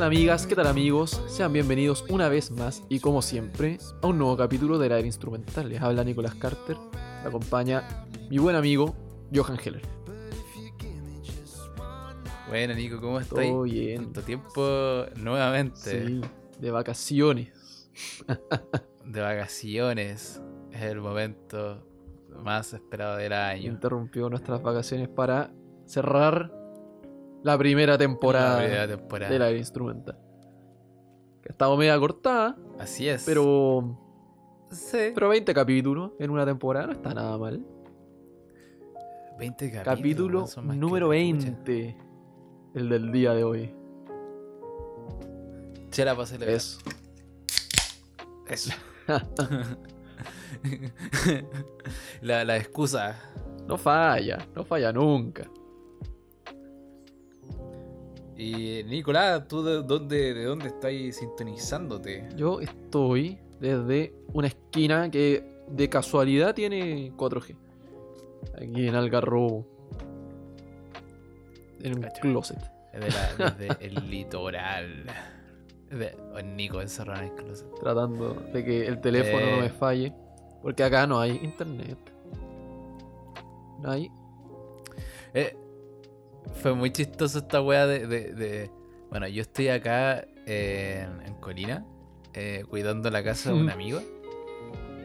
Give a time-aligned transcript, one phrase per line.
[0.00, 0.46] tal amigas?
[0.46, 1.22] ¿Qué tal amigos?
[1.28, 5.06] Sean bienvenidos una vez más y como siempre a un nuevo capítulo de la era
[5.06, 5.68] instrumental.
[5.68, 6.78] Les habla Nicolás Carter,
[7.22, 8.94] me acompaña mi buen amigo
[9.30, 9.82] Johan Heller.
[12.48, 13.46] Bueno, Nico, ¿cómo estás?
[13.46, 14.04] Todo bien.
[14.04, 16.20] Tanto tiempo nuevamente Sí,
[16.58, 17.90] de vacaciones.
[19.04, 20.40] de vacaciones.
[20.72, 21.86] Es el momento
[22.42, 23.70] más esperado del año.
[23.70, 25.52] Interrumpió nuestras vacaciones para
[25.84, 26.59] cerrar
[27.42, 29.32] la primera temporada La primera temporada.
[29.32, 30.18] de la instrumental.
[31.42, 33.24] Que ha estado media cortada, Así es.
[33.24, 33.98] pero,
[34.70, 34.98] Sí.
[35.14, 37.64] pero 20 capítulos en una temporada no está nada mal.
[39.38, 40.54] 20 capítulos.
[40.54, 41.46] Capítulo número la chucha.
[41.64, 41.96] 20.
[42.74, 43.74] El del día de hoy.
[45.90, 46.56] Chela para celebrar.
[46.56, 46.78] Eso.
[48.48, 48.70] Eso.
[52.20, 53.18] la, la excusa.
[53.66, 55.48] No falla, no falla nunca.
[58.40, 62.26] Y Nicolás, ¿tú de dónde, de dónde estás sintonizándote?
[62.36, 67.54] Yo estoy desde una esquina que de casualidad tiene 4G.
[68.56, 69.66] Aquí en Algarrobo.
[71.82, 72.20] En un Cacha.
[72.22, 72.58] closet.
[72.94, 75.04] Desde, la- desde el litoral.
[75.90, 77.66] De, oh, Nico encerrado en el closet.
[77.78, 79.60] Tratando de que el teléfono no Eh.
[79.62, 80.14] me falle.
[80.62, 81.98] Porque acá no hay internet.
[83.82, 84.10] No hay.
[85.34, 85.56] Eh,
[86.54, 88.70] fue muy chistoso esta wea de, de- de-
[89.10, 91.84] Bueno, yo estoy acá eh, en, Colina,
[92.34, 94.00] eh, cuidando la casa de un amigo.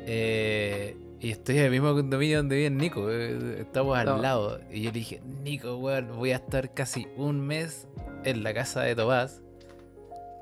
[0.08, 3.10] Eh, y estoy en el mismo condominio donde vive Nico.
[3.10, 4.60] eh, estamos al lado.
[4.72, 7.88] Y yo le dije, Nico, weón, voy a estar casi un mes
[8.24, 9.42] en la casa de Tomás.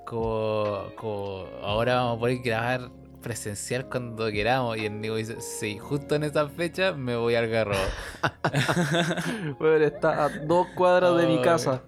[0.05, 2.91] Como, como ahora vamos a poder grabar
[3.23, 4.77] presencial cuando queramos.
[4.77, 7.73] Y el Nico dice, sí, justo en esa fecha me voy al garro.
[9.57, 11.81] Bueno, está a dos cuadras de mi casa.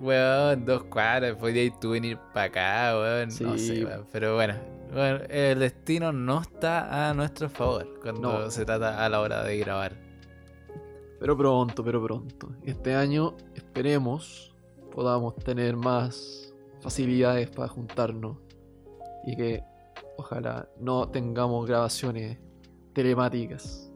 [0.00, 3.28] Weón, dos cuadras, podías tú venir para acá, weón.
[3.40, 3.66] No Sí.
[3.76, 4.04] sé, weón.
[4.12, 4.54] Pero bueno,
[4.92, 8.50] bueno, el destino no está a nuestro favor cuando No.
[8.50, 9.92] se trata a la hora de grabar.
[11.20, 12.50] Pero pronto, pero pronto.
[12.64, 14.52] Este año esperemos
[14.92, 18.36] podamos tener más facilidades para juntarnos
[19.26, 19.62] y que
[20.16, 22.38] ojalá no tengamos grabaciones
[22.92, 23.90] telemáticas.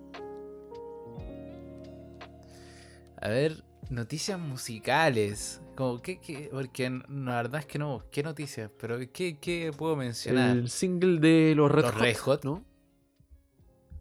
[3.20, 5.60] A ver, noticias musicales.
[5.76, 6.48] Como, ¿qué, qué?
[6.52, 10.56] Porque la verdad es que no busqué noticias, pero ¿qué, qué puedo mencionar?
[10.56, 12.44] El single de los Red Los Hot, Red Hot.
[12.44, 12.64] ¿no?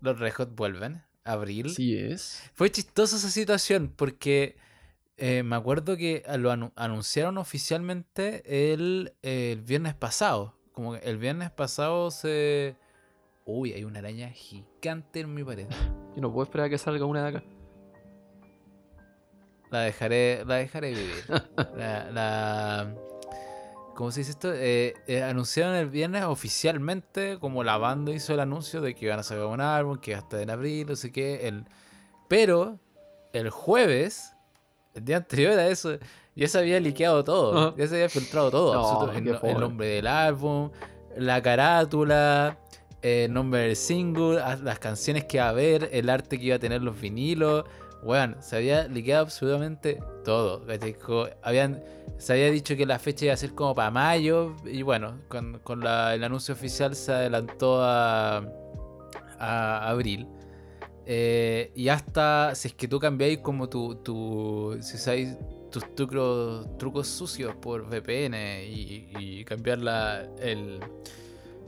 [0.02, 1.70] Los Red Hot vuelven, abril.
[1.72, 2.44] Sí es.
[2.54, 4.58] Fue chistosa esa situación porque
[5.18, 10.57] eh, me acuerdo que lo anu- anunciaron oficialmente el, el viernes pasado.
[10.78, 12.76] Como que el viernes pasado se...
[13.46, 15.68] Uy, hay una araña gigante en mi pared.
[16.16, 17.44] Y no puedo esperar a que salga una de acá.
[19.72, 21.24] La dejaré, la dejaré vivir.
[21.76, 22.96] La, la-
[23.96, 24.54] ¿Cómo se dice esto?
[24.54, 29.18] Eh, eh, anunciaron el viernes oficialmente, como la banda hizo el anuncio de que iban
[29.18, 31.48] a sacar un álbum, que iba a estar en abril, no sé qué.
[31.48, 31.66] El...
[32.28, 32.80] Pero
[33.34, 34.32] el jueves,
[34.94, 35.98] el día anterior a eso,
[36.38, 37.76] ya se había liqueado todo.
[37.76, 38.74] Ya se había filtrado todo.
[38.76, 40.70] No, el, nombre del álbum,
[41.18, 42.60] la carátula,
[43.02, 46.60] el nombre del single, las canciones que iba a haber, el arte que iba a
[46.60, 47.66] tener los vinilos.
[48.04, 50.64] Weón, se había liqueado absolutamente todo.
[51.42, 51.84] Habían,
[52.20, 54.56] se había dicho que la fecha iba a ser como para mayo.
[54.64, 58.44] Y bueno, con, con la- el anuncio oficial se adelantó a,
[59.40, 60.28] a abril.
[61.10, 65.38] Eh, y hasta si es que tú cambiáis como tu, tu si sabéis
[65.72, 70.80] tus trucos, trucos sucios por VPN y, y cambiar la, el,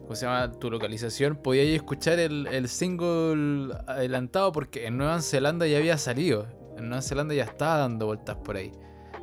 [0.03, 0.51] ¿cómo se llama?
[0.51, 6.47] Tu localización, podíais escuchar el, el single adelantado porque en Nueva Zelanda ya había salido.
[6.77, 8.71] En Nueva Zelanda ya estaba dando vueltas por ahí.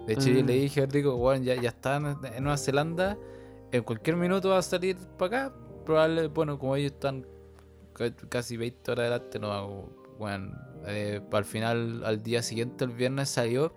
[0.06, 0.46] De hecho, yo Mm.
[0.46, 3.16] le dije a Rico, bueno, ya, ya está en Nueva Zelanda.
[3.72, 5.56] En cualquier minuto va a salir para acá.
[5.84, 7.26] Probable, bueno, como ellos están
[7.92, 9.88] ca- casi 20 horas adelante, no hago.
[10.18, 10.56] Bueno,
[10.86, 13.72] eh, para el final, al día siguiente, el viernes salió.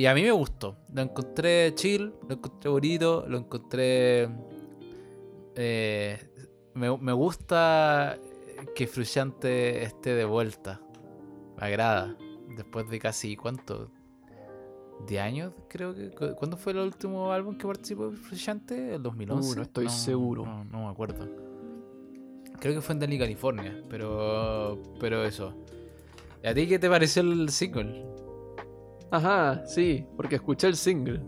[0.00, 0.76] Y a mí me gustó.
[0.94, 4.30] Lo encontré chill, lo encontré bonito, lo encontré.
[5.56, 6.18] eh,
[6.74, 8.18] me, me gusta
[8.74, 10.80] que Frusciante esté de vuelta.
[11.58, 12.16] Me agrada.
[12.56, 13.90] Después de casi, ¿cuánto?
[15.06, 15.52] ¿10 años?
[15.68, 16.10] Creo que.
[16.10, 18.94] cu- ¿Cuándo fue el último álbum que participó Frusciante?
[18.94, 19.50] ¿El 2011?
[19.50, 20.46] Uh, no estoy seguro.
[20.46, 21.28] No, no me acuerdo.
[22.58, 23.82] Creo que fue en Delhi, California.
[23.90, 24.82] Pero.
[24.98, 25.54] Pero eso.
[26.42, 28.06] ¿Y a ti qué te pareció el single?
[29.10, 31.20] Ajá, sí, porque escuché el single.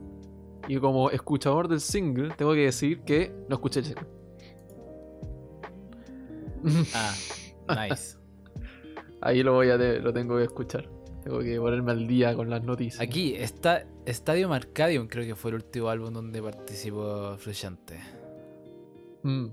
[0.69, 4.07] Y como escuchador del single, tengo que decir que no escuché el single.
[6.95, 7.15] Ah,
[7.89, 8.17] nice.
[9.21, 10.89] Ahí lo voy a te- lo tengo que escuchar.
[11.25, 13.01] Tengo que ponerme al día con las noticias.
[13.01, 18.01] Aquí está Stadium Arcadium, creo que fue el último álbum donde participó Frusciante.
[19.23, 19.47] Mm.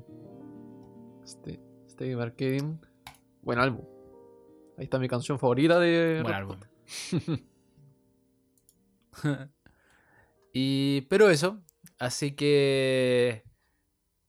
[1.24, 2.78] Este, Stadium Arcadium.
[3.44, 3.86] Buen álbum.
[4.78, 6.20] Ahí está mi canción favorita de.
[6.24, 6.58] Buen álbum.
[10.54, 11.62] y pero eso,
[12.00, 13.44] así que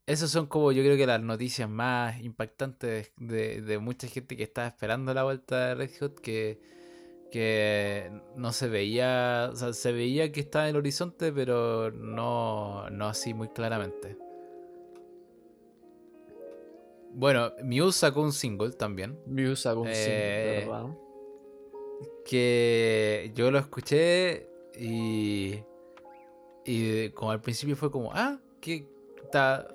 [0.06, 4.42] esos son como yo creo que las noticias más impactantes de, de mucha gente que
[4.44, 6.60] estaba esperando la vuelta de Red Hot que,
[7.31, 12.90] que no se veía, o sea, se veía que estaba en el horizonte, pero no,
[12.90, 14.16] no así muy claramente.
[17.12, 19.19] Bueno, Muse sacó un single también.
[19.26, 20.96] Muse sacó un Eh, single, ¿verdad?
[22.25, 25.62] que yo lo escuché y
[26.64, 28.87] y como al principio fue como ah que
[29.25, 29.67] está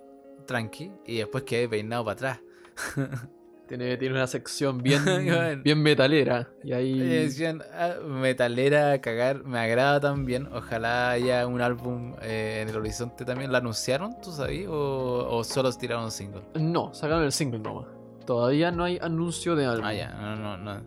[0.45, 2.39] tranqui y después quedé peinado para atrás
[3.67, 5.63] Tiene, tiene una sección bien, Bueno.
[5.63, 6.51] bien metalera.
[6.63, 6.99] Y ahí.
[6.99, 13.25] Decían "Ah, metalera cagar me agrada también ojalá haya un álbum eh, en el horizonte
[13.25, 16.43] también ¿lo anunciaron tú sabías o, o solo tiraron un single?
[16.53, 17.87] No, sacaron el single nomás.
[18.27, 19.83] Todavía no hay anuncio de álbum.
[19.85, 20.81] Ah, ya, no, no, no,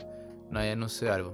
[0.49, 1.33] no hay anuncio de álbum.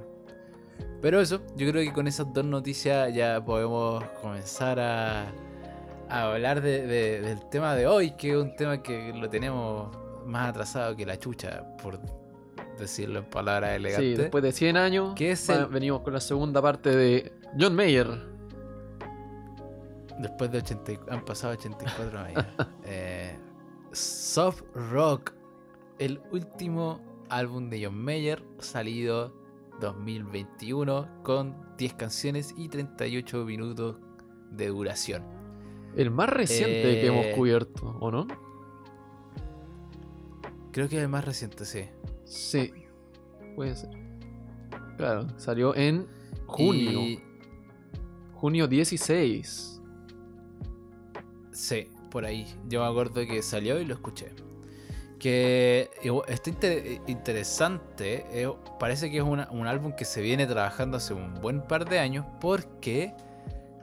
[1.04, 5.26] Pero eso, yo creo que con esas dos noticias ya podemos comenzar a,
[6.08, 9.94] a hablar de- de- del tema de hoy, que es un tema que lo tenemos
[10.24, 12.00] más atrasado que la chucha, por
[12.78, 14.16] decirlo en palabras Sí, elegantes.
[14.18, 17.74] después de 100 años, ¿Qué es va- el- venimos con la segunda parte de John
[17.74, 18.08] Mayer.
[20.18, 22.44] Después de 80, y- han pasado 84 años.
[22.86, 23.36] Eh,
[23.92, 25.32] Soft Rock,
[25.98, 29.43] el último álbum de John Mayer, salido
[29.80, 33.96] 2021 con 10 canciones y 38 minutos
[34.50, 35.22] de duración.
[35.96, 38.26] El más reciente que hemos Eh, cubierto, ¿o no?
[40.72, 41.84] Creo que es el más reciente, sí.
[42.24, 42.72] Sí,
[43.54, 43.90] puede ser.
[44.96, 46.06] Claro, salió en
[46.46, 47.00] junio.
[47.00, 47.22] Y-
[48.34, 49.80] Junio 16.
[51.52, 52.46] Sí, por ahí.
[52.68, 54.32] Yo me acuerdo que salió y lo escuché.
[55.18, 55.90] Que
[56.28, 58.26] está inter- interesante.
[58.30, 61.88] eh, parece que es una- un álbum que se viene trabajando hace un buen par
[61.88, 62.26] de años.
[62.40, 63.14] Porque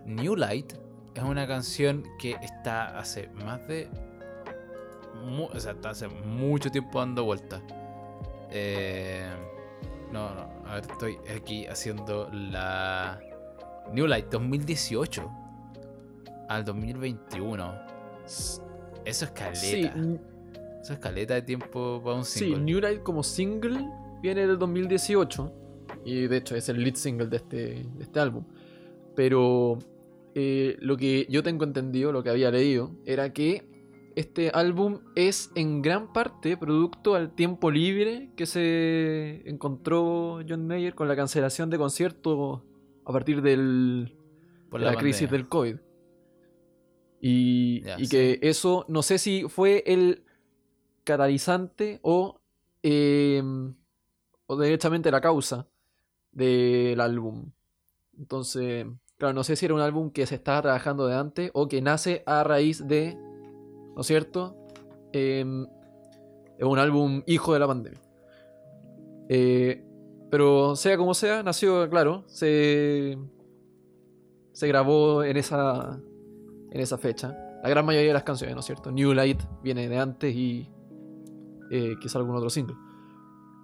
[0.06, 0.74] New Light
[1.16, 3.90] es una canción que está hace más de.
[5.54, 7.62] o sea, está hace mucho tiempo dando vueltas.
[8.50, 9.30] Eh,
[10.12, 13.20] no, no, a ver, estoy aquí haciendo la.
[13.94, 15.30] New Light 2018
[16.50, 17.74] al 2021.
[18.26, 18.62] Eso
[19.06, 19.56] es caleta.
[19.60, 19.90] Sí,
[20.82, 22.60] Eso es caleta de tiempo para un sí, single.
[22.64, 23.88] New Light como single
[24.22, 25.54] viene del 2018.
[26.06, 28.46] Y de hecho es el lead single de este, de este álbum.
[29.16, 29.78] Pero
[30.34, 33.70] eh, lo que yo tengo entendido, lo que había leído, era que
[34.16, 40.96] este álbum es en gran parte producto al tiempo libre que se encontró John Mayer
[40.96, 42.62] con la cancelación de conciertos
[43.06, 44.18] a partir del,
[44.70, 45.38] Por de la, crisis pandemia.
[45.38, 45.76] del COVID.
[47.22, 48.10] Y, y sí.
[48.10, 50.24] que eso, no sé si fue el
[51.04, 52.40] catalizante o,
[52.84, 53.44] eh,
[54.48, 55.68] o derechamente la causa
[56.32, 57.52] del álbum.
[58.18, 58.86] Entonces,
[59.18, 61.82] claro, no sé si era un álbum que se estaba trabajando de antes o que
[61.82, 63.16] nace a raíz de,
[63.96, 64.58] ¿no es cierto?
[65.12, 65.68] Em,
[66.58, 68.02] es un álbum hijo de la pandemia.
[69.30, 69.84] Eh,
[70.30, 73.18] pero sea como sea, nació, claro, se,
[74.54, 76.00] se grabó en esa,
[76.72, 77.38] en esa fecha.
[77.62, 78.92] La gran mayoría de las canciones, ¿no es cierto?
[78.92, 80.71] New Light viene de antes y
[81.72, 82.76] eh, quizá algún otro single.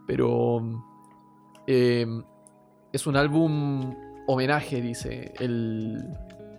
[0.07, 0.61] Pero
[1.67, 2.07] eh,
[2.93, 3.93] es un álbum
[4.27, 6.01] homenaje, dice el,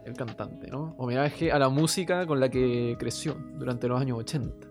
[0.04, 0.94] el cantante, ¿no?
[0.98, 4.68] Homenaje a la música con la que creció durante los años 80.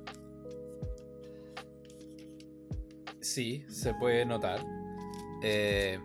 [3.20, 4.60] Sí, se puede notar.
[5.44, 6.00] Eh,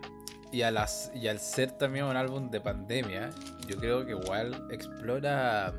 [0.51, 3.29] y, y al ser también un álbum de pandemia,
[3.67, 5.73] yo creo que igual explora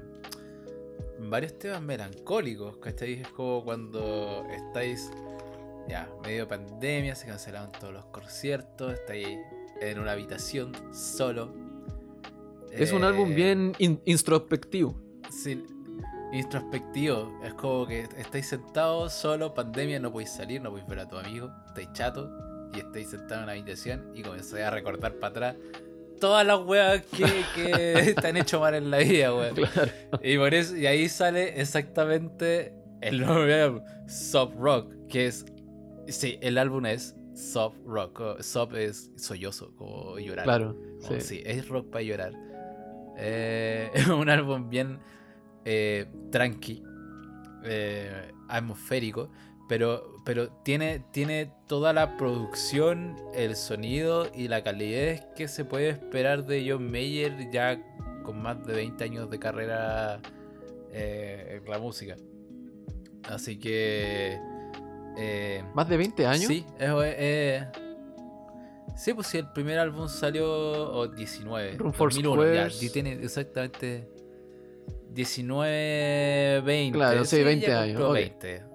[1.31, 3.15] varios temas melancólicos, ¿cachai?
[3.15, 5.11] Es como cuando estáis
[5.89, 9.39] ya medio pandemia, se cancelaron todos los conciertos, estáis
[9.81, 11.53] en una habitación solo.
[12.73, 14.95] Es un Eh, álbum bien in- introspectivo.
[15.31, 15.65] Sí,
[16.33, 17.33] introspectivo.
[17.45, 21.17] Es como que estáis sentados solo, pandemia, no podéis salir, no podéis ver a tu
[21.17, 22.31] amigo, estáis chato
[22.75, 25.57] y estáis sentados en una habitación y comenzáis a recordar para atrás
[26.21, 29.55] todas las weas que, que te han hecho mal en la vida, weón.
[29.55, 29.93] Claro.
[30.23, 35.45] Y, por eso, y ahí sale exactamente el nombre álbum, Soft Rock, que es.
[36.09, 38.41] Sí, el álbum es Soft Rock.
[38.41, 40.45] Soft es sollozo, como llorar.
[40.45, 40.77] Claro.
[41.03, 41.37] Como, sí.
[41.37, 42.33] sí, es rock para llorar.
[43.17, 44.99] Eh, es un álbum bien
[45.65, 46.83] eh, tranqui,
[47.65, 49.31] eh, atmosférico,
[49.69, 55.91] pero, pero tiene, tiene toda la producción, el sonido y la calidez que se puede
[55.91, 57.79] esperar de John Mayer ya
[58.23, 60.21] con más de 20 años de carrera
[60.93, 62.17] eh, en la música.
[63.29, 64.39] Así que...
[65.19, 66.47] eh, ¿Más de 20 años?
[66.47, 67.67] Sí, es, eh,
[68.97, 73.13] sí, pues si el primer álbum salió o 19, Room for 2001, ya, y tiene
[73.13, 74.09] exactamente
[75.11, 76.99] 19, 20.
[76.99, 78.74] Claro, sí, 20 ya años, cumplió ok.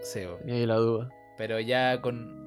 [0.00, 0.06] 20.
[0.06, 0.20] Sí.
[0.44, 1.10] Ni la duda.
[1.36, 2.38] pero ya con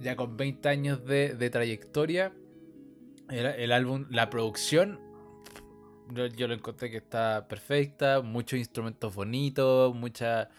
[0.00, 2.32] ya con 20 años de, de trayectoria,
[3.30, 5.00] el, el álbum, la producción,
[6.12, 10.50] yo, yo lo encontré que está perfecta, muchos instrumentos bonitos, mucha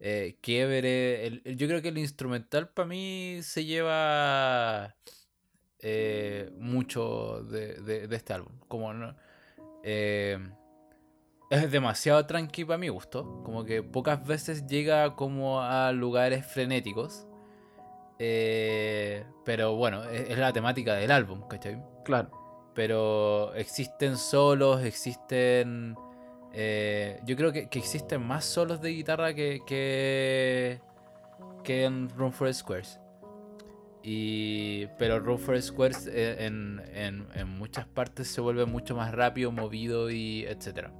[0.00, 1.26] eh, quiebre.
[1.26, 4.96] El- el- yo creo que el instrumental para mí se lleva
[5.80, 8.52] eh, mucho de, de- de este álbum.
[8.66, 9.14] Como no,
[9.84, 10.38] eh,
[11.50, 13.42] es demasiado tranqui para mi gusto.
[13.44, 17.26] Como que pocas veces llega como a lugares frenéticos.
[18.18, 21.82] Eh, pero bueno, es, es la temática del álbum, ¿cachai?
[22.04, 22.30] Claro.
[22.74, 25.96] Pero existen solos, existen...
[26.52, 30.80] eh, yo creo que, que existen más solos de guitarra que, que,
[31.64, 33.00] que en Room for Squares.
[34.02, 39.12] Y, pero Room for Squares eh, en, en- en muchas partes se vuelve mucho más
[39.12, 40.92] rápido, movido y etcétera.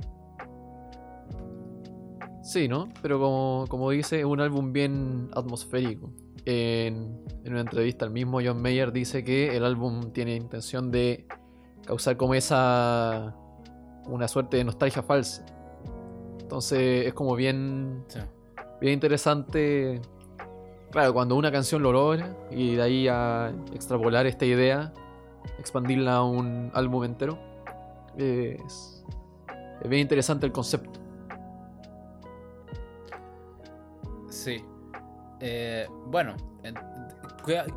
[2.48, 2.88] Sí, ¿no?
[3.02, 6.10] Pero como, como dice, es un álbum bien atmosférico.
[6.46, 11.26] En, en una entrevista, el mismo John Mayer dice que el álbum tiene intención de
[11.86, 13.36] causar como esa.
[14.06, 15.44] una suerte de nostalgia falsa.
[16.40, 18.20] Entonces es como bien, Sí.
[18.80, 20.00] bien interesante.
[20.90, 24.94] Claro, cuando una canción lo logra y de ahí a extrapolar esta idea,
[25.58, 27.38] expandirla a un álbum entero,
[28.16, 29.04] es,
[29.82, 30.97] es bien interesante el concepto.
[34.28, 34.64] Sí.
[35.40, 36.74] Eh, bueno, en-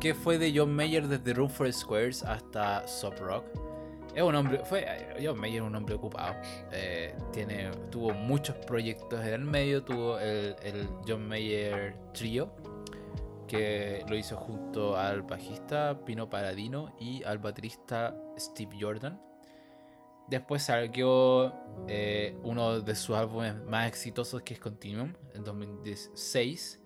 [0.00, 3.44] ¿qué, fue de John Mayer desde Room for Squares hasta Sub Rock?
[4.14, 4.86] Es un hombre, fue
[5.22, 6.34] John Mayer es un hombre ocupado.
[6.70, 9.82] Eh, tiene, tuvo muchos proyectos en el medio.
[9.82, 12.52] Tuvo el, el John Mayer Trio,
[13.48, 19.18] que lo hizo junto al bajista Pino Paradino y al baterista Steve Jordan.
[20.32, 21.52] Después salió
[21.88, 26.80] eh, uno de sus álbumes más exitosos que es Continuum en 2016.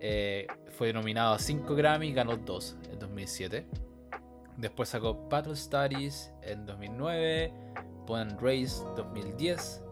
[0.00, 3.66] Eh, fue nominado a 5 Grammy, ganó 2 en 2007.
[4.56, 7.52] Después sacó Battle Studies en 2009,
[8.06, 9.82] Born Raised 2010.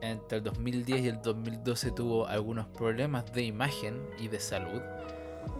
[0.00, 4.80] Entre el 2010 y el 2012 tuvo algunos problemas de imagen y de salud.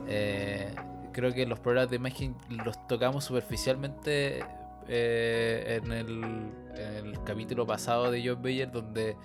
[0.09, 0.75] Eh,
[1.13, 4.43] creo que los problemas de imagen los tocamos superficialmente
[4.89, 6.25] eh, en, el,
[6.77, 9.17] en el capítulo pasado de John Bayer, donde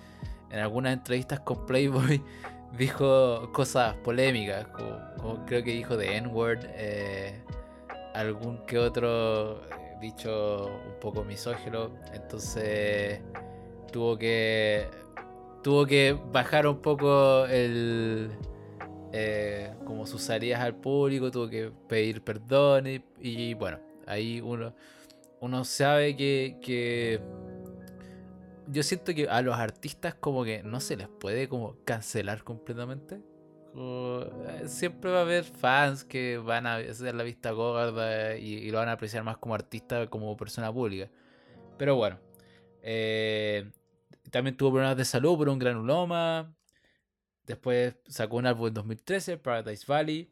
[0.50, 2.22] en algunas entrevistas con Playboy
[2.78, 7.42] dijo cosas polémicas, como, creo que dijo de N-word, eh,
[8.14, 13.20] algún que otro eh, dicho un poco misógino, entonces
[13.92, 14.88] tuvo que
[15.62, 18.30] tuvo que bajar un poco el
[19.84, 24.72] como sus salidas al público, tuvo que pedir perdón y bueno, ahí uno
[25.40, 27.20] uno sabe que, que
[28.68, 33.20] yo siento que a los artistas como que no se les puede como cancelar completamente.
[33.76, 38.70] Eh, siempre va a haber fans que van a hacer la vista gorda y, y
[38.70, 41.10] lo van a apreciar más como artista como persona pública.
[41.78, 42.18] Pero bueno,
[42.82, 43.70] eh,
[44.30, 46.54] también tuvo problemas de salud por un granuloma.
[47.44, 50.30] Después sacó un álbum en 2013, Paradise Valley.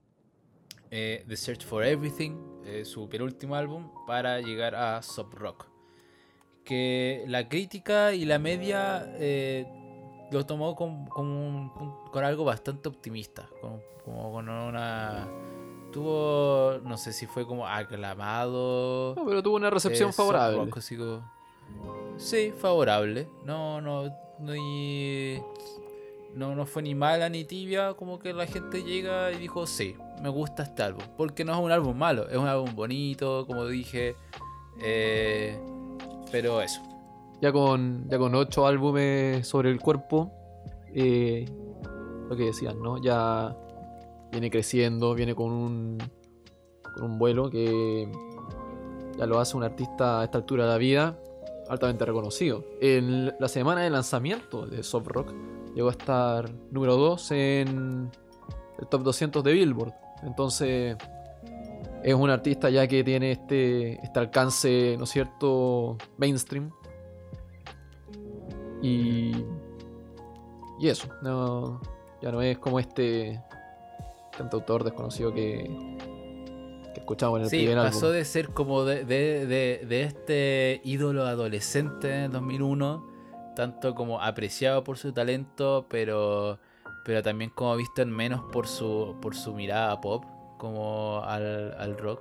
[0.90, 5.66] Eh, The Search for Everything, eh, su penúltimo álbum, para llegar a Sub Rock.
[6.64, 9.66] Que la crítica y la media eh,
[10.30, 13.48] lo tomó con, con, un pun- con algo bastante optimista.
[13.62, 15.26] Con, como con una.
[15.92, 16.78] Tuvo.
[16.84, 19.14] No sé si fue como aclamado.
[19.16, 20.58] No, pero tuvo una recepción favorable.
[20.66, 21.30] Rock, así como-
[22.18, 23.28] Sí, favorable.
[23.46, 25.40] No, no, no, y-
[26.34, 27.94] no, no fue ni mala ni tibia.
[27.94, 31.04] Como que la gente llega y dijo, sí, me gusta este álbum.
[31.16, 34.16] Porque no es un álbum malo, es un álbum bonito, como dije.
[34.82, 35.58] eh,
[36.30, 36.82] pero eso.
[37.40, 40.32] Ya con, ya con ocho álbumes sobre el cuerpo,
[40.92, 41.46] eh,
[42.28, 43.00] lo que decían, ¿no?
[43.00, 43.56] Ya
[44.30, 45.98] viene creciendo, viene con un,
[46.94, 48.10] con un vuelo que
[49.16, 51.18] ya lo hace un artista a esta altura de la vida
[51.68, 52.64] altamente reconocido.
[52.80, 55.32] En la semana de lanzamiento de Soft Rock
[55.74, 58.10] llegó a estar número 2 en
[58.78, 59.92] el top 200 de Billboard.
[60.22, 60.96] Entonces,
[62.02, 66.70] es un artista ya que tiene este, este alcance, ¿no es cierto?, mainstream.
[68.82, 69.32] Y,
[70.78, 71.80] y eso, no,
[72.22, 73.40] ya no es como este
[74.36, 75.64] cantautor desconocido que,
[76.94, 78.12] que escuchamos en el Sí, primer pasó álbum.
[78.12, 83.04] de ser como de, de- de- de este ídolo adolescente en 2001,
[83.56, 86.60] tanto como apreciado por su talento, pero,
[87.08, 90.26] pero también como visto en menos por su, por su mirada pop,
[90.58, 92.20] como al, al rock,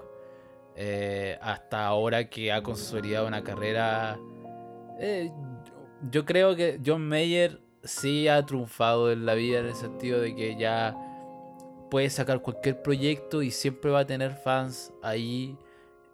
[0.78, 4.18] eh, hasta ahora que ha consolidado una carrera...
[4.98, 5.30] eh,
[6.10, 10.34] yo creo que John Mayer sí ha triunfado en la vida en el sentido de
[10.34, 10.96] que ya
[11.92, 15.58] puede sacar cualquier proyecto y siempre va a tener fans ahí.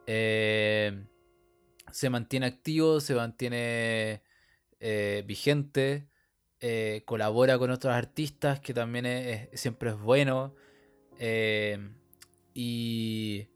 [0.07, 0.99] Eh,
[1.91, 4.23] se mantiene activo, se mantiene
[5.27, 6.07] vigente,
[6.65, 10.55] eh, colabora con otros artistas que también es- es- siempre es bueno.
[11.19, 11.77] eh,
[12.53, 13.47] y,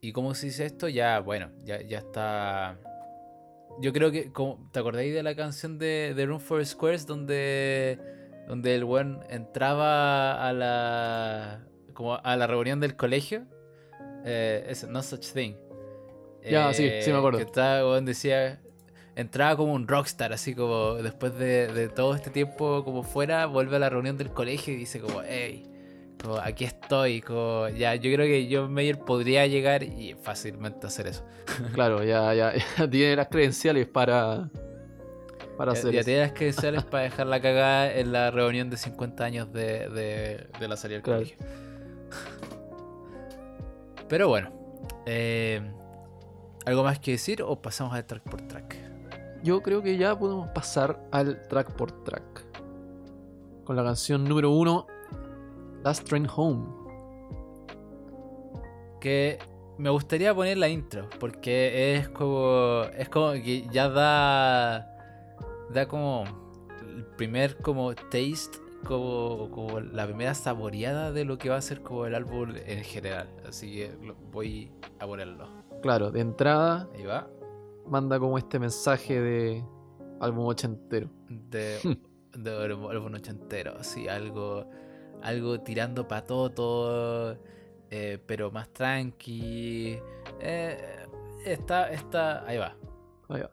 [0.00, 2.78] y cómo se dice esto, ya, bueno, ya, ya está.
[3.80, 7.98] Yo creo que, como, ¿te acordáis de la canción de, de Room for Squares donde,
[8.48, 13.46] donde el buen entraba a la como a la reunión del colegio?
[14.24, 15.54] Eh, es No Such Thing.
[16.48, 17.38] Ya, sí, sí me acuerdo.
[17.38, 18.60] Que estaba, weón, decía,
[19.16, 23.76] entraba como un rockstar, así como después de, de todo este tiempo como fuera, vuelve
[23.76, 25.64] a la reunión del colegio y dice como, hey,
[26.22, 31.06] como, aquí estoy, como, ya, yo creo que John Mayer podría llegar y fácilmente hacer
[31.08, 31.24] eso.
[31.72, 34.48] Claro, ya, ya, ya tiene las credenciales para,
[35.56, 36.06] para Ya, hacer ya eso.
[36.06, 40.46] tienes que credenciales para dejar la cagada en la reunión de 50 años de, de-
[40.60, 41.20] de la salida del Claro.
[41.20, 41.38] colegio.
[44.08, 44.50] Pero bueno,
[45.06, 45.60] eh,
[46.64, 48.76] ¿algo más que decir o pasamos al track por track?
[49.46, 52.44] Yo creo que ya podemos pasar al track por track.
[53.62, 54.88] Con la canción número uno,
[55.84, 56.66] Last Train Home.
[59.00, 59.38] Que
[59.78, 62.82] me gustaría poner la intro, porque es como.
[62.98, 64.92] Es como que ya da.
[65.70, 66.24] Da como.
[66.80, 71.82] El primer como taste, como, como la primera saboreada de lo que va a ser
[71.82, 73.28] como el álbum en general.
[73.48, 73.92] Así que
[74.32, 75.46] voy a ponerlo.
[75.82, 77.28] Claro, de entrada Ahí va.
[77.88, 79.64] Manda como este mensaje de
[80.20, 81.08] álbum ochentero.
[81.28, 81.78] De,
[82.32, 84.68] de álbum ochentero, así, algo.
[85.22, 87.38] Algo tirando para todo,
[87.90, 89.98] eh, pero más tranqui.
[90.40, 91.06] Eh,
[91.44, 92.46] está, está.
[92.46, 92.76] Ahí va.
[93.28, 93.50] Ahí va.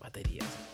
[0.00, 0.71] Baterías.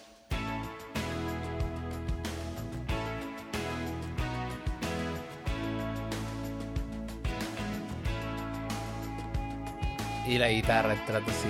[10.29, 11.49] Y la guitarra entrando así.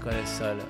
[0.00, 0.62] Con el solo.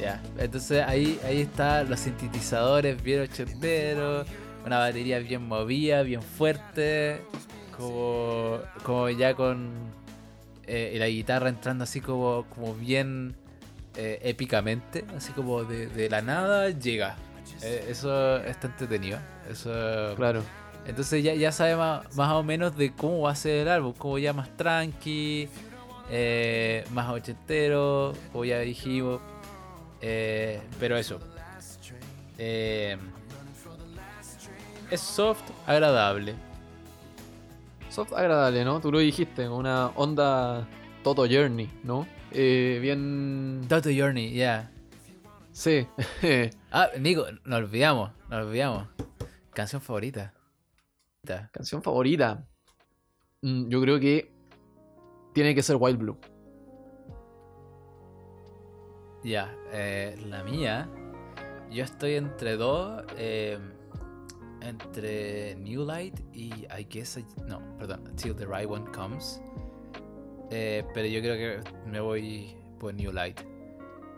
[0.00, 0.22] Ya.
[0.38, 4.26] Entonces ahí, ahí está los sintetizadores bien ochenteros.
[4.64, 7.20] Una batería bien movida, bien fuerte.
[7.76, 9.70] Como, como ya con
[10.68, 13.34] eh, la guitarra entrando así como, como bien
[13.96, 15.04] eh, épicamente.
[15.16, 17.16] Así como de, de la nada llega.
[17.62, 19.18] Eh, eso está entretenido.
[19.50, 20.42] Eso Claro.
[20.86, 23.94] entonces ya, ya sabe más, más o menos de cómo va a ser el álbum,
[23.94, 25.48] como ya más tranqui,
[26.92, 29.20] más ochentero, como ya dijimos.
[30.00, 31.18] Pero eso.
[32.38, 32.96] Eh,
[34.90, 36.34] es soft, agradable.
[37.88, 38.80] Soft agradable, ¿no?
[38.80, 40.68] Tú lo dijiste, una onda
[41.02, 42.06] Toto Journey, ¿no?
[42.32, 43.62] Eh, bien...
[43.68, 44.70] Toto Journey, ya.
[45.52, 45.86] Sí.
[46.70, 48.86] Ah, Nico, nos olvidamos, nos olvidamos.
[49.54, 50.34] Canción favorita.
[51.50, 52.46] Canción favorita.
[53.40, 54.30] Mm, yo creo que
[55.32, 56.18] tiene que ser Wild Blue.
[59.24, 60.88] Ya, eh, la mía.
[61.70, 63.02] Yo estoy entre dos.
[63.16, 63.58] eh,
[64.68, 67.16] entre New Light y I guess.
[67.16, 68.04] I- no, perdón.
[68.16, 69.40] Till the Right One Comes.
[70.50, 73.40] Eh, pero yo creo que me voy por New Light.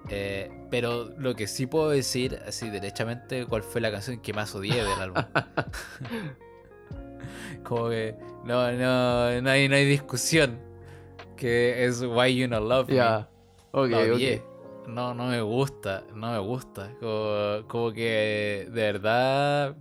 [0.08, 4.54] Eh, pero lo que sí puedo decir, así derechamente, cuál fue la canción que más
[4.54, 5.22] odié del álbum.
[7.64, 10.58] Como que no, no, no, hay, no hay discusión.
[11.36, 12.94] Que es Why You Not Love Me.
[12.96, 13.28] Ya.
[13.72, 14.10] Ok, La ok.
[14.14, 14.42] odié.
[14.88, 16.90] No, no me gusta, no me gusta.
[17.00, 19.76] Como, como que de verdad.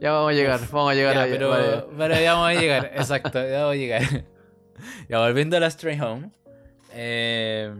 [0.00, 1.30] Ya vamos a llegar, vamos a llegar Ya, ahí.
[1.32, 1.84] pero, vale.
[1.96, 4.02] pero ya vamos a llegar, exacto, ya vamos a llegar.
[5.08, 6.30] ya volviendo a la Stray Home.
[6.92, 7.74] eh,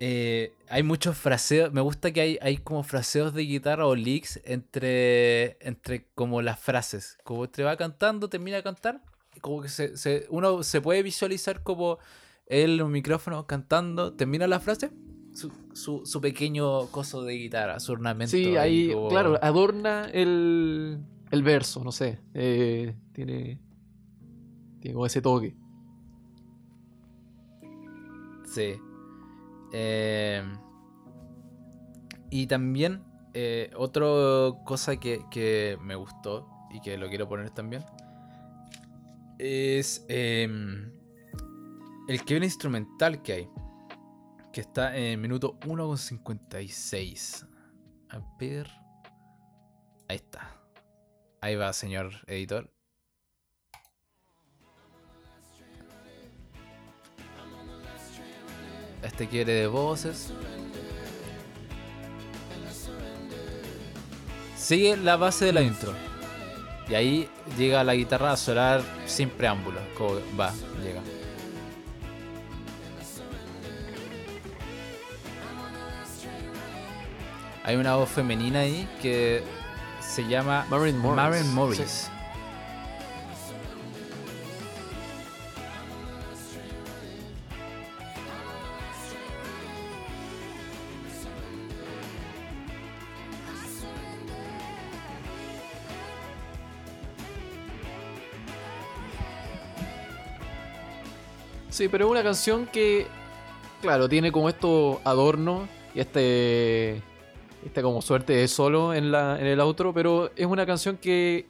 [0.00, 1.72] eh, hay muchos fraseos.
[1.72, 6.60] Me gusta que hay, hay como fraseos de guitarra o licks entre, entre como las
[6.60, 7.18] frases.
[7.24, 9.00] Como te va cantando, termina de cantar
[9.40, 11.98] como que se, se- uno se puede visualizar como
[12.46, 14.90] él un micrófono cantando, termina la frase,
[15.38, 18.30] su, su, su pequeño coso de guitarra, su ornamento.
[18.30, 20.98] Sí, ahí, como- claro, adorna el,
[21.30, 22.18] el verso, no sé.
[22.34, 23.60] eh, tiene,
[24.80, 25.54] tiene como ese toque.
[28.44, 28.74] Sí.
[29.72, 30.42] Eh,
[32.30, 33.02] y también,
[33.34, 34.06] eh, otra
[34.64, 37.84] cosa que, que me gustó y que lo quiero poner también
[39.38, 40.90] es em,
[42.08, 43.48] el que instrumental que hay.
[44.58, 47.46] Que está en minuto 1.56.
[48.08, 48.66] A ver.
[50.08, 50.50] Ahí está.
[51.40, 52.68] Ahí va, señor editor.
[59.00, 60.32] Este quiere de voces.
[64.56, 65.92] Sigue la base de la intro.
[66.88, 68.36] Y ahí llega la guitarra a
[69.06, 69.78] sin preámbulo.
[70.36, 71.00] Va, llega.
[77.68, 79.42] Hay una voz femenina ahí que
[80.00, 81.16] se llama Maren Morris.
[81.16, 82.10] Maren Morris.
[101.68, 103.06] Sí, pero es una canción que,
[103.82, 107.02] claro, tiene como estos adornos y este,
[107.68, 111.46] esta como suerte de solo en, la, en el outro, pero es una canción que,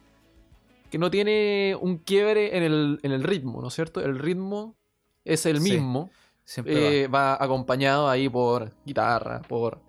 [0.91, 4.01] que no tiene un quiebre en el, en el ritmo, ¿no es cierto?
[4.01, 4.77] El ritmo
[5.25, 6.11] es el Sí, mismo,
[6.45, 9.81] Siempre eh, va acompañado ahí por guitarra, por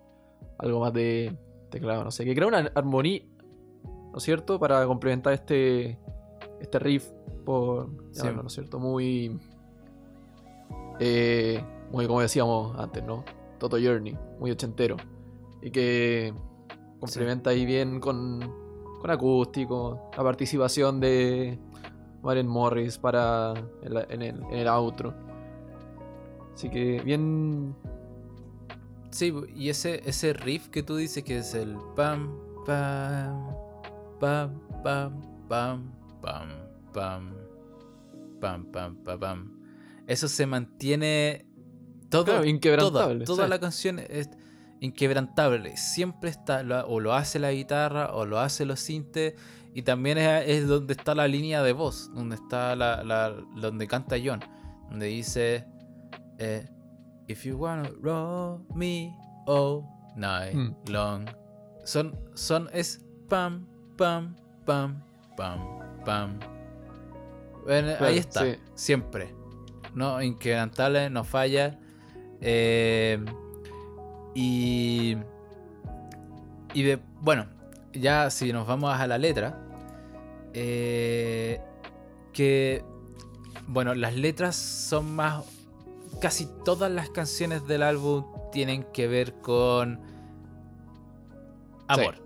[0.58, 1.34] algo más de
[1.70, 3.22] teclado, no sé, que crea una armonía,
[4.12, 4.58] ¿no es cierto?
[4.58, 5.98] Para complementar este,
[6.60, 7.06] este riff,
[7.44, 8.28] por Sí.
[8.34, 8.78] ¿no es cierto?
[8.78, 9.38] Muy,
[10.98, 13.24] eh, muy como decíamos antes, ¿no?
[13.58, 14.96] Toto Journey, muy ochentero.
[15.62, 16.32] Y que
[16.98, 18.40] complementa ahí bien con,
[19.00, 21.58] con acústico, la participación de
[22.22, 25.14] Maren Morris para en, la- en el, en el outro.
[26.54, 27.74] Así que bien
[29.10, 32.30] Sí, y ese, ese riff que tú dices que es el pam,
[32.64, 33.50] pam,
[34.20, 35.92] pam, pam, pam,
[36.22, 36.48] pam,
[36.92, 37.34] pam,
[38.40, 39.60] pam, pam, pam, pam.
[40.06, 41.44] Eso se mantiene
[42.08, 43.50] todo, Claro, inquebrantable, Toda, toda sí.
[43.50, 44.30] la canción es
[44.80, 45.76] inquebrantable.
[45.76, 49.34] Siempre está, lo- o lo hace la guitarra, o lo hace los sintes,
[49.74, 53.86] y también es, es donde está la línea de voz, donde está la, la- donde
[53.86, 54.40] canta John,
[54.88, 55.64] donde dice
[56.38, 56.68] eh,
[57.28, 59.14] If you wanna roll me
[59.46, 59.84] all
[60.16, 60.74] night Mm.
[60.88, 61.26] long.
[61.84, 63.66] Son, son, es pam,
[63.96, 64.34] pam,
[64.66, 65.02] pam,
[65.36, 65.58] pam,
[66.04, 66.38] pam.
[67.64, 68.56] Bueno, Claro, ahí está, sí.
[68.74, 69.34] siempre.
[69.94, 71.78] No, inquebrantable, no falla.
[72.40, 73.22] Eh,
[74.34, 75.16] y.
[76.74, 77.00] Y de.
[77.20, 77.46] Bueno,
[77.92, 79.58] ya si nos vamos a la letra.
[80.52, 81.60] eh,
[82.32, 82.84] que.
[83.66, 85.44] Bueno, las letras son más.
[86.20, 90.00] Casi todas las canciones del álbum tienen que ver con.
[91.88, 92.16] Amor.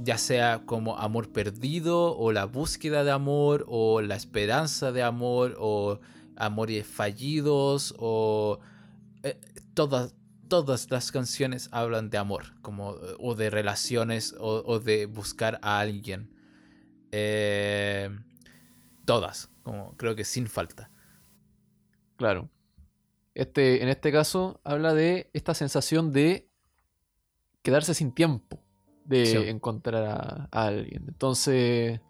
[0.00, 5.56] Ya sea como amor perdido, o la búsqueda de amor, o la esperanza de amor,
[5.58, 6.00] o
[6.36, 8.58] amores fallidos, o.
[9.22, 9.38] eh,
[9.74, 10.14] todas,
[10.48, 15.80] todas las canciones hablan de amor, como, o de relaciones, o, o de buscar a
[15.80, 16.30] alguien.
[17.12, 18.10] Eh,
[19.04, 20.90] todas, como creo que sin falta.
[22.16, 22.48] Claro.
[23.34, 26.48] Este, en este caso, habla de esta sensación de
[27.62, 28.60] quedarse sin tiempo
[29.04, 29.36] de Sí.
[29.48, 31.04] encontrar a, a alguien.
[31.08, 32.00] Entonces,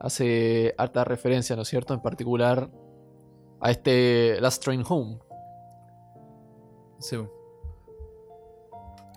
[0.00, 1.94] hace harta referencia, ¿no es cierto?
[1.94, 2.70] En particular
[3.60, 5.18] a este Last Train Home.
[6.98, 7.18] Sí.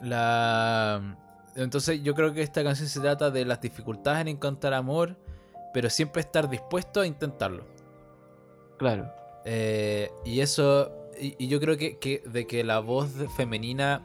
[0.02, 1.18] La...
[1.56, 5.18] Entonces yo creo que esta canción se trata de las dificultades en encontrar amor,
[5.74, 7.66] pero siempre estar dispuesto a intentarlo.
[8.78, 9.12] Claro.
[9.46, 14.04] Eh, y eso, y, y yo creo que, que de que la voz femenina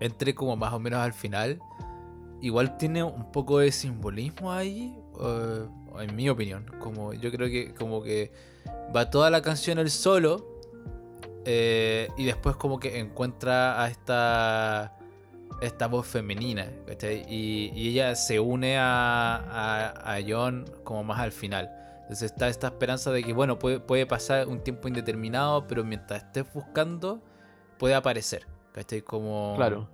[0.00, 1.60] entre como más o menos al final,
[2.40, 4.96] igual tiene un poco de simbolismo ahí,
[5.98, 6.66] en mi opinión.
[6.80, 8.32] Como yo creo que como que
[8.94, 10.57] va toda la canción el solo
[11.50, 14.94] eh, y después como que encuentra a esta
[15.62, 17.24] esta voz femenina ¿cachai?
[17.26, 21.70] y, y ella se une a, a, a John como más al final.
[22.02, 26.22] Entonces está esta esperanza de que, bueno, puede, puede pasar un tiempo indeterminado, pero mientras
[26.22, 27.22] estés buscando,
[27.78, 28.46] puede aparecer.
[28.72, 29.00] ¿Cachai?
[29.02, 29.54] Como...
[29.56, 29.88] Claro.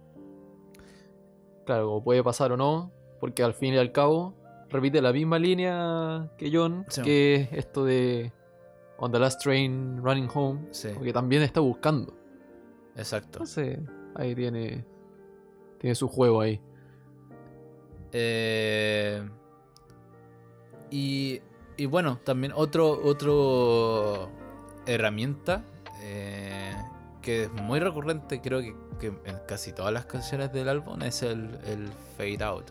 [1.65, 4.35] Claro, puede pasar o no, porque al fin y al cabo
[4.69, 7.03] repite la misma línea que John, Sí.
[7.03, 8.33] que es esto de
[8.99, 12.15] On the Last Train Running Home, Sí, porque también está buscando.
[12.97, 13.39] exacto.
[13.39, 13.79] Entonces,
[14.15, 14.85] ahí tiene,
[15.79, 16.61] tiene su juego ahí.
[18.13, 19.29] Eh,
[20.91, 21.41] y,
[21.77, 24.31] y bueno, también otro, otro
[24.87, 25.65] herramienta
[26.03, 26.73] eh,
[27.23, 31.23] que es muy recurrente, creo que, que en casi todas las canciones del álbum, es
[31.23, 32.71] el, el fade out.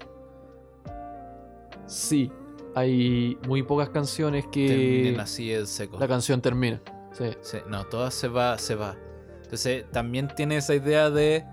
[1.86, 2.32] Sí,
[2.76, 5.98] hay muy pocas canciones que Terminen así en seco.
[6.00, 6.82] la canción termina.
[7.12, 7.26] Sí.
[7.42, 8.96] Sí, no, todas se va, se va.
[9.44, 11.46] Entonces también tiene esa idea de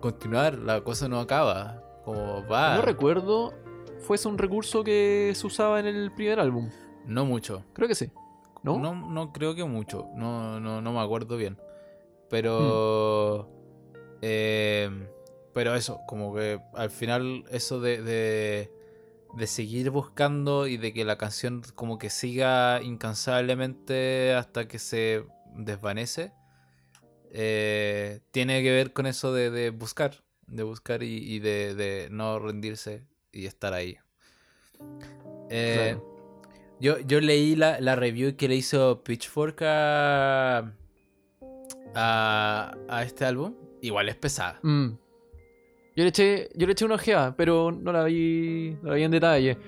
[0.00, 1.82] continuar, la cosa no acaba.
[2.04, 2.76] Como va.
[2.76, 3.52] No recuerdo,
[3.98, 6.70] fuese un recurso que se usaba en el primer álbum.
[7.06, 7.64] No mucho.
[7.72, 8.10] Creo que sí.
[8.62, 8.78] ¿No?
[8.78, 10.06] No, no creo que mucho.
[10.14, 11.58] No, no, no me acuerdo bien.
[12.28, 13.48] Pero.
[14.22, 14.88] eh,
[15.52, 18.72] pero eso, como que al final, eso de, de,
[19.36, 25.24] de seguir buscando y de que la canción como que siga incansablemente hasta que se
[25.54, 26.32] desvanece.
[27.32, 30.24] eh, tiene que ver con eso de, de buscar.
[30.46, 33.98] De buscar y, y de, de no rendirse y estar ahí.
[35.48, 36.16] Eh, Claro.
[36.80, 40.72] yo, yo leí la, la review que le hizo Pitchfork a,
[41.94, 43.54] a, a este álbum.
[43.82, 44.58] Igual es pesada.
[44.62, 44.90] Mm.
[46.00, 49.02] Yo le eché, yo le eché una ojeada, pero no la vi, no la vi
[49.02, 49.58] en detalle.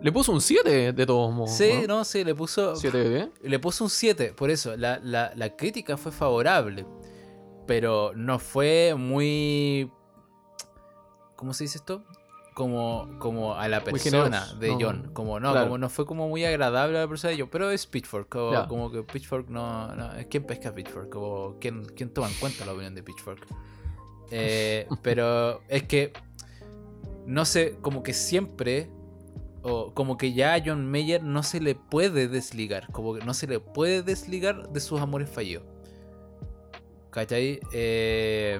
[0.00, 1.50] Le puso un 7 de todos modos.
[1.50, 4.32] Sí, no, sí, le puso, 7 de le puso un 7.
[4.36, 6.86] Por eso, la, la- la crítica fue favorable.
[7.66, 9.90] Pero no fue muy.
[11.34, 12.04] ¿Cómo se dice esto?
[12.54, 14.78] Como, como a la persona de no.
[14.80, 15.10] John.
[15.12, 15.66] Como no, Claro.
[15.66, 17.48] como no fue como muy agradable a la persona de John.
[17.50, 18.28] Pero es Pitchfork.
[18.28, 20.10] Como, que Pitchfork no, no.
[20.30, 21.08] ¿Quién pesca Pitchfork?
[21.10, 23.46] Como, ¿quién, ¿Quién toma en cuenta la opinión de Pitchfork?
[24.30, 26.12] Eh, pero es que.
[27.26, 28.90] No sé, como que siempre.
[29.62, 32.90] O como que ya a John Mayer no se le puede desligar.
[32.92, 35.64] Como que no se le puede desligar de sus amores fallidos.
[37.10, 37.60] ¿Cachai?
[37.72, 38.58] Eh,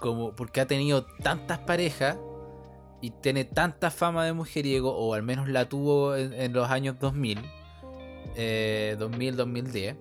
[0.00, 2.18] como porque ha tenido tantas parejas
[3.00, 7.38] y tiene tanta fama de mujeriego, o al menos la tuvo en, los años 2000,
[8.34, 9.96] eh, 2000, 2010.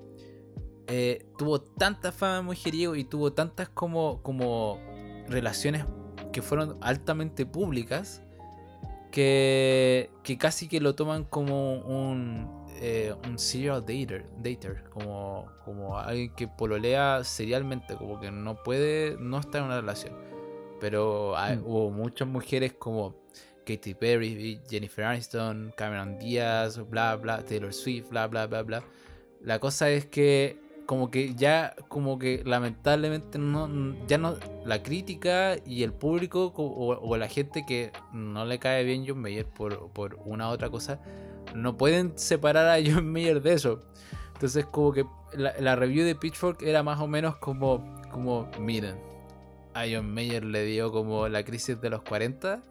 [0.87, 4.79] Eh, tuvo tanta fama de mujeriego y tuvo tantas como, como
[5.29, 5.85] relaciones
[6.31, 8.21] que fueron altamente públicas
[9.11, 15.97] que, que casi que lo toman como un, eh, un serial dater, dater como, como
[15.99, 20.13] alguien que pololea serialmente, como que no puede no estar en una relación.
[20.79, 21.65] Pero hay- Mm.
[21.65, 23.15] hubo muchas mujeres como
[23.65, 28.83] Katy Perry, Jennifer Aniston, Cameron Díaz, bla bla, Taylor Swift, bla bla bla bla.
[29.41, 33.69] La cosa es que como que ya como que lamentablemente no
[34.07, 38.59] ya no la crítica y el público co- o, o la gente que no le
[38.59, 40.99] cae bien John Mayer por, por una u otra cosa
[41.55, 43.81] no pueden separar a John Mayer de eso.
[44.33, 45.05] Entonces como que
[45.37, 48.95] la, la review de Pitchfork era más o menos como como miren
[49.73, 52.61] a John Mayer le dio como la crisis de los 40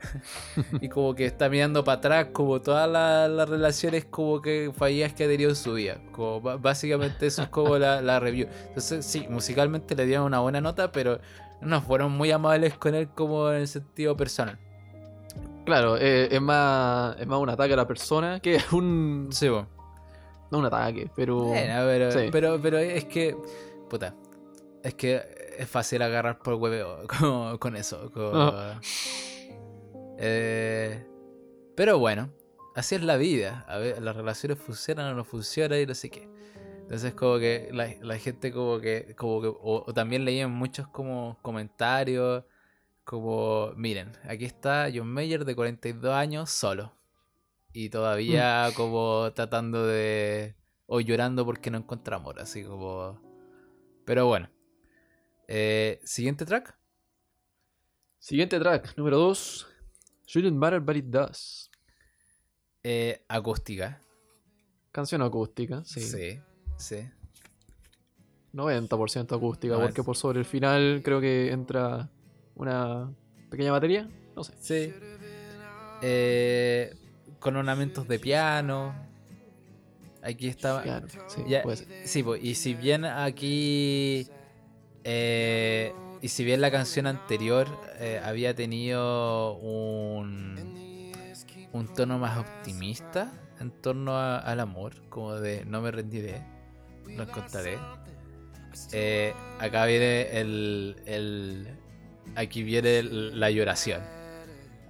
[0.80, 5.12] y como que está mirando para atrás como todas la- las relaciones como que fallidas
[5.14, 5.98] que ha tenido en su vida.
[6.12, 8.48] Como básicamente eso es como la, la review.
[8.68, 11.18] Entonces sí, musicalmente le dieron una buena nota, pero
[11.60, 14.58] no fueron muy amables con él como en el sentido personal.
[15.64, 19.28] Claro, eh, es, más, es más un ataque a la persona que un.
[19.32, 19.66] Sí, bo.
[20.50, 21.38] No un ataque, pero.
[21.38, 22.28] Bueno, pero, sí.
[22.30, 23.36] pero, pero es que,
[23.90, 24.14] puta,
[24.84, 25.20] es que
[25.58, 28.12] es fácil agarrar por hueveo con, con eso.
[28.12, 28.78] con-.
[30.18, 31.06] Eh,
[31.76, 32.32] pero bueno,
[32.74, 33.64] así es la vida.
[33.68, 36.28] A ver, las relaciones funcionan o no funcionan y no sé qué.
[36.82, 40.86] Entonces como que la, la gente como que, como que o, o también leían muchos
[40.88, 42.44] como comentarios
[43.06, 46.92] como, miren, aquí está John Mayer de 42 años solo.
[47.72, 50.56] Y todavía como tratando de...
[50.86, 53.20] o llorando porque no encuentra amor, así como...
[54.04, 54.50] Pero bueno.
[55.46, 56.76] Eh, Siguiente track.
[58.18, 59.68] Siguiente track, número 2.
[60.26, 61.70] Shouldn't matter, but it does.
[62.82, 64.00] Eh, acústica.
[64.92, 66.00] Canción acústica, sí.
[66.00, 66.40] Sí,
[66.78, 67.08] sí.
[68.52, 72.08] 90% acústica, No, porque es- por sobre el final creo que entra
[72.54, 73.12] una
[73.50, 74.08] pequeña batería.
[74.34, 74.54] No sé.
[74.60, 74.94] Sí.
[76.02, 76.94] Eh,
[77.38, 78.94] con ornamentos de piano.
[80.22, 80.82] Aquí está.
[80.82, 82.08] Piano, sí, Ya, puede ser.
[82.08, 84.26] sí, po, y si bien aquí.
[85.04, 85.92] eh,
[86.26, 87.68] y si bien la canción anterior
[88.00, 90.74] eh, había tenido un.
[91.72, 96.42] un tono más optimista en torno a- al amor, como de no me rendiré,
[97.16, 97.78] lo encontraré.
[98.92, 101.68] Eh, acá viene el, el.
[102.34, 104.02] Aquí viene el- la lloración.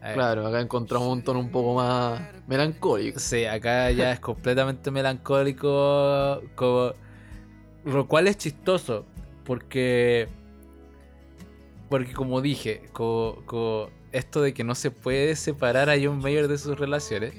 [0.03, 3.18] Eh, Claro, acá encontramos un tono un poco más melancólico.
[3.20, 6.92] Sí, acá ya es completamente melancólico, como,
[7.85, 9.05] lo cual es chistoso,
[9.44, 10.29] porque,
[11.88, 16.49] porque como dije, como, como esto de que no se puede separar a John Mayer
[16.49, 17.35] de sus relaciones,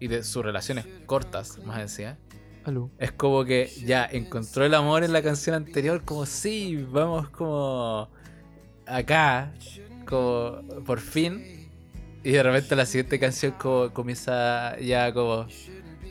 [0.00, 2.18] y de sus relaciones cortas, más decía,
[2.64, 2.90] Aló.
[2.98, 8.08] es como que ya encontró el amor en la canción anterior, como sí, vamos como
[8.86, 9.52] acá,
[10.06, 11.70] como por fin.
[12.24, 15.46] Y de repente la siguiente canción como comienza ya como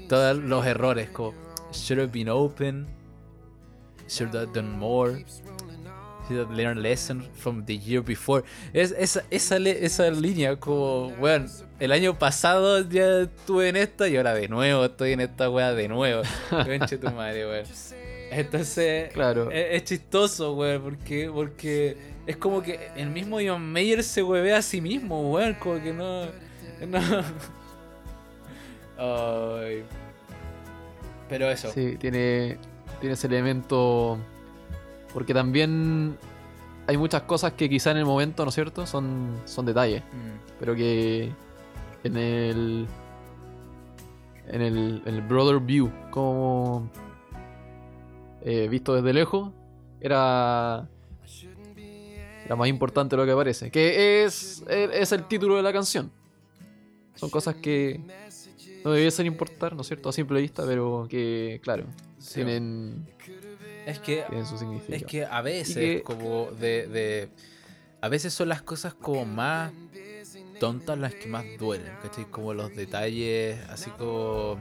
[0.10, 1.34] todos los errores, como
[1.72, 2.88] should have been open,
[4.08, 5.26] should have done more,
[6.30, 8.44] learned lesson from the year before.
[8.74, 11.46] Es, esa, esa, esa línea como, bueno,
[11.80, 15.74] el año pasado ya estuve en esta y ahora de nuevo estoy en esta wea
[15.74, 16.24] de nuevo.
[16.50, 17.66] Conche tu madre, weón.
[18.32, 19.50] Entonces, Claro.
[19.52, 24.58] es, es chistoso, weón, porque, porque es como que el mismo John Mayer se huevea
[24.58, 26.26] a sí mismo, weón, como que no...
[26.88, 27.00] no.
[28.98, 29.84] Ay.
[31.30, 31.72] Pero eso.
[31.72, 32.58] Sí, tiene,
[33.00, 34.18] tiene ese elemento.
[35.17, 36.15] Porque también
[36.86, 38.86] hay muchas cosas que quizá en el momento, ¿no es cierto?
[38.86, 40.03] Son, son detalles.
[40.03, 41.32] Mm, Pero que
[42.03, 42.88] en el.
[44.47, 46.88] En el, en el Brother View, como.
[48.43, 49.51] eh, visto desde lejos,
[49.99, 50.88] era.
[52.45, 53.71] Era más importante lo que parece.
[53.71, 56.12] Que es, es el título de la canción.
[57.15, 57.99] Son cosas que
[58.86, 60.10] no debiesen importar, ¿no es cierto?
[60.10, 61.86] A simple vista, pero que, claro,
[62.19, 62.36] sí.
[62.36, 63.08] tienen,
[63.88, 64.56] Es que su.
[64.95, 67.30] Es que a veces, que- como de, de-
[68.02, 69.71] A veces son las cosas como más
[70.60, 72.26] tontas las que más duelen, ¿cachai?
[72.26, 74.60] Como los detalles, así como.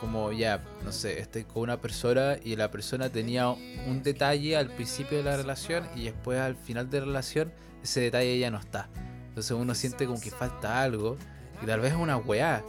[0.00, 4.68] Como ya, no sé, estoy con una persona y la persona tenía un detalle al
[4.70, 8.58] principio de la relación y después al final de la relación ese detalle ya no
[8.58, 8.88] está.
[9.28, 11.18] Entonces uno siente como que falta algo
[11.62, 12.64] y tal vez es una weá.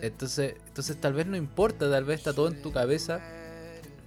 [0.00, 3.20] Entonces, entonces tal vez no importa, tal vez está todo en tu cabeza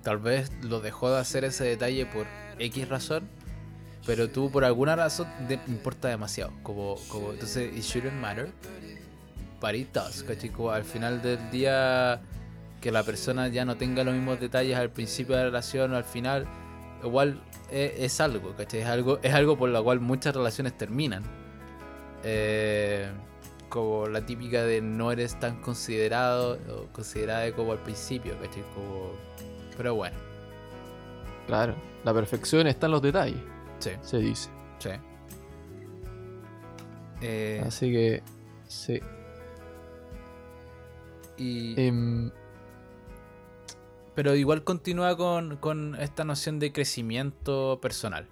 [0.06, 2.28] Tal vez lo dejó de hacer ese detalle por
[2.60, 3.28] X razón,
[4.06, 5.28] pero tú por alguna razón
[5.66, 6.54] importa demasiado.
[6.62, 8.52] Como, como, entonces, it shouldn't matter,
[9.60, 10.52] but it does, ¿cachai?
[10.72, 12.22] Al final del día,
[12.82, 15.98] que la persona ya no tenga los mismos detalles al principio de la relación o
[15.98, 16.46] al final,
[17.04, 17.42] igual
[17.72, 18.82] es, es algo, ¿cachai?
[18.82, 21.24] Es algo, es algo por lo cual muchas relaciones terminan.
[22.24, 23.10] Eh,
[23.70, 28.62] como la típica de no eres tan considerado o considerada como al principio, ¿cachai?
[28.76, 29.25] Como...
[29.78, 30.18] Pero bueno,
[31.48, 33.40] Claro, la perfección está en los detalles,
[33.80, 34.50] sí, se dice.
[34.80, 34.90] sí.
[37.22, 38.24] Eh, Así que,
[38.68, 39.00] sí.
[41.38, 42.32] y, Em,
[44.16, 48.28] pero igual continúa con, con esta noción de crecimiento personal.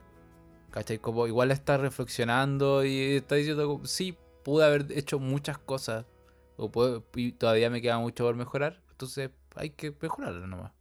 [0.71, 0.97] ¿Cachai?
[0.97, 6.05] Como igual está reflexionando y está diciendo, sí, pude haber hecho muchas cosas.
[6.57, 8.81] O puedo- y todavía me queda mucho por mejorar.
[8.91, 10.71] Entonces hay que mejorarlo nomás.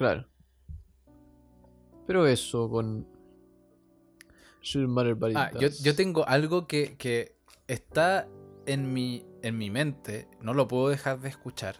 [0.00, 0.26] Claro.
[2.06, 3.06] Pero eso con.
[5.36, 7.36] Ah, yo, yo tengo algo que, que
[7.68, 8.26] está
[8.64, 11.76] en mi, en mi mente, no lo puedo dejar de escuchar.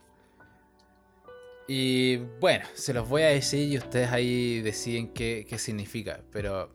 [1.66, 6.20] Y bueno, se los voy a decir y ustedes ahí deciden qué, qué significa.
[6.30, 6.70] Pero,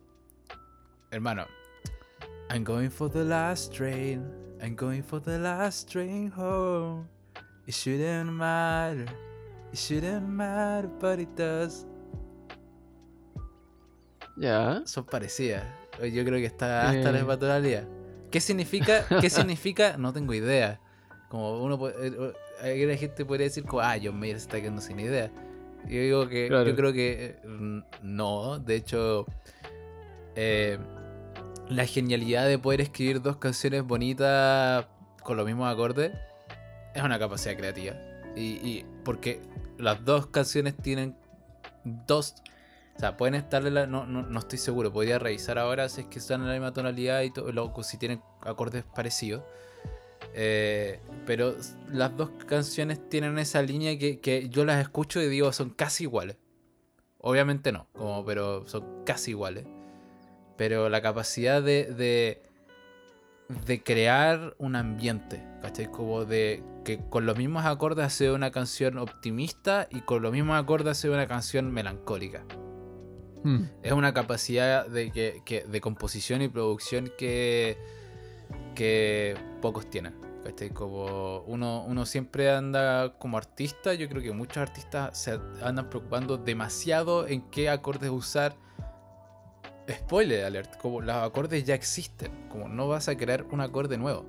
[1.12, 1.46] hermano,
[2.50, 4.28] I'm going for the last train.
[4.60, 7.06] I'm going for the last train home.
[7.66, 9.06] It shouldn't matter.
[9.72, 11.86] It shouldn't matter, but it does.
[14.36, 14.82] Ya.
[14.84, 15.64] son parecidas.
[16.00, 17.36] Yo creo que está hasta la Eh.
[17.38, 17.84] tonalidad.
[18.30, 19.04] ¿Qué significa?
[19.20, 19.96] ¿Qué significa?
[19.96, 20.78] No tengo idea.
[21.30, 24.60] Como uno puede- eh, eh, la gente podría decir como, ah, John Mayer se está
[24.60, 25.30] quedando sin idea.
[25.86, 26.68] Yo digo que Claro.
[26.68, 28.58] yo creo que eh, no.
[28.58, 29.24] De hecho,
[30.34, 30.78] eh,
[31.68, 34.86] la genialidad de poder escribir dos canciones bonitas
[35.22, 36.12] con los mismos acordes
[36.94, 37.94] es una capacidad creativa.
[38.36, 39.40] Y, porque
[39.78, 41.16] las dos canciones tienen
[41.84, 42.34] dos
[42.96, 46.06] o sea, pueden estarle la, no, no, no estoy seguro, podría revisar ahora si es
[46.06, 49.42] que están en la misma tonalidad y todo, lo- si tienen acordes parecidos.
[50.34, 51.56] Eh, pero
[51.90, 56.04] las dos canciones tienen esa línea que, que yo las escucho y digo son casi
[56.04, 56.36] iguales.
[57.18, 59.66] Obviamente no, como, pero son casi iguales.
[60.56, 62.42] Pero la capacidad de,
[63.48, 65.90] de crear un ambiente, ¿cachai?
[65.90, 70.58] Como de que con los mismos acordes hace una canción optimista y con los mismos
[70.60, 72.44] acordes hace una canción melancólica
[73.44, 73.64] Hmm.
[73.84, 77.78] es una capacidad de, que, que- de composición y producción que,
[78.74, 80.14] que pocos tienen.
[80.44, 80.70] ¿cachai?
[80.70, 86.36] Como uno, uno siempre anda como artista, yo creo que muchos artistas se andan preocupando
[86.38, 88.56] demasiado en qué acordes usar
[89.90, 94.24] spoiler alert, como los acordes ya existen, como no vas a crear un acorde nuevo,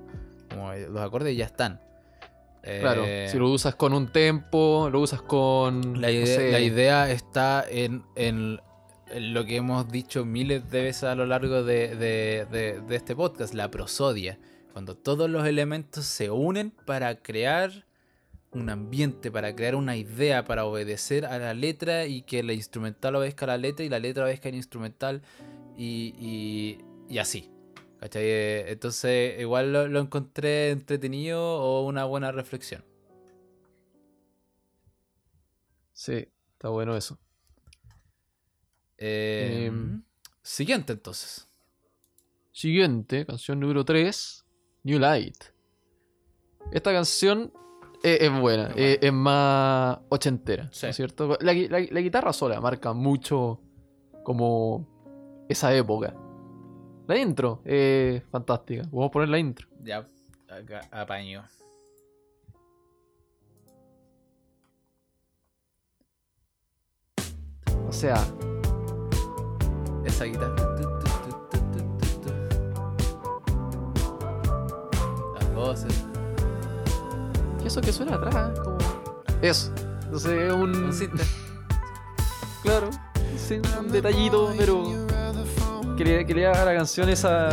[0.50, 1.80] como los acordes ya están.
[2.62, 6.00] Claro, Eh, si lo usas con un tempo, lo usas con.
[6.00, 8.60] la, no idea, sé, la idea está en, en-
[9.10, 12.96] en lo que hemos dicho miles de veces a lo largo de, de- de- de
[12.96, 14.38] este podcast, la prosodia.
[14.74, 17.86] Cuando todos los elementos se unen para crear
[18.58, 23.14] un ambiente, para crear una idea, para obedecer a la letra y que la instrumental
[23.16, 25.22] obedezca a la letra y la letra obedezca al instrumental
[25.76, 26.78] y, y-
[27.08, 27.50] y así.
[28.00, 28.22] ¿Cachai?
[28.24, 32.84] Eh, Entonces, igual lo, lo encontré entretenido o una buena reflexión.
[35.92, 37.18] Sí, está bueno eso.
[38.98, 40.02] Eh, Em.
[40.42, 41.46] siguiente entonces.
[42.52, 44.44] Siguiente, canción número 3,
[44.84, 45.36] New Light.
[46.72, 47.52] Esta canción
[48.02, 48.96] es, es buena, Es buena.
[49.00, 50.86] es más ochentera, Sí.
[50.86, 51.28] ¿no es cierto?
[51.40, 53.60] La, la- la guitarra sola marca mucho
[54.22, 54.86] como
[55.48, 56.14] esa época.
[57.06, 58.82] La intro es fantástica.
[58.92, 59.66] Vamos a poner la intro.
[59.82, 60.06] Ya,
[60.48, 61.42] acá apaño.
[67.88, 68.16] O sea,
[70.04, 70.56] Esa guitarra.
[75.34, 76.07] Las voces.
[77.68, 78.58] ¿Y eso que suena atrás?
[78.60, 78.78] Como...
[79.42, 79.70] Eso.
[80.04, 80.74] Entonces es un...
[80.74, 80.90] Un.
[82.62, 82.88] Claro,
[83.36, 84.84] sí, un detallito, pero
[85.96, 87.50] que le, que le da a la canción esa,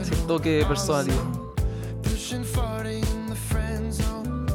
[0.00, 1.16] ese toque personalidad.
[2.02, 4.46] Pushing 40 in the friend zone.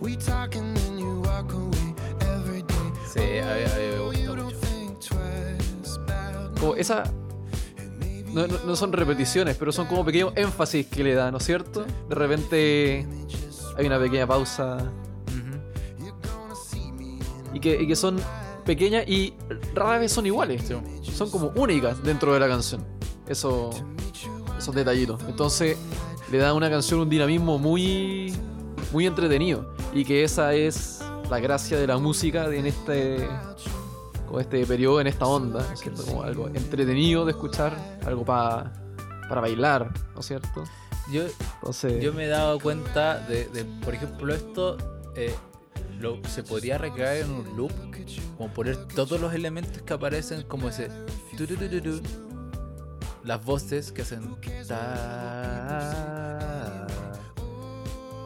[0.00, 2.92] We talk and then you walk away every day.
[3.12, 5.16] Sí, a mí, a me gusta mucho.
[6.60, 7.04] Como esa.
[8.32, 11.44] No, no- no son repeticiones, pero son como pequeños énfasis que le da, ¿no es
[11.44, 11.84] cierto?
[12.08, 13.06] De repente
[13.76, 14.90] hay una pequeña pausa
[17.54, 18.16] y que, y que son
[18.64, 19.34] pequeñas y
[19.74, 20.62] rara vez son iguales.
[20.66, 20.74] Sí.
[21.12, 22.84] Son como únicas dentro de la canción.
[23.26, 23.70] Eso,
[24.58, 25.20] esos detallitos.
[25.28, 25.76] Entonces
[26.30, 28.32] le da a una canción un dinamismo muy,
[28.92, 29.74] muy entretenido.
[29.92, 33.28] Y que esa es la gracia de la música en este,
[34.32, 35.62] como este periodo, en esta onda.
[35.62, 36.06] ¿no es cierto?
[36.06, 37.76] Como algo entretenido de escuchar,
[38.06, 38.72] algo pa-
[39.28, 40.64] para bailar, ¿no es cierto?
[41.12, 41.24] Yo,
[41.56, 44.78] Entonces, yo me he dado cuenta de, de, por ejemplo, esto
[45.16, 45.34] eh,
[46.00, 47.72] lo, se podría recrear en un loop,
[48.38, 50.88] como poner todos los elementos que aparecen, como ese.
[53.24, 54.34] las voces que hacen.
[54.66, 56.86] ta,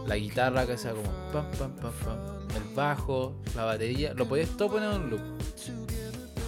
[0.07, 1.11] la guitarra que sea como.
[1.33, 2.17] pam, pam, pam, pam,
[2.55, 5.21] el bajo, la batería, lo podéis todo poner en un loop.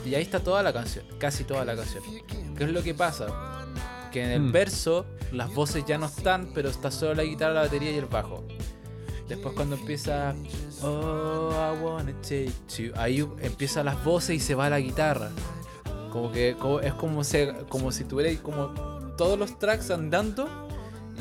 [0.09, 2.03] Y ahí está toda la canción, casi toda la canción.
[2.57, 3.67] ¿Qué es lo que pasa?
[4.13, 4.53] Que en el Mm.
[4.53, 8.07] verso las voces ya no están, pero está solo la guitarra, la batería y el
[8.07, 8.43] bajo.
[9.29, 10.35] Después cuando empieza
[10.83, 15.31] Oh, I wanna take you, ahí empiezan las voces y se va la guitarra.
[16.11, 18.69] Como que como- es como, se, como si tuvierais como
[19.19, 20.49] todos los tracks andando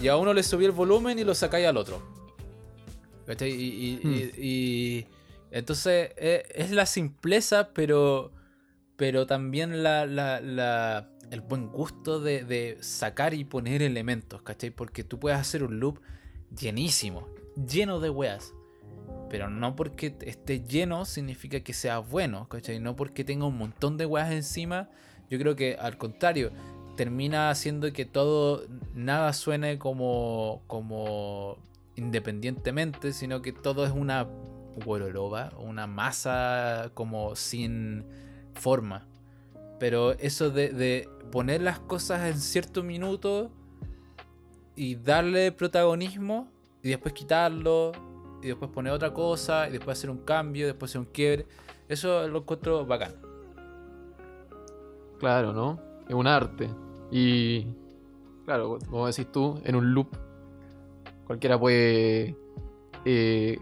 [0.02, 2.02] y a uno le subí el volumen y lo sacáis al otro.
[3.26, 3.50] ¿Cachai?
[3.52, 4.14] Y, y- Hmm.
[4.14, 5.08] y- y-
[5.52, 8.32] entonces eh, es la simpleza, pero
[8.98, 14.72] pero también el buen gusto de, sacar y poner elementos, ¿cachai?
[14.72, 16.00] Porque tú puedes hacer un loop
[16.60, 18.54] llenísimo, lleno de weas.
[19.30, 22.80] Pero no porque esté lleno significa que sea bueno, ¿cachai?
[22.80, 24.90] No porque tenga un montón de weas encima.
[25.30, 26.52] Yo creo que al contrario,
[26.96, 31.58] termina haciendo que todo, nada suene como, como
[31.96, 34.28] independientemente, sino que todo es una
[34.86, 38.06] hueroloba, una masa como sin
[38.58, 39.08] forma.
[39.80, 43.52] Pero eso de, poner las cosas en cierto minuto
[44.76, 46.50] y darle protagonismo
[46.82, 47.92] y después quitarlo
[48.42, 51.48] y después poner otra cosa y después hacer un cambio, después hacer un quiebre,
[51.88, 53.16] eso lo encuentro bacán.
[55.20, 55.80] Claro, ¿no?
[56.08, 56.70] Es un arte.
[57.12, 57.66] Y,
[58.46, 60.10] claro, como decís tú, en un loop,
[61.26, 62.38] cualquiera puede
[63.06, 63.60] eh,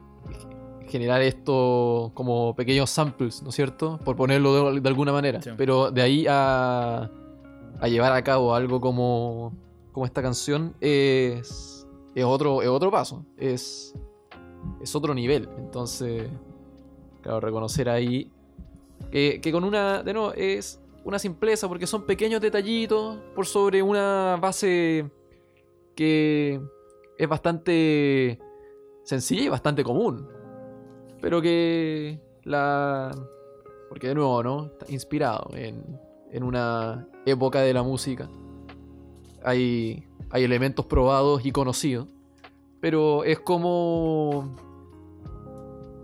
[0.88, 4.00] generar esto como pequeños samples, ¿no es cierto?
[4.04, 5.42] Por ponerlo de, de alguna manera.
[5.42, 5.52] Sí.
[5.58, 7.10] Pero de ahí a,
[7.80, 9.54] a llevar a cabo algo como,
[9.92, 13.26] como esta canción es, es, otro, es otro paso.
[13.38, 13.94] Es,
[14.82, 15.50] es otro nivel.
[15.58, 16.30] Entonces,
[17.22, 18.32] claro, reconocer ahí
[19.12, 23.82] que, que con una, de nuevo, es una simpleza porque son pequeños detallitos por sobre
[23.82, 25.10] una base
[25.96, 26.60] que
[27.18, 28.40] es bastante
[29.04, 30.28] sencilla y bastante común.
[31.26, 33.10] Pero que la...
[33.90, 34.66] Porque de nuevo, ¿no?
[34.66, 36.00] Está inspirado en,
[36.32, 38.30] en una época de la música.
[39.44, 42.08] Hay, hay elementos probados y conocidos.
[42.80, 44.56] Pero es como...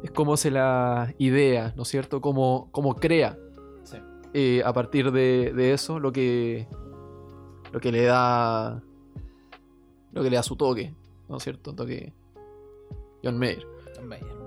[0.02, 2.20] Es como se la idea, ¿no es cierto?
[2.20, 3.38] Como, como crea
[3.84, 3.98] Sí.
[4.34, 6.68] eh, a partir de, de eso lo que
[7.72, 8.82] lo que le da
[10.14, 10.96] lo que le da su toque,
[11.30, 11.76] ¿no es cierto?
[11.76, 12.12] Toque
[13.24, 13.68] John Mayer.
[13.96, 14.41] John Mayer.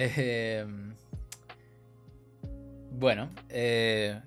[0.00, 0.64] Eh,
[2.92, 4.20] bueno, eh,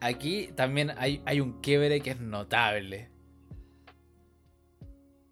[0.00, 3.10] aquí también hay, hay un quiebre que es notable.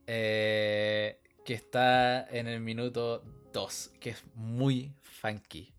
[0.07, 5.73] Eh, que está en el minuto 2, que es muy funky.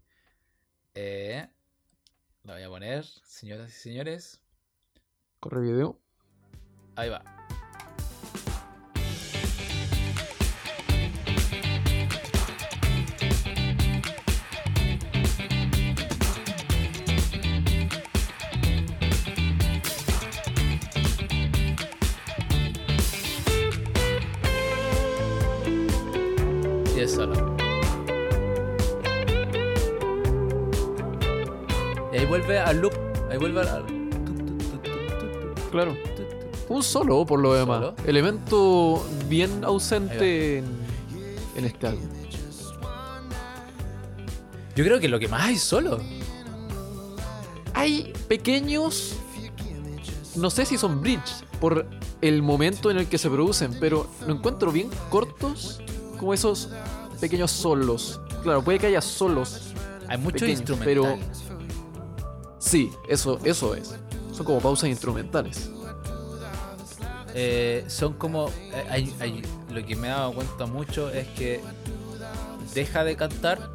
[0.94, 1.46] Eh,
[2.44, 4.40] lo voy a poner, señoras y señores.
[5.42, 6.00] Corre video.
[6.96, 7.24] Ahí va.
[27.16, 27.56] Solo.
[32.12, 32.94] Y ahí vuelve al loop.
[33.32, 33.86] Ahí vuelve al.
[35.72, 35.96] Claro.
[36.68, 37.80] Un solo, por lo demás.
[37.80, 37.96] Solo.
[38.06, 40.66] Elemento bien ausente en,
[41.56, 42.04] en este álbum.
[44.76, 46.02] Yo creo que lo que más hay solo.
[47.74, 49.16] Hay pequeños.
[50.36, 51.88] No sé si son bridge por
[52.20, 55.80] el momento en el que se producen, pero lo encuentro bien cortos
[56.20, 56.70] como esos
[57.26, 58.20] pequeños solos.
[58.44, 59.74] Claro, puede que haya solos.
[60.08, 60.86] Hay mucho instrumental.
[60.86, 61.18] pero
[62.60, 63.96] sí, eso, eso es.
[64.32, 65.70] Son como pausas instrumentales.
[67.34, 68.50] Eh, son como.
[68.50, 71.60] eh, hay- hay- lo que me he dado cuenta mucho es que
[72.74, 73.72] deja de cantar,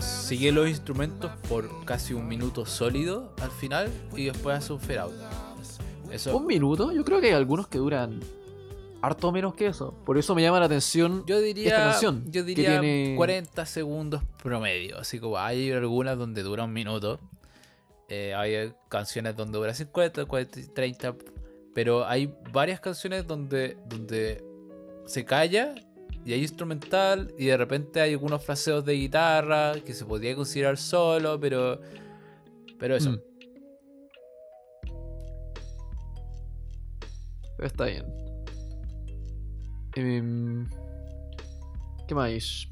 [0.00, 4.98] sigue los instrumentos por casi un minuto sólido al final y después hace un fade
[4.98, 5.12] out.
[6.10, 8.18] Eso, Un minuto, yo creo que hay algunos que duran
[9.02, 9.94] harto menos que eso.
[10.04, 12.24] Por eso me llama la atención yo diría, esta canción.
[12.30, 14.98] yo que tiene- 40 segundos promedio.
[14.98, 17.20] Así como hay algunas donde dura un minuto.
[18.08, 21.14] Eh, hay canciones donde dura 50, 40, 30.
[21.74, 24.42] Pero hay varias canciones donde, donde
[25.06, 25.74] se calla
[26.24, 30.76] y hay instrumental y de repente hay algunos fraseos de guitarra que se podría considerar
[30.76, 31.80] solo, pero.
[32.78, 33.12] Pero eso.
[33.12, 33.20] Mm.
[37.60, 38.27] Está bien.
[39.98, 40.64] Em,
[42.06, 42.68] ¿Qué más?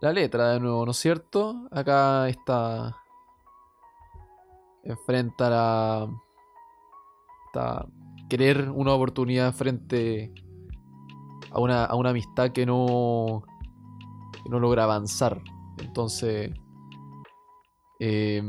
[0.00, 1.66] La letra de nuevo, ¿no es cierto?
[1.72, 2.96] Acá está.
[4.84, 6.08] Enfrenta la.
[8.28, 10.32] Querer una oportunidad frente
[11.50, 13.42] a una, a una amistad que no.
[14.32, 15.42] que no logra avanzar.
[15.78, 16.52] Entonces.
[17.98, 18.42] eh,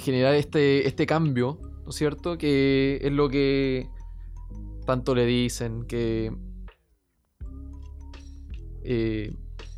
[0.00, 2.36] generar este, este cambio, ¿no es cierto?
[2.36, 3.88] Que es lo que
[4.84, 6.30] tanto le dicen, que...
[8.84, 9.34] eh,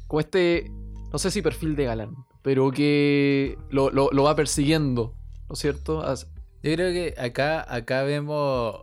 [0.08, 0.72] como este,
[1.12, 5.14] no sé si perfil de galán, pero que lo, lo- lo va persiguiendo,
[5.48, 6.02] ¿no es cierto?
[6.02, 6.26] As-
[6.64, 8.82] Yo creo que acá, acá vemos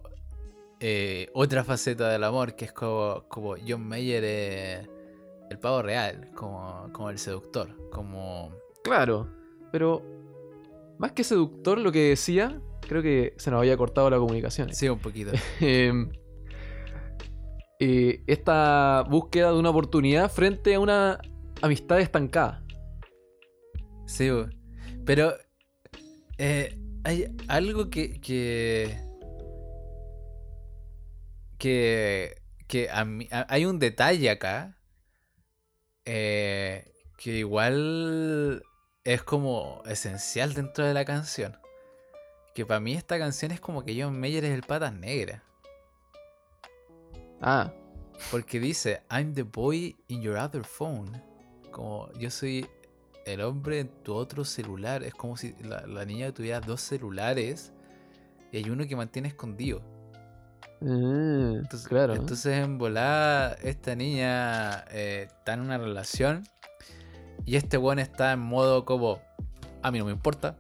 [0.80, 4.88] eh, otra faceta del amor, que es como, como John Mayer es
[5.50, 8.54] el pavo real, como, como el seductor, como...
[8.86, 9.28] Claro,
[9.74, 10.02] pero
[10.98, 14.74] más que seductor lo que decía, creo que se nos había cortado la comunicación.
[14.74, 15.32] Sí, un poquito.
[15.62, 15.92] eh,
[17.80, 21.20] eh, esta búsqueda de una oportunidad frente a una
[21.62, 22.64] amistad estancada.
[24.06, 24.30] Sí,
[25.06, 25.34] pero
[26.38, 28.20] eh, hay algo que...
[28.22, 28.98] que...
[31.58, 34.78] que, que a mí- a- hay un detalle acá
[36.06, 38.64] eh, que igual
[39.04, 41.58] es como esencial dentro de la canción.
[42.58, 45.44] Que para mí esta canción es como que John Mayer es el patas negra.
[47.40, 47.72] Ah,
[48.32, 51.22] Porque dice, I'm the boy in your other phone.
[51.70, 52.68] Como yo soy
[53.28, 55.04] el hombre en tu otro celular.
[55.04, 57.74] Es como si la, la niña tuviera dos celulares
[58.52, 59.84] y hay uno que mantiene escondido.
[60.80, 62.16] mm, Entonces, claro.
[62.16, 66.44] entonces en volada, esta niña eh, está en una relación
[67.46, 69.22] y este weón está en modo como,
[69.84, 70.58] a mí no me importa.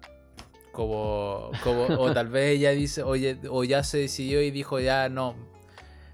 [0.77, 5.09] Como, como o tal vez ella dice, oye, o ya se decidió y dijo, ya
[5.09, 5.33] no,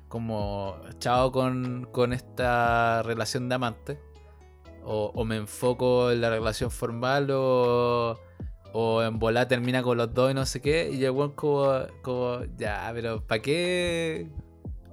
[0.08, 4.00] como, chao con, con esta relación de amante.
[4.86, 8.18] O, me enfoco en la relación formal o,
[8.72, 10.90] o en volar termina con los dos y no sé qué.
[10.94, 14.30] Y el como, como ya, pero ¿para qué?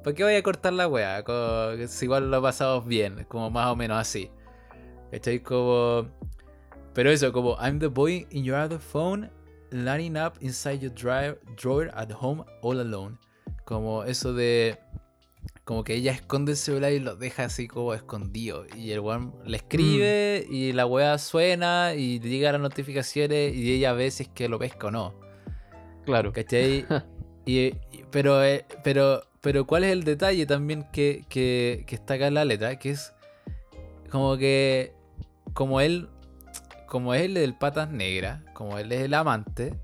[0.02, 1.22] ¿Para qué voy a cortar la wea?
[1.22, 4.32] Como, si igual lo pasamos bien, como más o menos así.
[5.12, 5.38] ¿Cachai?
[5.38, 6.08] Como...
[6.92, 9.30] Pero eso, como I'm the boy in your other phone,
[9.70, 13.18] lining up inside your dra- drawer at home all alone.
[13.64, 14.78] Como eso de...
[15.64, 18.66] como que ella esconde el celular y lo deja así como escondido.
[18.76, 23.72] Y el weón le escribe y la weá suena y le llegan las notificaciones y
[23.72, 25.14] ella ve si es que lo pesca o no.
[26.04, 26.32] Claro.
[26.32, 26.84] ¿Cachai?
[27.46, 27.74] y, y-
[28.10, 32.34] pero, eh, pero, pero ¿cuál es el detalle también que, que, que está acá en
[32.34, 32.76] la letra?
[32.78, 33.12] Que es
[34.10, 34.92] como que
[35.52, 36.08] como él,
[36.90, 39.78] como él es el patas negras, como él es el amante,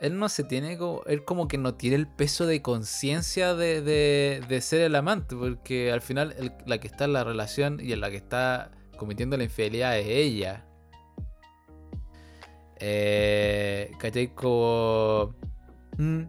[0.00, 3.80] él no se tiene como, él como que no tiene el peso de conciencia de,
[3.80, 7.80] de, de ser el amante, porque al final el- la que está en la relación
[7.82, 10.66] y en la que está cometiendo la infidelidad es ella.
[12.78, 14.34] Eh, ¿Cachai?
[14.34, 15.34] Como...
[15.96, 16.22] mm.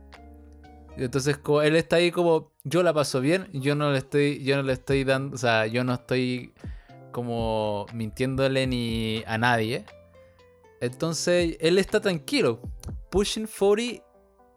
[0.96, 4.56] Entonces como él está ahí como, yo la paso bien, yo no le estoy, yo
[4.56, 6.54] no le estoy dando, o sea, yo no estoy
[7.12, 9.86] como mintiéndole ni a nadie.
[10.82, 12.62] Entonces él está tranquilo,
[13.10, 14.04] pushing 40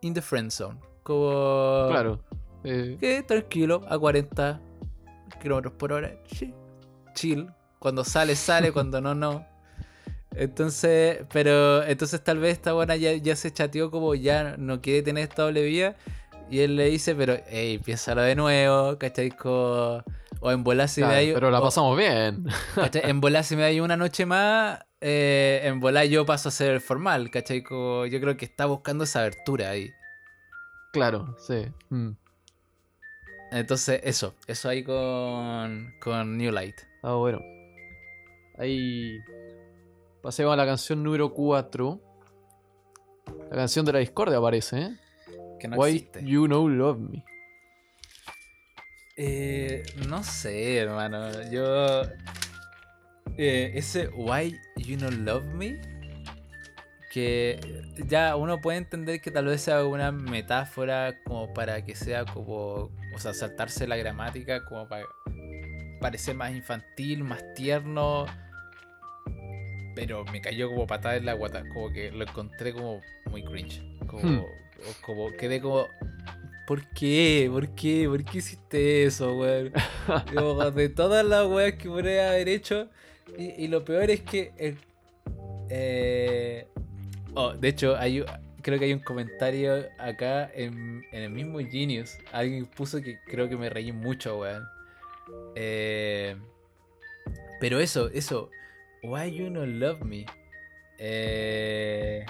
[0.03, 0.79] in the friend zone.
[1.03, 1.87] Como...
[1.89, 2.21] Claro.
[2.64, 4.61] Eh, Que tranquilo, a 40
[5.41, 6.12] kilómetros por hora.
[6.27, 6.55] chi-
[7.14, 7.49] Chill.
[7.79, 9.47] Cuando sale, sale, cuando no, no.
[10.37, 15.03] Entonces, pero entonces tal vez esta buena ya, ya se chateó como ya no quiere
[15.03, 15.97] tener esta doble vía.
[16.51, 19.33] Y él le dice, pero, hey, piénsalo de nuevo, ¿cachai?
[19.45, 20.03] O
[20.51, 22.45] en volar si me hay- pero la o- pasamos bien.
[22.75, 23.03] ¿cachai?
[23.09, 26.73] En volar si me hay una noche más, eh, en volar yo paso a ser
[26.73, 27.63] el formal, ¿cachai?
[27.63, 29.91] Yo creo que está buscando esa abertura ahí.
[30.93, 31.67] claro, sí.
[31.89, 32.11] Mm.
[33.53, 36.77] Entonces, eso, eso ahí con, con New Light.
[37.03, 37.41] Ah, bueno.
[38.59, 39.19] Ahí
[40.23, 42.01] pasemos a la canción número 4.
[43.51, 44.97] La canción de la discordia aparece, ¿eh?
[45.59, 46.25] Que no Why existe.
[46.25, 47.25] You Know Love Me.
[49.17, 51.51] Eh, no sé, hermano.
[51.51, 52.03] Yo.
[53.39, 55.81] Eh, ese Why You No Love Me.
[57.12, 57.59] Que
[58.07, 62.91] ya uno puede entender que tal vez sea una metáfora como para que sea como.
[63.14, 65.05] O sea, saltarse la gramática como para
[66.01, 68.26] parecer más infantil, más tierno.
[69.97, 71.64] Pero me cayó como patada en la guata.
[71.74, 73.83] Como que lo encontré como muy cringe.
[74.07, 74.45] Como, Hmm.
[75.03, 75.89] como quedé como.
[76.66, 77.49] ¿Por qué?
[77.51, 78.07] ¿Por qué?
[78.09, 79.72] ¿Por qué hiciste eso, weón?
[80.33, 82.89] Como de todas las weas que podría haber hecho.
[83.39, 84.53] Y, lo peor es que.
[84.59, 84.78] el-
[85.70, 86.66] eh,
[87.35, 88.24] oh, de hecho, hay,
[88.62, 92.16] creo que hay un comentario acá en, en el mismo Genius.
[92.33, 94.64] Alguien puso que creo que me reí mucho, weón.
[95.55, 96.37] Eh,
[97.61, 98.51] pero eso, eso.
[99.03, 100.26] Why you no love me?
[100.99, 102.26] Eh,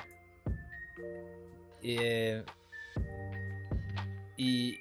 [1.82, 2.44] eh,
[4.36, 4.78] y,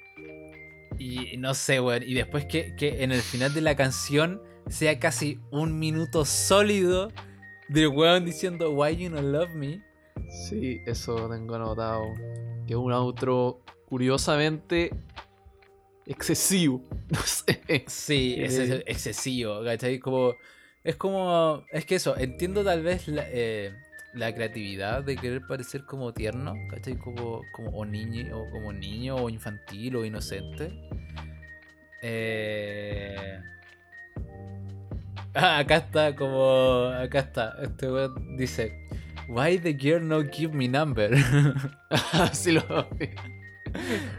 [0.98, 2.02] y no sé, weón.
[2.04, 4.40] Y después que, que en el final de la canción
[4.70, 7.12] sea casi un minuto sólido
[7.68, 9.82] del weón diciendo Why you no love me.
[10.48, 12.04] Sí, eso tengo anotado.
[12.66, 14.90] Que es un outro curiosamente
[16.06, 16.82] excesivo.
[17.10, 17.60] No sé.
[17.88, 18.44] Sí, Eh.
[18.44, 19.98] es excesivo, ¿cachai?
[19.98, 20.34] Como,
[20.84, 23.74] es como, es que eso, entiendo tal vez la, eh,
[24.14, 26.96] la creatividad de querer parecer como tierno, ¿cachai?
[26.96, 30.70] Como, como o niño, o como niño, o infantil, o inocente.
[32.02, 33.40] Eh...
[35.34, 38.86] Ah, acá está, como, acá está, este weón dice,
[39.28, 41.12] Why the girl no give me number?
[42.12, 42.62] Así lo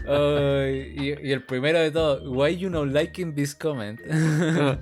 [0.07, 3.99] Ay, y, y el primero de todo, Why you no liking this comment?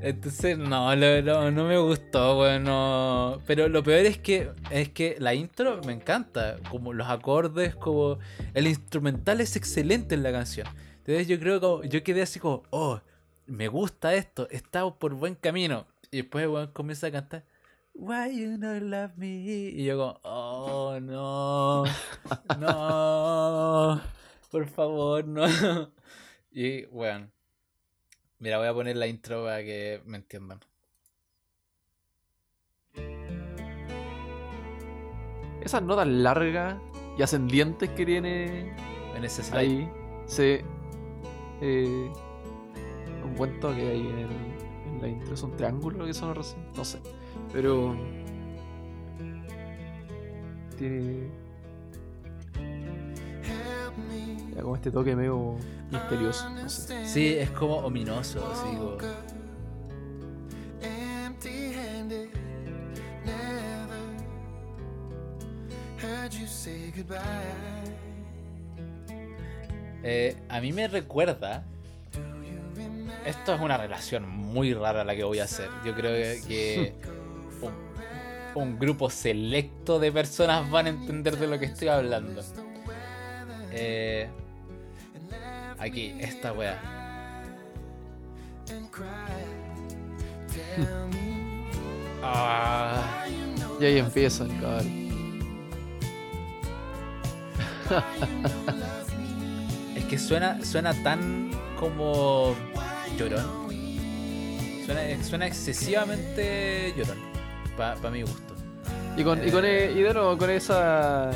[0.00, 3.42] Entonces, no, lo- lo- no me gustó, bueno.
[3.48, 6.56] Pero lo peor es que es que la intro me encanta.
[6.70, 8.18] Como los acordes, como.
[8.54, 10.68] El instrumental es excelente en la canción.
[10.98, 13.00] Entonces yo creo que yo quedé así como, oh,
[13.48, 15.86] me gusta esto, está por buen camino.
[16.10, 17.44] Y después el weón comienza a cantar.
[17.94, 19.26] Why you not love me?
[19.26, 21.84] Y yo como, oh no,
[22.60, 24.00] no,
[24.50, 25.46] por favor, no.
[26.52, 27.28] Y bueno,
[28.38, 30.60] mira, voy a poner la intro para que me entiendan.
[35.60, 36.76] Esas notas largas
[37.18, 38.74] y ascendientes que tiene
[39.16, 39.58] En ese slide.
[39.58, 39.90] ahí.
[40.26, 40.64] Se.
[41.60, 42.12] Eh,
[43.24, 45.34] un buen toque ahí en, el- en la intro.
[45.34, 46.60] Es un triángulo que son recién.
[46.76, 46.98] No sé.
[47.52, 47.96] Pero.
[50.76, 51.28] Tiene.
[54.54, 55.56] Ya como este toque medio
[55.90, 56.46] misterioso.
[57.04, 58.96] Sí, es como ominoso, así como-.
[70.02, 71.64] Eh, a mí me recuerda.
[73.28, 75.68] Esto es una relación muy rara la que voy a hacer.
[75.84, 76.12] Yo creo
[76.46, 76.94] que-
[77.60, 82.42] un, un grupo selecto de personas van a entender de lo que estoy hablando.
[83.70, 84.28] Eh,
[85.78, 86.78] aquí, esta wea.
[92.20, 93.24] Ah,
[93.80, 95.08] Y ahí empiezan, cabrón.
[99.96, 102.54] es que suena, suena tan como
[103.16, 103.68] llorón.
[104.84, 107.18] Suena, suena excesivamente llorón,
[107.76, 108.54] para mi gusto.
[109.16, 111.30] Y con, y con e- y de nuevo, con esa.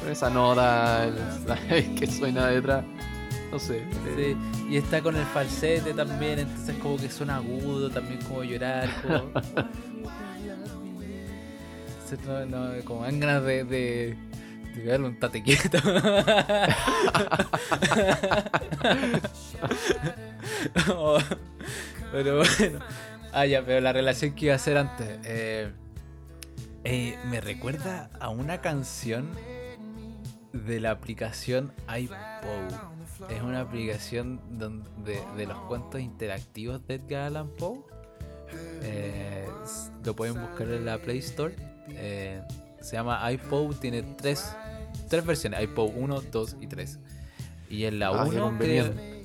[0.00, 2.84] Con esa nota el- que suena detrás.
[3.50, 3.78] No sé.
[3.78, 3.84] eh,
[4.16, 4.36] Sí,
[4.70, 9.30] y está con el falsete también, entonces como que suena agudo, también como llorar, como...
[12.26, 14.16] No, no, como dan ganas de, de,
[14.74, 15.76] de pegarle un tate quieto.
[22.12, 22.78] Pero bueno.
[23.32, 25.18] Ah, ya, pero la relación que iba a hacer antes.
[25.24, 25.70] eh,
[26.84, 29.28] eh, me recuerda a una canción
[30.52, 32.16] de la aplicación iPoe.
[33.28, 37.80] Es una aplicación donde, de, los cuentos interactivos de Edgar Allan Poe.
[38.82, 39.46] Eh,
[40.04, 41.54] lo pueden buscar en la Play Store.
[41.90, 42.40] Eh,
[42.80, 44.56] se llama iPoe, tiene tres,
[45.08, 46.98] tres versiones: iPoe 1, 2 y 3.
[47.68, 49.24] Y en la Ah, qué 1 conveniente.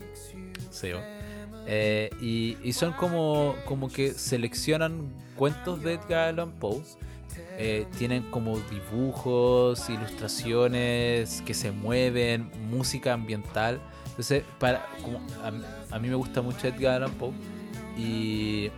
[0.71, 1.12] Sí, ¿o?
[1.65, 6.81] Eh, y, son como, como que seleccionan cuentos de Edgar Allan Poe.
[7.57, 13.79] Eh, tienen como dibujos, ilustraciones que se mueven, música ambiental.
[14.07, 14.87] Entonces, para,
[15.43, 17.31] a, a mí me gusta mucho Edgar Allan Poe
[17.97, 18.71] y,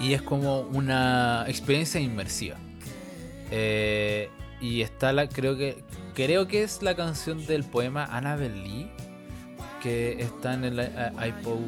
[0.00, 2.56] y es como una experiencia inmersiva.
[3.50, 4.28] Eh,
[4.60, 5.82] y está la, creo que,
[6.14, 8.90] creo que es la canción del poema Annabel Lee
[9.86, 10.90] que está en el eh,
[11.28, 11.60] iPod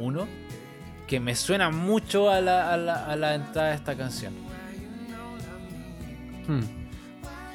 [0.00, 0.26] 1
[1.06, 4.32] que me suena mucho a la, a la, a la entrada de esta canción.
[6.48, 6.60] hmm.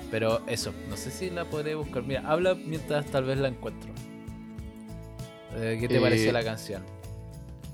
[0.10, 2.04] Pero eso, no sé si la podré buscar.
[2.04, 3.92] Mira, habla mientras tal vez la encuentro.
[5.58, 6.82] Eh, ¿Qué te Eh, pareció la canción?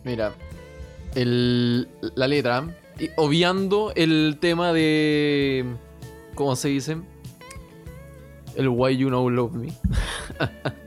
[0.03, 0.33] Mira,
[1.13, 5.65] el, la letra, y obviando el tema de.
[6.33, 6.97] ¿Cómo se dice?
[8.55, 9.73] El Why You Know Love Me.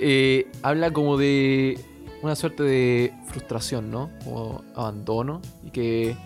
[0.00, 1.78] Eh, habla como de
[2.22, 4.10] una suerte de frustración, ¿no?
[4.24, 5.40] Como abandono.
[5.64, 6.16] Y que.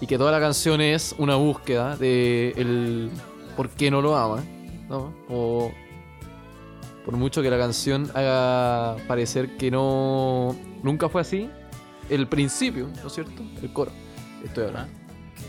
[0.00, 3.10] Y que toda la canción es una búsqueda de el
[3.56, 4.42] por qué no lo ama,
[4.88, 5.14] ¿no?
[5.28, 5.70] O
[7.04, 11.48] por mucho que la canción haga parecer que no nunca fue así,
[12.08, 13.42] el principio, ¿no es cierto?
[13.62, 13.92] El coro,
[14.44, 14.92] estoy hablando.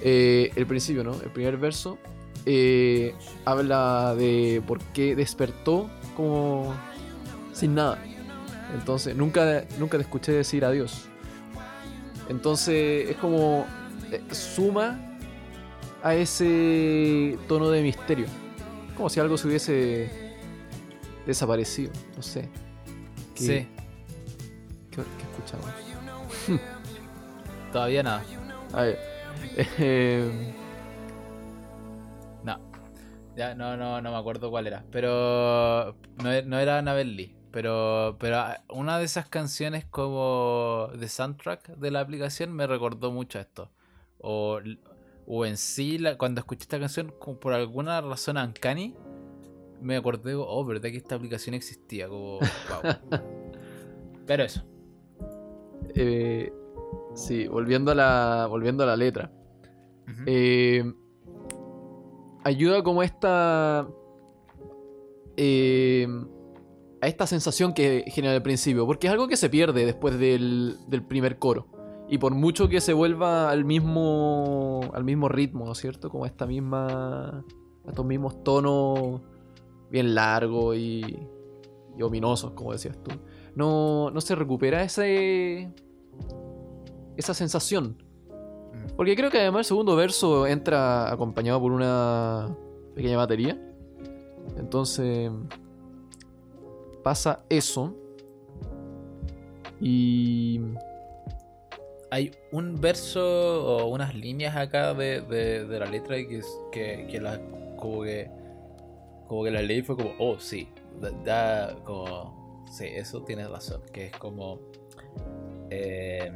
[0.02, 1.14] Eh, el principio, ¿no?
[1.14, 1.98] El primer verso
[2.46, 3.14] eh,
[3.46, 6.74] habla de por qué despertó como
[7.54, 7.98] sin nada.
[8.74, 11.06] Entonces, nunca, nunca te escuché decir adiós.
[12.30, 13.66] Entonces, es como
[14.12, 15.00] eh, suma
[16.02, 18.26] a ese tono de misterio.
[18.98, 20.36] Como si algo se hubiese
[21.26, 22.50] desaparecido, no sé.
[23.36, 23.68] ¿Qué, Sí,
[24.92, 25.68] ¿qué, qué escuchamos?
[27.72, 28.24] todavía nada.
[28.74, 29.00] A ver.
[29.80, 30.54] eh,
[32.44, 32.60] No.
[33.36, 34.84] Ya no, no, no me acuerdo cuál era.
[34.92, 37.36] Pero no, no era Annabelle Lee.
[37.54, 43.12] Pero, pero ah, una de esas canciones como de soundtrack de la aplicación me recordó
[43.12, 43.70] mucho a esto.
[44.20, 44.60] O,
[45.28, 48.96] o en sí, la- cuando escuché esta canción, como por alguna razón Uncanny,
[49.82, 52.10] me acordé, oh, verdad que esta aplicación existía.
[52.10, 52.50] Como, wow.
[54.26, 54.64] Pero eso.
[55.94, 56.52] eh,
[57.14, 58.48] sí, volviendo a la.
[58.50, 59.32] Volviendo a la letra.
[60.26, 60.84] Eh,
[62.44, 63.88] ayuda como esta.
[65.38, 66.08] eh,
[67.04, 68.86] a esta sensación que genera al principio.
[68.86, 71.68] Porque es algo que se pierde después del, del primer coro.
[72.08, 74.82] Y por mucho que se vuelva al mismo.
[74.94, 76.10] al mismo ritmo, ¿no es cierto?
[76.10, 77.44] Como esta misma.
[77.86, 79.22] estos mismos tonos
[79.90, 81.28] bien largos y.
[81.98, 83.12] y ominosos, como decías tú.
[83.56, 85.74] No, no se recupera ese.
[87.18, 87.98] esa sensación.
[88.30, 88.96] Mm.
[88.96, 92.56] Porque creo que además el segundo verso entra acompañado por una
[92.96, 93.60] pequeña batería.
[94.58, 95.32] Entonces
[97.04, 97.96] pasa eso.
[99.80, 100.60] Y
[102.12, 106.42] Hay un verso o unas líneas acá de, de- de la letra que,
[106.72, 107.40] que, que la,
[107.76, 108.30] como que
[109.28, 110.68] como que la leí y fue como, oh sí,
[111.26, 114.60] da, como, sí, eso tienes razón, que es como,
[115.72, 116.32] eh,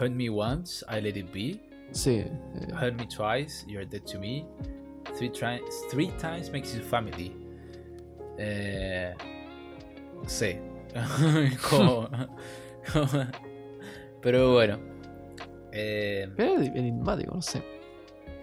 [0.00, 1.58] hurt me once, I let it be,
[1.90, 2.28] sí, eh,
[2.72, 4.46] hurt me twice, you're dead to me,
[5.16, 5.32] three,
[5.90, 7.34] three times makes you family.
[8.38, 9.12] Eh,
[10.26, 10.56] sí,
[11.70, 12.08] como,
[12.92, 13.08] como-
[14.22, 14.78] pero bueno.
[15.72, 17.62] Eh, es enigmático, no sé.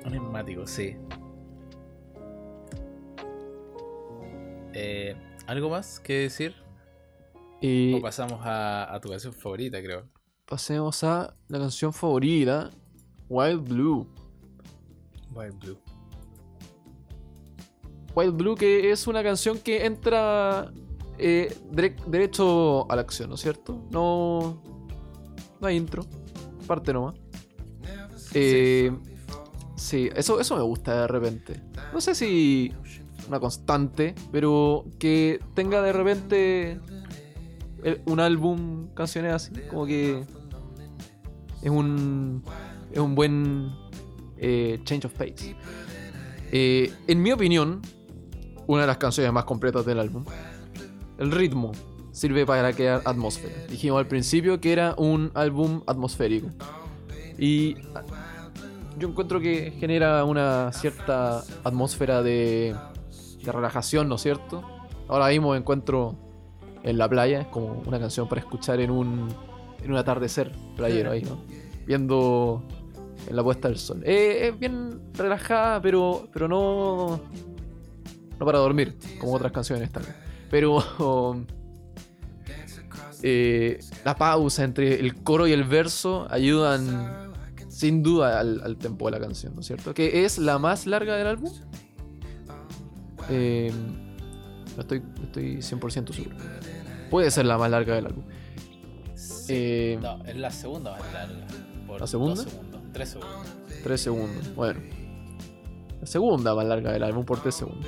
[0.06, 0.96] enigmático, sí.
[4.74, 5.16] Eh,
[5.48, 6.54] ¿Algo más que decir
[7.62, 10.08] Y O pasamos a, a tu canción favorita, creo.
[10.46, 12.70] pasemos a la canción favorita,
[13.30, 14.08] Wild Blue.
[15.34, 15.78] Wild Blue.
[18.16, 20.72] Wild Blue que es una canción que entra
[21.18, 21.56] eh,
[22.08, 23.86] derecho a la acción, ¿no es cierto?
[23.92, 24.62] No,
[25.60, 26.06] no hay intro,
[26.68, 27.16] parte nomás.
[28.34, 28.92] Eh,
[29.76, 31.62] sí, eso, eso me gusta de repente.
[31.94, 32.74] No sé si
[33.28, 36.80] una constante, pero que tenga de repente
[38.06, 40.26] un álbum, canciones así, como que
[41.62, 42.44] es un,
[42.92, 43.74] es un buen
[44.38, 45.56] eh, change of pace.
[46.52, 47.82] Eh, en mi opinión,
[48.68, 50.26] una de las canciones más completas del álbum.
[51.18, 51.72] El ritmo
[52.12, 53.54] sirve para crear atmósfera.
[53.70, 56.48] Dijimos al principio que era un álbum atmosférico.
[57.38, 57.76] Y
[58.98, 62.76] yo encuentro que genera una cierta atmósfera de,
[63.44, 64.64] relajación, ¿no es cierto?
[65.08, 66.16] Ahora mismo me encuentro
[66.84, 69.28] en la playa, es como una canción para escuchar en un,
[69.84, 71.38] en un atardecer playero ahí, ¿no?
[71.86, 72.64] Viendo
[73.28, 74.02] en la puesta del sol.
[74.06, 77.20] Eh, es bien relajada, pero, pero no,
[78.40, 80.06] no para dormir, como otras canciones tal
[80.50, 80.84] Pero
[83.24, 87.34] eh, la pausa entre el coro y el verso ayudan
[87.70, 89.94] sin duda al, al tempo de la canción, ¿no es cierto?
[89.94, 91.52] Que es la más larga del álbum.
[93.30, 93.72] Eh,
[94.76, 96.36] no estoy, estoy 100% seguro.
[97.10, 98.24] Puede ser la más larga del álbum.
[99.48, 101.48] Eh, no, es la segunda más larga.
[101.88, 102.36] Por ¿La segunda?
[102.36, 103.66] dos segundos, tres segundos.
[103.84, 104.56] 3 segundos.
[104.56, 104.80] Bueno.
[106.02, 107.88] La segunda más larga del álbum por 3 segundos.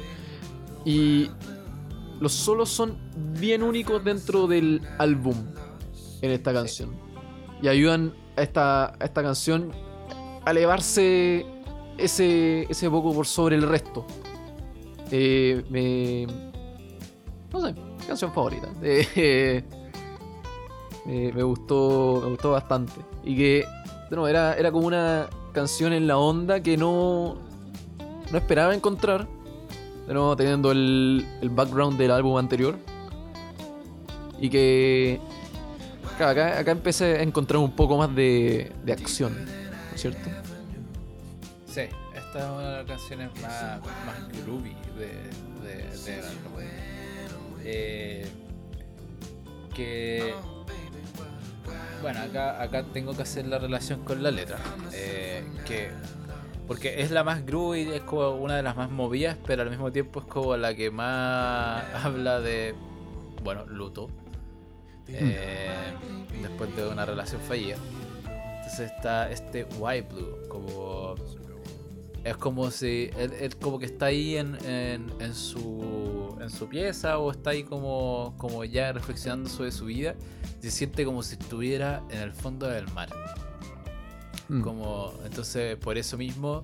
[0.85, 1.31] Y
[2.20, 2.97] los solos son
[3.39, 5.36] bien únicos dentro del álbum
[6.22, 6.95] en esta canción.
[7.61, 9.72] Y ayudan a esta, a esta canción
[10.45, 11.45] a elevarse
[11.97, 14.05] ese, ese poco por sobre el resto.
[15.11, 16.26] Eh, me.
[17.51, 17.76] No sé,
[18.07, 18.70] canción favorita.
[18.89, 19.63] Eh,
[21.05, 22.22] me, me gustó.
[22.24, 22.93] Me gustó bastante.
[23.24, 23.65] Y que.
[24.09, 27.38] nuevo, era, era como una canción en la onda que no.
[28.32, 29.28] No esperaba encontrar.
[30.07, 32.77] De nuevo, teniendo el, el background del álbum anterior.
[34.39, 35.19] Y que.
[36.19, 39.33] acá, acá empecé a encontrar un poco más de, de acción.
[39.45, 40.29] ¿No es cierto?
[41.65, 41.81] Sí,
[42.15, 46.53] esta es una de las canciones más, más groovy de, de, del álbum.
[47.65, 48.29] Eh,
[49.75, 50.33] que.
[52.01, 54.57] Bueno, acá, acá tengo que hacer la relación con la letra.
[54.93, 55.89] eh, que.
[56.68, 59.91] Porque es la más groovy, es como una de las más movidas, pero al mismo
[59.91, 62.76] tiempo es como la que más habla de.
[63.43, 64.09] Bueno, luto.
[65.07, 65.70] eh,
[66.41, 67.78] después de una relación fallida.
[68.57, 71.15] Entonces está este White Blue, como.
[72.26, 73.09] Es como si.
[73.18, 76.38] Él, él como que está ahí en, en, en su.
[76.41, 78.34] en su pieza o está ahí como.
[78.38, 80.15] como ya reflexionando sobre su vida.
[80.59, 83.07] Se siente como si estuviera en el fondo del mar.
[84.49, 84.61] Mm.
[84.61, 86.63] Como, entonces, por eso mismo,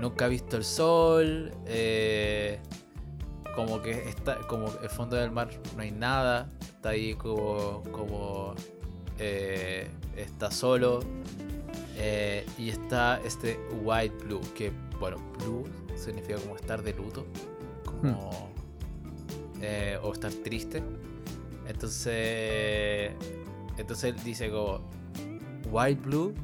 [0.00, 1.52] nunca ha visto el sol.
[1.66, 2.58] eh,
[3.54, 6.48] como que está, como el fondo del mar no hay nada.
[6.60, 8.54] Está ahí como, como
[9.18, 11.00] eh, está solo.
[11.96, 15.64] eh, y está este white blue, que bueno, blue
[15.96, 17.26] significa como estar de luto.
[17.84, 18.50] Como,
[19.60, 20.82] eh, o estar triste.
[21.66, 23.12] Entonces,
[23.76, 24.80] entonces él dice como
[25.70, 26.34] white blue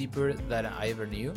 [0.00, 1.32] deeper than I ever knew.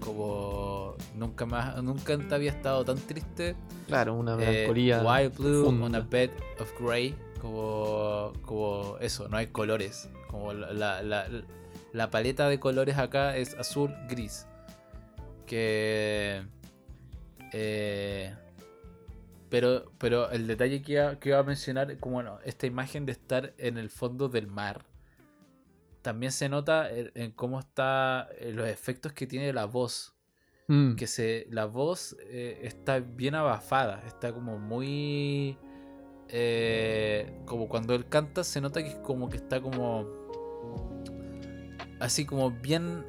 [0.00, 3.56] Como nunca más, nunca antes había estado tan triste.
[3.86, 5.02] Claro, una Eh, melancolía.
[5.02, 5.86] white blue profunda.
[5.86, 7.14] on a bed of grey.
[7.40, 10.08] Como, como eso, no hay colores.
[10.28, 11.26] Como la, la, la-
[11.92, 14.46] la paleta de colores acá es azul, gris.
[15.46, 16.42] Que.
[17.52, 18.34] eh,
[19.48, 23.12] pero, pero el detalle que iba, que iba a mencionar, como bueno, esta imagen de
[23.12, 24.84] estar en el fondo del mar,
[26.08, 30.14] también se nota en, en cómo está en los efectos que tiene la voz.
[30.66, 30.94] Mm.
[30.94, 35.58] Que se, la voz eh, está bien abafada, está como muy...
[36.28, 40.06] eh, como cuando él canta se nota que es como que está como...
[42.00, 43.04] Así como bien...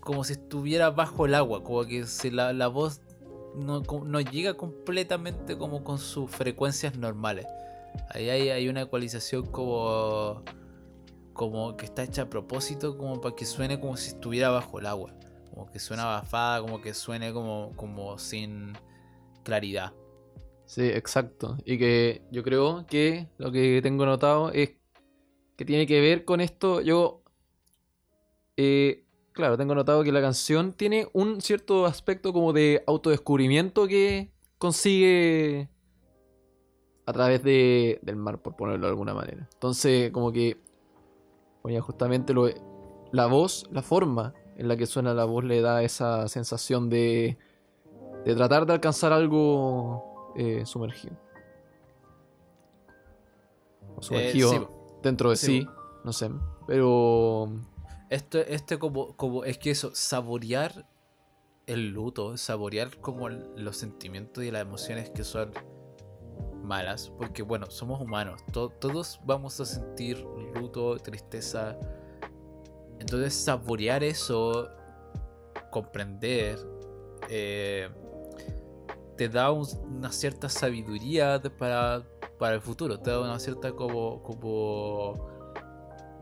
[0.00, 3.00] Como si estuviera bajo el agua, como que si la, la voz
[3.54, 7.46] no, no llega completamente como con sus frecuencias normales.
[8.10, 10.42] Ahí hay, hay una ecualización como
[11.34, 14.86] como que está hecha a propósito como para que suene como si estuviera bajo el
[14.86, 15.12] agua.
[15.50, 18.72] Como que suena bafada, como que suene como, como sin
[19.42, 19.92] claridad.
[20.66, 21.58] Sí, exacto.
[21.64, 24.70] Y que yo creo que lo que tengo notado es
[25.56, 26.80] que tiene que ver con esto.
[26.80, 27.22] Yo,
[28.56, 34.32] eh, claro, tengo notado que la canción tiene un cierto aspecto como de autodescubrimiento que
[34.58, 35.68] consigue
[37.06, 39.48] a través de, del mar, por ponerlo de alguna manera.
[39.52, 40.56] Entonces, como que,
[41.64, 42.46] oye, justamente lo,
[43.10, 47.38] la voz, la forma en la que suena la voz le da esa sensación de,
[48.24, 51.16] de tratar de alcanzar algo eh, sumergido.
[53.96, 54.60] O sumergido sí,
[55.02, 55.68] dentro de sí, sí,
[56.04, 56.30] no sé.
[56.66, 57.48] Pero
[58.10, 60.86] Esto, este como, como, es que eso, saborear
[61.66, 65.50] el luto, saborear como el- los sentimientos y las emociones que son
[66.64, 71.76] malas, porque bueno, somos humanos, to- todos vamos a sentir luto, tristeza,
[72.98, 74.68] entonces saborear eso,
[75.70, 76.58] comprender,
[77.28, 77.88] eh,
[79.16, 82.02] te da un- una cierta sabiduría para,
[82.38, 85.32] para el futuro, te da una cierta como, como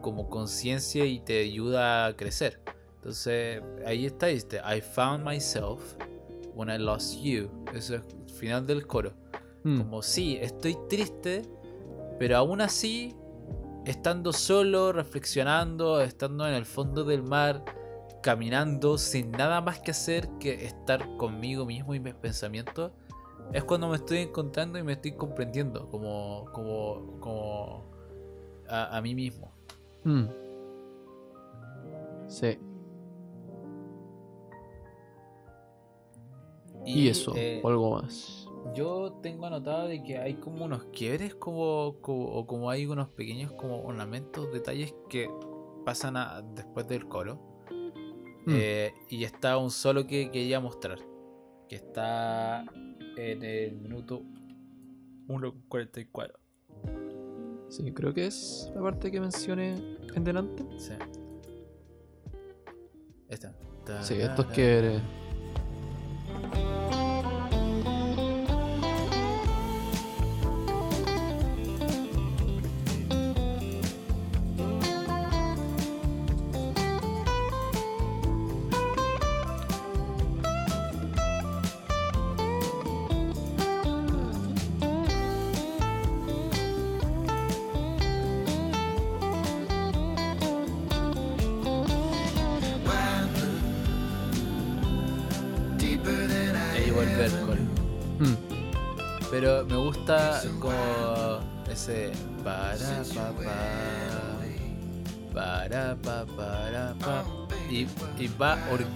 [0.02, 2.60] como conciencia y te ayuda a crecer.
[2.96, 4.58] Entonces, ahí está, ¿viste?
[4.58, 5.94] I found myself
[6.56, 7.48] when I lost you.
[7.72, 9.12] Eso es el final del coro.
[9.64, 11.42] Mm, Como sí, estoy triste,
[12.18, 13.14] pero aún así,
[13.84, 17.64] estando solo, reflexionando, estando en el fondo del mar,
[18.22, 22.92] caminando, sin nada más que hacer que estar conmigo mismo y mis pensamientos,
[23.52, 27.84] es cuando me estoy encontrando y me estoy comprendiendo como, como, como
[28.68, 29.52] a, a mí mismo.
[30.04, 30.24] mm.
[32.28, 32.58] Sí.
[36.84, 38.41] Y, eso, eh, o algo más.
[38.74, 43.08] Yo tengo anotado de que hay como unos quiebres como, como- o como hay unos
[43.08, 45.28] pequeños como ornamentos, detalles que
[45.84, 47.40] pasan a- después del coro.
[48.46, 48.50] Mm.
[48.54, 50.98] Eh, y está un solo que quería mostrar.
[51.68, 52.64] Que está
[53.16, 54.22] en el minuto
[55.28, 56.38] 1.44.
[57.68, 60.64] Sí, creo que es la parte que mencioné en delante.
[60.78, 60.92] Sí.
[63.28, 63.54] Esta.
[64.02, 64.48] Sí, esto es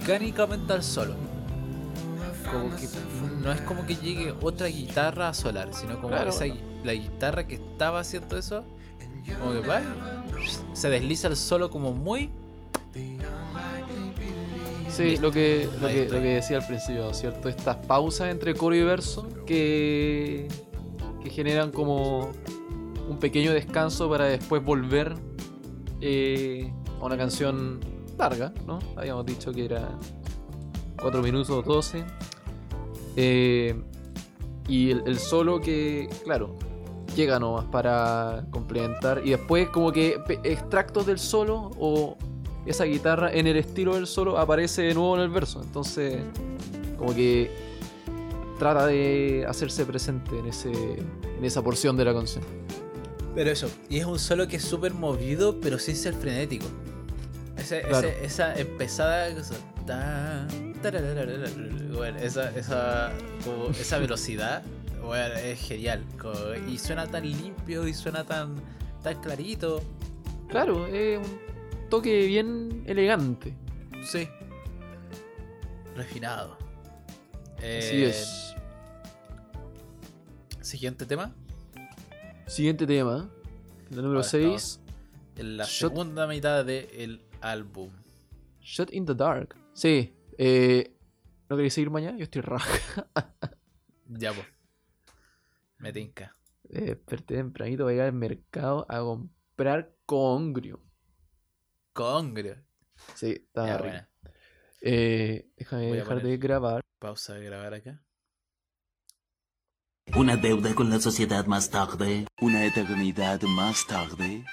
[0.07, 1.15] orgánicamente al solo.
[2.51, 2.87] Como que
[3.43, 6.29] no es como que llegue otra guitarra a solar, sino como Claro.
[6.29, 6.45] esa
[6.83, 8.63] la guitarra que estaba haciendo eso,
[9.39, 9.81] como que va,
[10.73, 12.29] se desliza el solo como muy
[14.89, 17.49] Sí, lo que, lo, que, lo que decía al principio, ¿cierto?
[17.49, 20.47] Estas pausas entre coro y verso que,
[21.21, 22.31] que generan como
[23.07, 25.13] un pequeño descanso para después volver
[26.01, 27.79] eh, a una canción
[28.17, 28.79] larga, ¿no?
[28.95, 29.89] Habíamos dicho que era
[31.01, 32.03] 4 minutos 12.
[33.15, 33.75] Eh,
[34.67, 36.57] y el, solo que, claro,
[37.15, 39.21] llega nomás para complementar.
[39.25, 42.17] Y después como que extractos del solo o
[42.65, 45.61] esa guitarra en el estilo del solo aparece de nuevo en el verso.
[45.63, 46.21] Entonces,
[46.97, 47.49] como que
[48.59, 52.43] trata de hacerse presente en, ese, en esa porción de la canción.
[53.35, 56.65] Pero eso, y es un solo que es súper movido, pero sin ser frenético.
[57.67, 58.07] Ese- ese- Claro.
[58.07, 59.55] esa empezada, cosa,
[61.93, 63.11] bueno, esa, esa,
[63.43, 64.63] como esa velocidad
[65.03, 66.03] bueno, es genial.
[66.19, 68.55] como- y suena tan limpio y suena tan,
[69.03, 69.81] tan clarito.
[70.49, 71.39] Claro, es un
[71.89, 73.53] toque bien elegante.
[74.03, 74.27] Sí.
[75.95, 76.57] Refinado.
[77.57, 78.55] Así Eh, es.
[80.61, 81.33] Siguiente tema.
[82.45, 83.29] Siguiente tema,
[83.89, 84.79] el número Ahora 6,
[85.37, 87.91] En la Shot- segunda mitad del álbum.
[88.61, 89.55] Shot in the Dark.
[89.73, 90.95] Sí, eh,
[91.49, 92.17] ¿no queréis seguir mañana?
[92.17, 93.07] Yo estoy raja.
[94.09, 94.47] Ya, pues.
[95.79, 96.33] Me tinca.
[96.69, 100.81] Eh, desperté tempranito para ir al mercado a comprar congrio.
[101.91, 102.55] Congrio.
[103.15, 104.05] Sí, estaba Ya, rico.
[104.81, 106.81] Eh, déjame Voy a dejar de grabar.
[106.99, 108.01] Pausa de grabar acá.
[110.15, 112.27] Una deuda con la sociedad más tarde.
[112.41, 114.45] Una eternidad más tarde.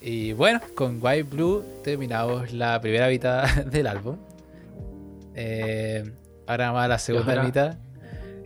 [0.00, 4.16] Y bueno, con White Blue terminamos la primera mitad del álbum.
[5.34, 6.04] Eh,
[6.46, 7.78] ahora más la segunda ahora mitad.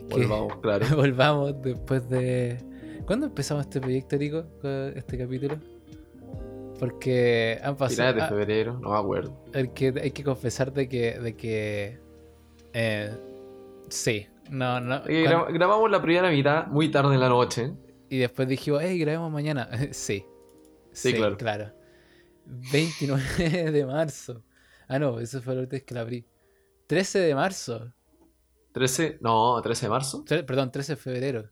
[0.09, 0.87] Volvamos, claro.
[0.97, 2.59] volvamos después de.
[3.07, 4.17] ¿Cuándo empezamos este proyecto,
[4.61, 5.57] con Este capítulo.
[6.79, 7.97] Porque han pasado.
[7.97, 9.45] Finales de ah, febrero, no me acuerdo.
[9.53, 11.19] el que, hay que confesar de que.
[11.19, 11.99] De que
[12.73, 13.11] eh,
[13.89, 14.27] sí.
[14.51, 15.03] No, no.
[15.03, 17.73] Cuan- gra- grabamos la primera mitad muy tarde en la noche.
[18.09, 19.69] Y después dijimos, hey, grabemos mañana.
[19.93, 20.25] sí.
[21.01, 21.73] Sí, claro.
[22.47, 23.23] 29
[23.73, 24.45] de marzo.
[24.89, 26.27] Ah, no, eso fue la vez que la abrí.
[26.87, 27.93] 13 de marzo.
[28.73, 30.25] 13, no, 13 de marzo.
[30.25, 31.51] Tre- perdón, 13 de febrero.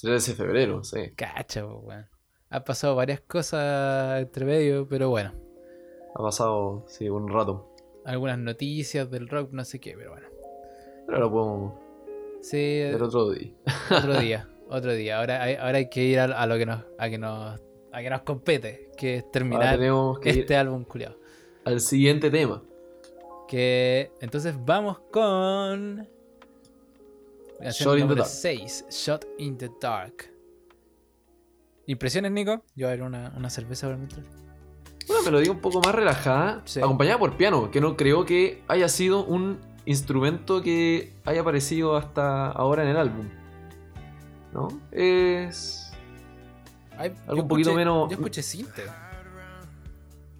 [0.00, 1.12] 13 de febrero, sí.
[1.16, 2.06] Cacha, weón.
[2.50, 5.32] Ha pasado varias cosas entre medio, pero bueno.
[6.14, 7.74] Ha pasado, sí, un rato.
[8.04, 10.28] Algunas noticias del rock, no sé qué, pero bueno.
[11.06, 11.74] Pero lo podemos
[12.40, 13.52] Sí, ver otro día.
[13.90, 15.18] otro día, otro día.
[15.18, 17.60] Ahora hay, ahora hay que ir a, a lo que nos, a que nos,
[17.96, 19.78] a que nos compete, que es terminar
[20.20, 21.18] que este álbum culiado.
[21.64, 22.62] al siguiente tema.
[23.48, 26.06] Que entonces vamos con
[27.62, 28.28] Shot in the Dark.
[28.28, 30.30] 6, Shot in the Dark.
[31.86, 32.62] ¿Impresiones, Nico?
[32.74, 34.26] Yo a ver una, una cerveza por mientras.
[35.08, 36.80] Una melodía un poco más relajada, Sí.
[36.80, 42.48] acompañada por piano, que no creo que haya sido un instrumento que haya aparecido hasta
[42.50, 43.26] ahora en el álbum.
[44.52, 44.68] ¿No?
[44.92, 45.85] Es.
[46.98, 48.82] Ay, Algo un poquito escuché- menos- Yo escuché cinte.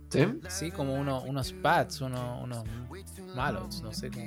[0.08, 0.24] ¿Sí?
[0.48, 2.64] Sí, como uno- unos pads, uno- unos
[3.34, 4.24] malos, no sé cómo.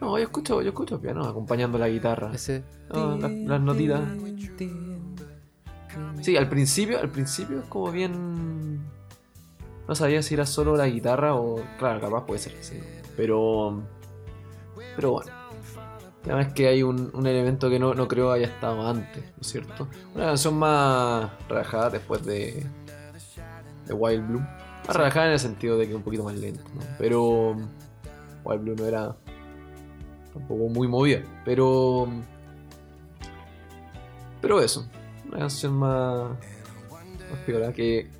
[0.00, 2.32] No, yo escucho, yo escucho piano acompañando la guitarra.
[2.32, 2.64] Ese.
[2.90, 4.00] Ah, las- las notitas.
[6.22, 8.80] Sí, al principio, al principio es como bien.
[9.88, 11.62] No sabía si era solo la guitarra o.
[11.78, 12.80] Claro, capaz puede ser sí.
[13.16, 13.82] Pero.
[14.96, 15.32] Pero bueno.
[16.24, 19.46] Además que hay un, un elemento que no, no creo haya estado antes, ¿no es
[19.46, 19.88] cierto?
[20.14, 22.66] Una canción más relajada después de.
[23.86, 24.40] de Wild Blue.
[24.86, 26.82] Más relajada en el sentido de que un poquito más lento, ¿no?
[26.98, 27.56] Pero.
[28.44, 29.16] Wild Blue no era.
[30.34, 31.22] tampoco muy movida.
[31.44, 32.06] Pero.
[34.42, 34.86] Pero eso.
[35.26, 36.30] Una canción más.
[37.30, 38.10] más piola que.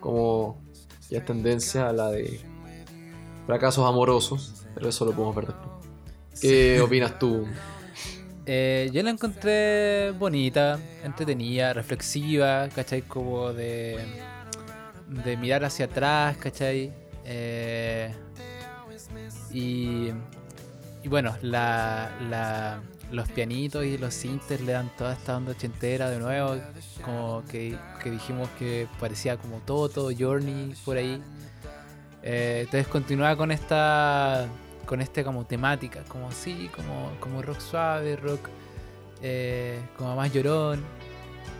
[0.00, 0.60] Como
[1.08, 2.40] ya es tendencia a la de
[3.46, 5.71] fracasos amorosos, pero eso lo podemos ver después.
[6.40, 7.46] ¿Qué opinas tú?
[8.46, 13.02] Eh, yo la encontré bonita, entretenida, reflexiva, ¿cachai?
[13.02, 13.98] Como de,
[15.24, 16.92] de mirar hacia atrás, ¿cachai?
[17.24, 18.12] Eh,
[19.52, 20.08] y,
[21.04, 26.08] y bueno, la, la- los pianitos y los sintes le dan toda esta onda ochentera
[26.08, 26.56] de nuevo,
[27.04, 31.22] como que, que dijimos que parecía como Toto, Journey, por ahí.
[32.22, 34.48] Eh, entonces continúa con esta
[34.92, 38.50] con este como temática, como así, como, como rock suave, rock
[39.22, 40.84] eh, como más llorón.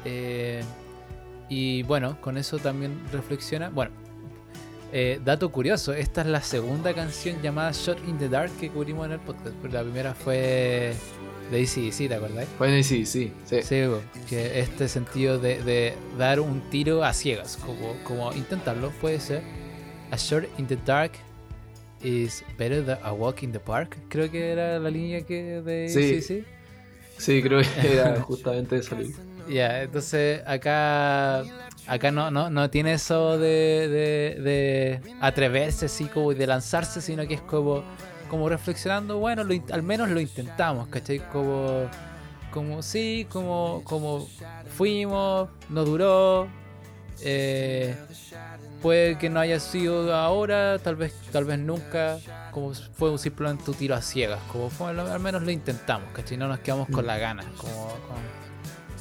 [0.05, 0.63] eh,
[1.49, 3.71] y bueno, con eso también reflexiona.
[3.71, 3.91] Bueno,
[4.93, 9.07] eh, dato curioso, esta es la segunda canción llamada Shot in the Dark que cubrimos
[9.07, 10.93] en el podcast, pero la primera fue
[11.51, 12.49] de ACDC, ¿te acordáis?
[12.59, 13.63] Bueno, y sí, sí, sí.
[13.63, 13.81] Sí,
[14.29, 19.43] que este sentido de, de dar un tiro a ciegas, como, como intentarlo, puede ser.
[20.11, 21.13] A shot in the dark
[22.03, 23.97] is better than a walk in the park.
[24.09, 26.23] Creo que era la línea que de Sí.
[26.23, 26.45] sí.
[27.19, 29.17] Sí, creo que era justamente esa línea.
[29.49, 31.43] Ya, entonces acá
[31.87, 37.27] acá no, no, no tiene eso de, de, de atreverse así como de lanzarse, sino
[37.27, 37.83] que es como,
[38.29, 41.19] como reflexionando, bueno, lo al menos lo intentamos, ¿cachai?
[41.31, 41.89] Como,
[42.51, 44.29] como sí, como, como
[44.77, 46.47] fuimos, no duró,
[47.25, 47.95] eh,
[48.83, 52.19] puede que no haya sido ahora, tal vez, tal vez nunca,
[52.51, 56.37] como fue un simplemente un tiro a ciegas, como fue, al menos lo intentamos, ¿cachai?
[56.37, 57.95] No nos quedamos con la gana, como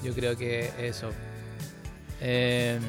[0.04, 1.10] yo creo que eso.
[2.22, 2.80] Eh,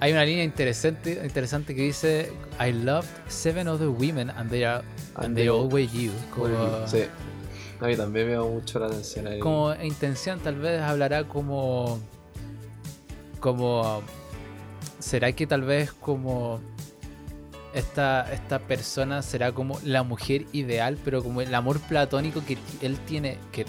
[0.00, 4.82] hay una línea interesante, interesante que dice I loved seven other women and they are
[5.14, 6.10] and they always you.
[6.34, 7.04] Como, Sí.
[7.80, 9.40] A mí también me mucho la atención ahí.
[9.40, 11.98] como intención tal vez hablará como
[13.40, 14.02] como
[15.02, 16.60] será que tal vez como
[17.74, 22.98] esta, esta persona será como la mujer ideal pero como el amor platónico que él
[23.06, 23.64] tiene que,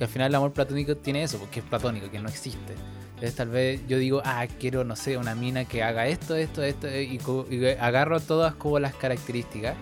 [0.00, 2.74] al final el amor platónico tiene eso porque es platónico que no existe
[3.10, 6.62] entonces tal vez yo digo ah quiero no sé una mina que haga esto esto
[6.62, 9.76] esto y, co- y agarro todas como las características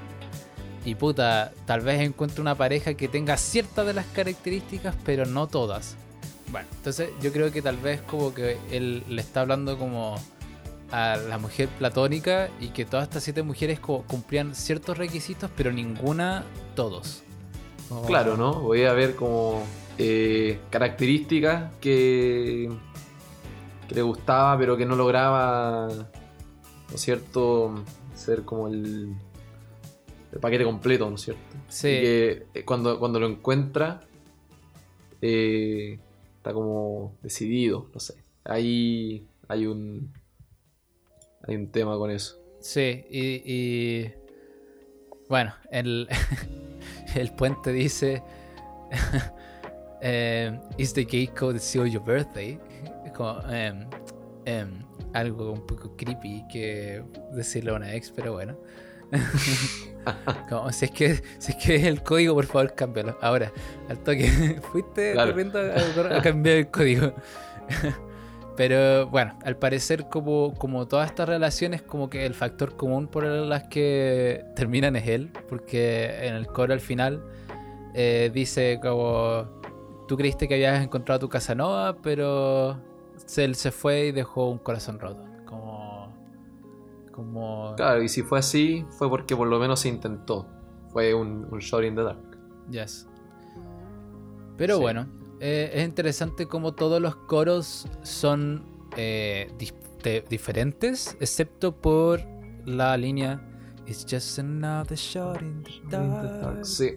[0.84, 5.48] y puta, tal vez encuentre una pareja que tenga ciertas de las características, pero no
[5.48, 5.96] todas.
[6.52, 10.14] Bueno, entonces yo creo que tal vez como que él le está hablando como
[10.90, 16.44] a la mujer platónica y que todas estas siete mujeres cumplían ciertos requisitos, pero ninguna
[16.74, 17.22] todos.
[18.06, 18.60] Claro, ¿no?
[18.60, 19.62] Voy a ver como
[19.98, 22.68] eh, características que,
[23.88, 27.84] que le gustaba, pero que no lograba, ¿no es cierto?
[28.14, 29.14] Ser como el,
[30.32, 31.42] el paquete completo, ¿no es cierto?
[31.68, 31.88] Sí.
[31.88, 34.00] Y que eh, cuando, cuando lo encuentra,
[35.22, 35.98] eh,
[36.36, 38.14] está como decidido, no sé.
[38.44, 40.12] Ahí hay un,
[41.48, 42.40] hay un tema con eso.
[42.60, 44.12] Sí, y, y-
[45.28, 46.08] bueno, el,
[47.14, 48.22] el puente dice
[50.00, 52.58] eh, Is the gate code still your birthday?
[53.14, 53.86] Como, em,
[54.44, 54.82] em,
[55.14, 57.02] algo un poco creepy que
[57.32, 58.56] decirle a una ex, pero bueno.
[60.48, 63.16] Como, si es que si es que es el código, por favor, cámbialo.
[63.20, 63.52] Ahora,
[63.88, 65.30] al toque, fuiste Claro.
[65.32, 67.12] corriendo a, a cambiar el código.
[68.56, 73.24] Pero bueno, al parecer como, como todas estas relaciones, como que el factor común por
[73.24, 77.22] las que terminan es él, porque en el coro al final
[77.94, 79.44] eh, dice como,
[80.08, 82.78] tú creíste que habías encontrado tu Casanova, pero
[83.36, 85.22] él se fue y dejó un corazón roto.
[85.44, 86.14] Como...
[87.12, 87.74] Como...
[87.76, 90.46] Claro, y si fue así, fue porque por lo menos se intentó.
[90.88, 92.38] Fue un, un shot in the dark.
[92.70, 93.06] Yes.
[94.56, 94.80] Pero Sí.
[94.82, 95.06] bueno,
[95.40, 98.64] eh, es interesante como todos los coros son
[98.96, 99.50] eh,
[100.28, 102.20] diferentes, excepto por
[102.64, 103.40] la línea
[103.86, 106.64] It's just another shot in the dark.
[106.64, 106.96] Sí,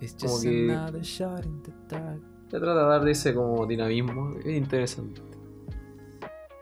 [0.00, 2.20] It's como just que- another shot in the dark.
[2.50, 4.34] se trata de dar ese como dinamismo.
[4.38, 5.20] Es interesante.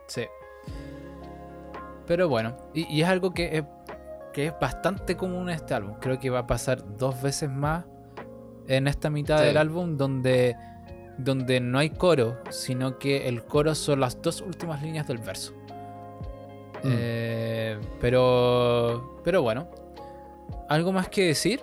[0.08, 0.22] Sí.
[2.06, 3.64] Pero bueno, y, y es algo que es,
[4.32, 5.94] que es bastante común en este álbum.
[6.00, 7.84] Creo que va a pasar dos veces más
[8.66, 9.44] en esta mitad Sí.
[9.46, 10.56] del álbum donde,
[11.18, 15.52] donde no hay coro, sino que el coro son las dos últimas líneas del verso.
[16.82, 16.88] Mm.
[16.90, 19.68] Eh, pero, pero bueno,
[20.68, 21.60] ¿algo más que decir?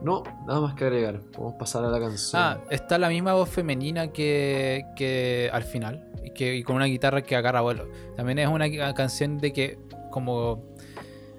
[0.00, 1.20] No, nada más que agregar.
[1.20, 2.42] Podemos pasar a la canción.
[2.42, 6.08] Ah, está la misma voz femenina que, que al final.
[6.24, 7.88] Y, que, y con una guitarra que agarra vuelo.
[8.16, 9.78] También es una ca- canción de que,
[10.10, 10.74] como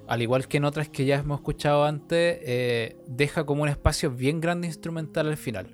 [0.06, 4.10] al igual que en otras que ya hemos escuchado antes, eh, deja como un espacio
[4.10, 5.66] bien grande instrumental al final.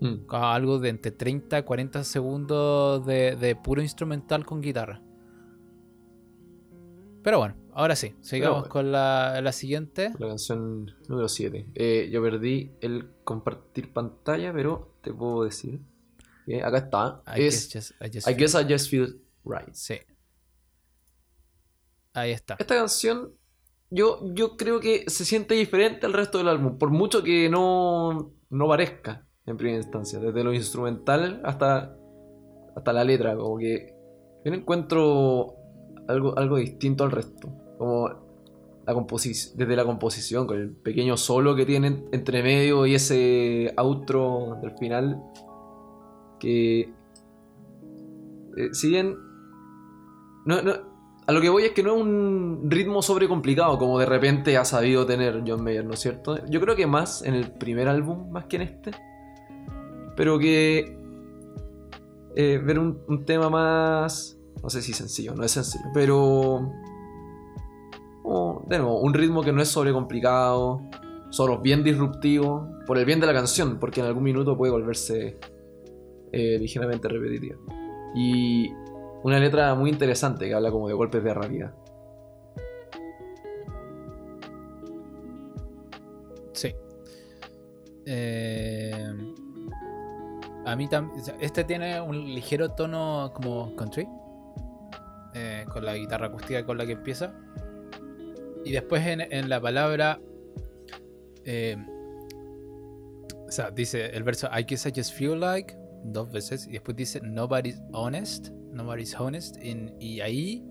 [0.00, 0.26] Mm.
[0.28, 5.00] Algo de entre 30 y 40 segundos de, de puro instrumental con guitarra.
[7.22, 8.72] Pero bueno, ahora sí, sigamos bueno.
[8.72, 10.12] con la, la siguiente.
[10.18, 12.08] La canción número 7.
[12.10, 15.80] yo perdí el compartir pantalla, pero te puedo decir.
[16.46, 17.22] que acá está.
[17.36, 19.72] I es guess just- I just I guess I just feel right.
[19.72, 19.96] Sí.
[22.12, 22.54] Ahí está.
[22.58, 23.32] Esta canción,
[23.90, 28.32] yo, yo creo que se siente diferente al resto del álbum, por mucho que no,
[28.48, 31.96] no parezca en primera instancia, desde lo instrumental hasta,
[32.74, 33.94] hasta la letra, como que
[34.44, 35.54] yo encuentro
[36.08, 37.48] algo, algo distinto al resto,
[37.78, 38.08] como
[38.86, 43.72] la composi- desde la composición, con el pequeño solo que tienen entre medio y ese
[43.76, 45.22] outro del final,
[46.38, 46.92] que
[48.56, 49.16] eh, si bien
[50.44, 50.96] no, no-
[51.26, 54.64] a lo que voy es que no es un ritmo sobrecomplicado como de repente ha
[54.64, 56.38] sabido tener John Mayer, ¿no es cierto?
[56.48, 58.92] Yo creo que más en el primer álbum, más que en este.
[60.16, 60.96] Pero que
[62.34, 66.70] eh, ver un, tema más, no sé si sencillo, no es sencillo, pero
[68.22, 70.82] como, de nuevo, un ritmo que no es sobrecomplicado,
[71.30, 75.38] solo bien disruptivo, por el bien de la canción, porque en algún minuto puede volverse
[76.32, 77.56] eh, ligeramente repetitiva.
[78.14, 78.70] Y
[79.22, 81.74] una letra muy interesante que habla como de golpes de realidad.
[86.52, 86.74] Sí.
[88.06, 89.14] Eh,
[90.66, 91.22] a mí también.
[91.40, 94.06] Este tiene un ligero tono como country.
[95.34, 97.34] eh, con la guitarra acústica con la que empieza.
[98.64, 100.20] Y después en, en la palabra.
[101.44, 101.76] eh,
[103.48, 105.76] o sea, dice el verso I guess I just feel like.
[106.04, 106.66] Dos veces.
[106.66, 108.48] Y después dice Nobody's honest.
[108.72, 109.56] Nobody's honest.
[109.62, 110.64] y ahí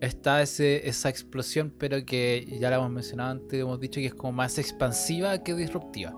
[0.00, 4.14] está ese, esa explosión, pero que ya la hemos mencionado antes, hemos dicho que es
[4.14, 6.12] como más expansiva que disruptiva,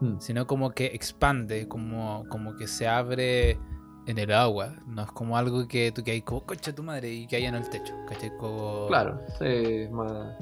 [0.00, 0.18] Mm.
[0.20, 3.58] sino como que expande, como, como que se abre
[4.06, 7.10] en el agua, no es como algo que tú que hay como coche tu madre
[7.10, 8.36] y que hay en el techo, ¿cachai?
[8.36, 10.36] Como, Claro, es más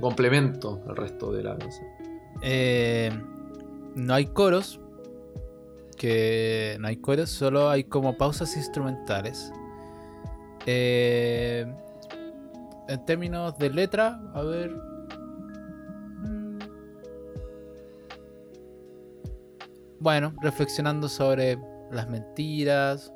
[0.00, 1.86] complemento al resto de la canción.
[2.42, 3.10] Eh,
[3.94, 4.80] no hay coros,
[5.98, 9.52] que no hay coros, solo hay como pausas instrumentales.
[10.66, 11.66] Eh,
[12.88, 14.93] en términos de letra, a ver.
[20.04, 21.56] Bueno, reflexionando sobre
[21.90, 23.10] las mentiras,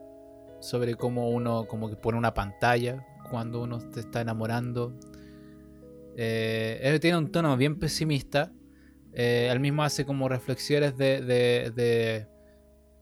[0.58, 4.98] sobre cómo uno como que pone una pantalla cuando uno te está enamorando.
[6.16, 8.50] Eh, tiene un tono bien pesimista.
[9.12, 12.26] Eh, él mismo hace como reflexiones de, de, de,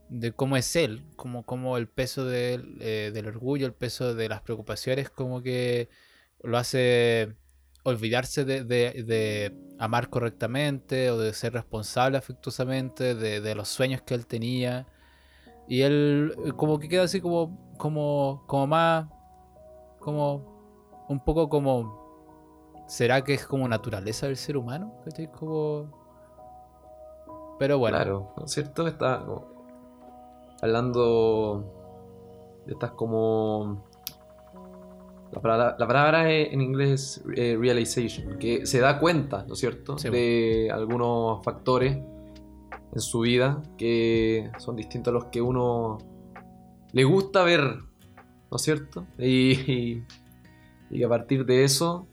[0.08, 4.28] de cómo es él, como, como el peso del, eh, del orgullo, el peso de
[4.28, 5.88] las preocupaciones, como que
[6.42, 7.36] lo hace
[7.84, 14.14] olvidarse de, de- de amar correctamente o de ser responsable afectuosamente de, los sueños que
[14.14, 14.86] él tenía.
[15.68, 19.06] Y él eh, como que queda así como, como, como más,
[19.98, 22.06] como un poco como
[22.86, 24.92] ¿Será que es como naturaleza del ser humano?
[25.32, 25.90] Como.
[27.58, 28.86] Pero bueno, Claro, ¿no es cierto?
[28.86, 29.24] Está
[30.62, 31.64] hablando
[32.64, 33.85] de como...
[35.32, 39.54] La palabra, la palabra es- en inglés es eh, realization, que se da cuenta, ¿no
[39.54, 39.98] es cierto?
[39.98, 40.08] Sí.
[40.08, 41.98] De algunos factores
[42.92, 45.98] en su vida que son distintos a los que uno
[46.92, 49.06] le gusta ver, ¿no es cierto?
[49.18, 50.02] Y,
[50.90, 52.06] que a partir de eso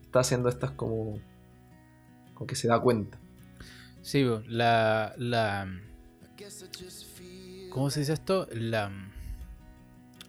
[0.00, 1.20] está haciendo estas como...
[2.34, 3.18] como que se da cuenta.
[4.02, 5.68] sí, la, la...
[7.70, 8.48] ¿Cómo se dice esto?
[8.52, 8.90] La...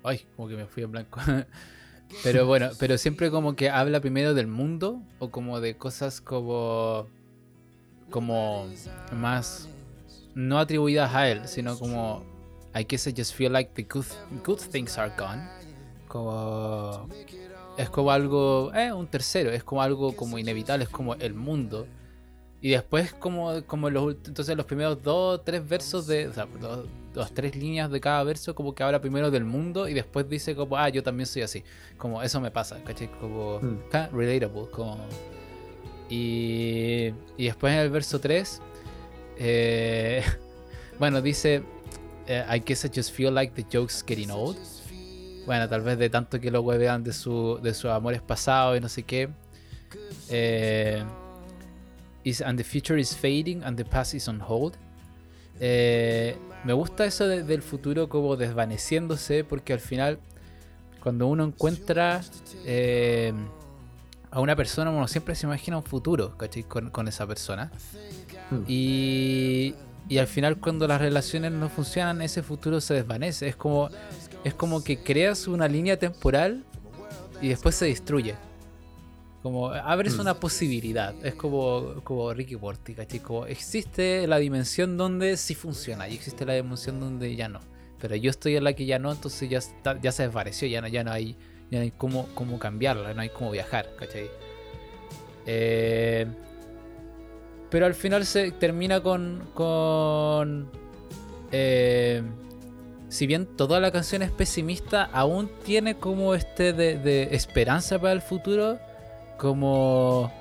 [0.03, 1.19] Ay, como que me fui en blanco.
[2.23, 7.07] Pero bueno, pero siempre como que habla primero del mundo o como de cosas como...
[8.09, 8.67] como
[9.13, 9.67] más...
[10.35, 12.23] no atribuidas a él, sino como...
[12.73, 14.05] I guess I just feel like the good,
[14.45, 15.43] good things are gone.
[16.07, 17.07] Como...
[17.77, 18.71] Es como algo...
[18.73, 21.87] Eh, un tercero, es como algo como inevitable, es como el mundo.
[22.61, 26.29] Y después como, como los, entonces los primeros dos, tres versos de,
[27.13, 30.55] los tres líneas de cada verso como que habla primero del mundo y después dice
[30.55, 31.63] como, ah, yo también soy así.
[31.97, 33.09] Como eso me pasa, ¿cachai?
[33.19, 33.79] Como, Mm.
[33.93, 34.97] ah, relatable, como...
[36.09, 38.61] Y, y después en el verso 3,
[39.37, 40.23] eh,
[40.99, 41.63] bueno, dice,
[42.27, 44.57] eh, I guess I just feel like the joke's getting old.
[45.45, 48.81] Bueno, tal vez de tanto que lo huevean de, su, de sus amores pasados y
[48.81, 49.29] no sé qué.
[50.29, 51.03] Eh,
[52.23, 54.75] is, and the future is fading and the past is on hold.
[55.59, 60.19] Eh, me gusta eso de- del futuro como desvaneciéndose porque al final
[61.01, 62.21] cuando uno encuentra
[62.65, 63.33] eh,
[64.29, 66.63] a una persona uno siempre se imagina un futuro ¿cachai?
[66.63, 67.71] Con, con esa persona
[68.51, 68.63] Hmm.
[68.67, 69.73] y,
[70.09, 73.89] y al final cuando las relaciones no funcionan ese futuro se desvanece es como
[74.43, 76.63] es como que creas una línea temporal
[77.41, 78.35] y después se destruye
[79.43, 80.21] como abres Mm.
[80.21, 81.13] una posibilidad.
[81.25, 83.19] Es como, como Ricky Morty, ¿cachai?
[83.19, 87.59] Como existe la dimensión donde sí funciona y existe la dimensión donde ya no.
[87.99, 90.81] Pero yo estoy en la que ya no, entonces ya, está- ya se desvaneció, ya
[90.81, 91.35] no, ya no hay,
[91.69, 94.29] ya no hay cómo, cómo cambiarla, no hay cómo viajar, ¿cachai?
[95.45, 96.27] Eh,
[97.69, 99.47] pero al final se termina con.
[99.53, 100.69] con
[101.51, 102.21] eh,
[103.09, 108.13] si bien toda la canción es pesimista, aún tiene como este de, de esperanza para
[108.13, 108.79] el futuro.
[109.41, 110.31] Como.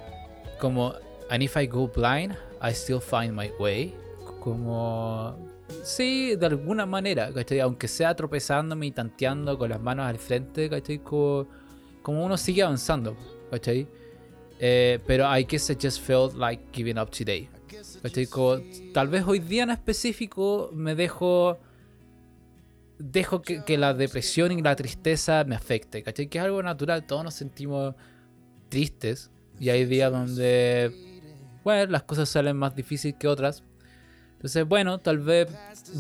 [0.59, 0.93] Como.
[1.31, 3.95] And if I go blind, I still find my way.
[4.41, 5.39] Como.
[5.83, 7.61] Sí, de alguna manera, ¿cachai?
[7.61, 10.99] Aunque sea tropezándome y tanteando con las manos al frente, ¿cachai?
[10.99, 11.49] Como,
[12.03, 13.17] como uno sigue avanzando,
[13.51, 13.89] ¿cachai?
[14.59, 17.49] Eh, pero I guess I just felt like giving up today.
[18.03, 18.27] ¿Cachai?
[18.27, 18.61] Como,
[18.93, 21.59] tal vez hoy día en específico me dejo.
[22.99, 26.03] Dejo que, que la depresión y la tristeza me afecte.
[26.03, 26.27] ¿Cachai?
[26.27, 27.07] Que es algo natural.
[27.07, 27.95] Todos nos sentimos
[28.71, 29.31] tristes.
[29.59, 30.91] Y hay días donde.
[31.65, 33.63] Bueno, las cosas salen más difíciles que otras.
[34.33, 35.49] Entonces, bueno, tal vez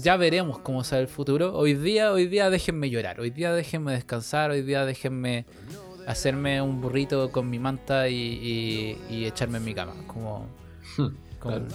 [0.03, 1.55] ya veremos cómo sale el futuro.
[1.55, 3.21] Hoy día, hoy día déjenme llorar.
[3.21, 4.51] Hoy día déjenme descansar.
[4.51, 5.45] Hoy día déjenme
[6.07, 9.93] hacerme un burrito con mi manta y, y- y echarme en mi cama.
[10.07, 10.47] Como.
[10.97, 11.67] como- Claro.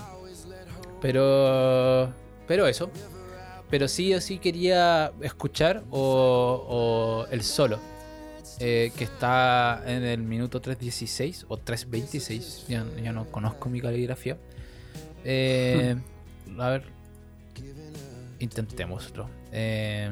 [1.02, 2.14] Pero.
[2.48, 2.90] Pero eso.
[3.70, 6.66] Pero sí o sí quería escuchar o,
[7.28, 7.80] o el solo.
[8.60, 12.68] Eh, que está en el minuto 3.16 o 3.26.
[12.68, 14.38] Ya, ya no conozco mi caligrafía.
[15.24, 15.96] Eh,
[16.58, 16.84] a ver.
[18.40, 19.30] Intentémoslo.
[19.52, 20.10] Eh,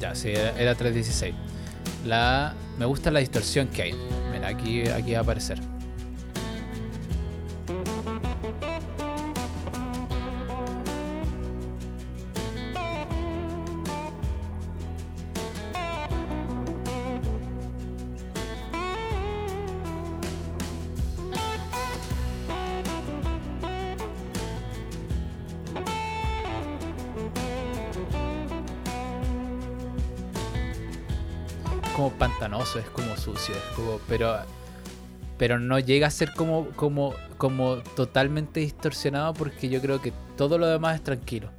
[0.00, 1.34] ya, sí, era, era 3.16.
[2.04, 3.94] La, me gusta la distorsión que hay.
[4.32, 5.75] Mira, aquí, aquí va a aparecer.
[32.66, 34.36] Pantanoso, es como sucio, es como, pero
[35.38, 40.58] pero no llega a ser como como como totalmente distorsionado porque yo creo que todo
[40.58, 41.50] lo demás es tranquilo.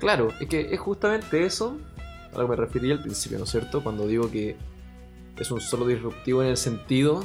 [0.00, 1.78] Claro, es que es justamente eso
[2.32, 3.82] a lo que me refería al principio, ¿no es cierto?
[3.82, 4.56] Cuando digo que
[5.38, 7.22] es un solo disruptivo en el sentido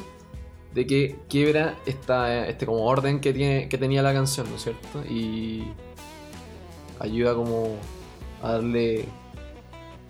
[0.74, 4.64] de que quiebra esta, este como orden que, tiene, que tenía la canción, ¿no es
[4.64, 5.04] cierto?
[5.10, 5.64] Y
[7.00, 7.78] ayuda como
[8.44, 9.06] a darle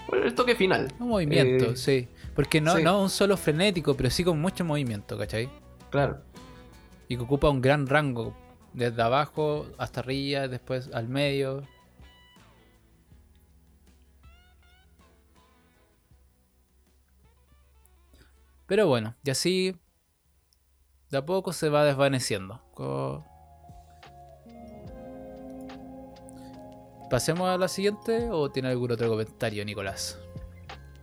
[0.08, 0.92] bueno, el toque final.
[1.00, 2.08] Un movimiento, Eh, sí.
[2.38, 2.84] Porque no, sí.
[2.84, 5.50] no un solo frenético, pero sí con mucho movimiento, ¿cachai?
[5.90, 6.22] Claro.
[7.08, 8.38] Y que ocupa un gran rango.
[8.74, 11.64] Desde abajo hasta arriba, después al medio.
[18.68, 19.76] Pero bueno, y así
[21.10, 22.62] de a poco se va desvaneciendo.
[27.10, 30.20] ¿Pasemos a la siguiente o tiene algún otro comentario, Nicolás?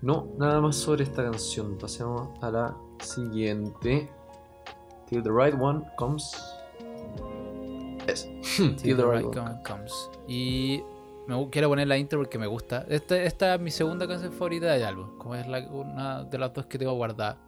[0.05, 1.79] No, nada más sobre esta canción.
[1.79, 4.09] Pasemos a la siguiente.
[5.07, 6.33] Till the right one comes.
[8.07, 8.29] Es.
[8.83, 9.33] Till the right one.
[9.35, 10.11] Come- Comes.
[10.29, 10.83] Y
[11.27, 12.85] me quiero poner la intro porque me gusta.
[12.89, 15.17] Esta, esta es mi segunda canción favorita del álbum.
[15.19, 17.39] Como es la- una de las dos que tengo guardada.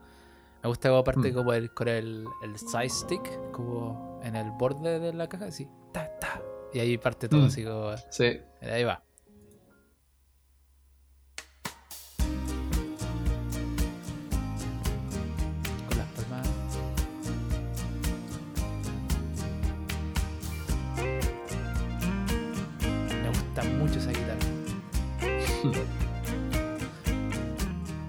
[0.63, 1.35] Me gusta como parte Mm.
[1.35, 5.69] como el, con el, el side stick, como en el borde de la caja, así.
[5.93, 6.41] Ta, ta.
[6.73, 7.47] Y ahí parte todo Mm.
[7.47, 7.91] así como.
[8.11, 8.41] Sí.
[8.63, 9.03] Ahí va.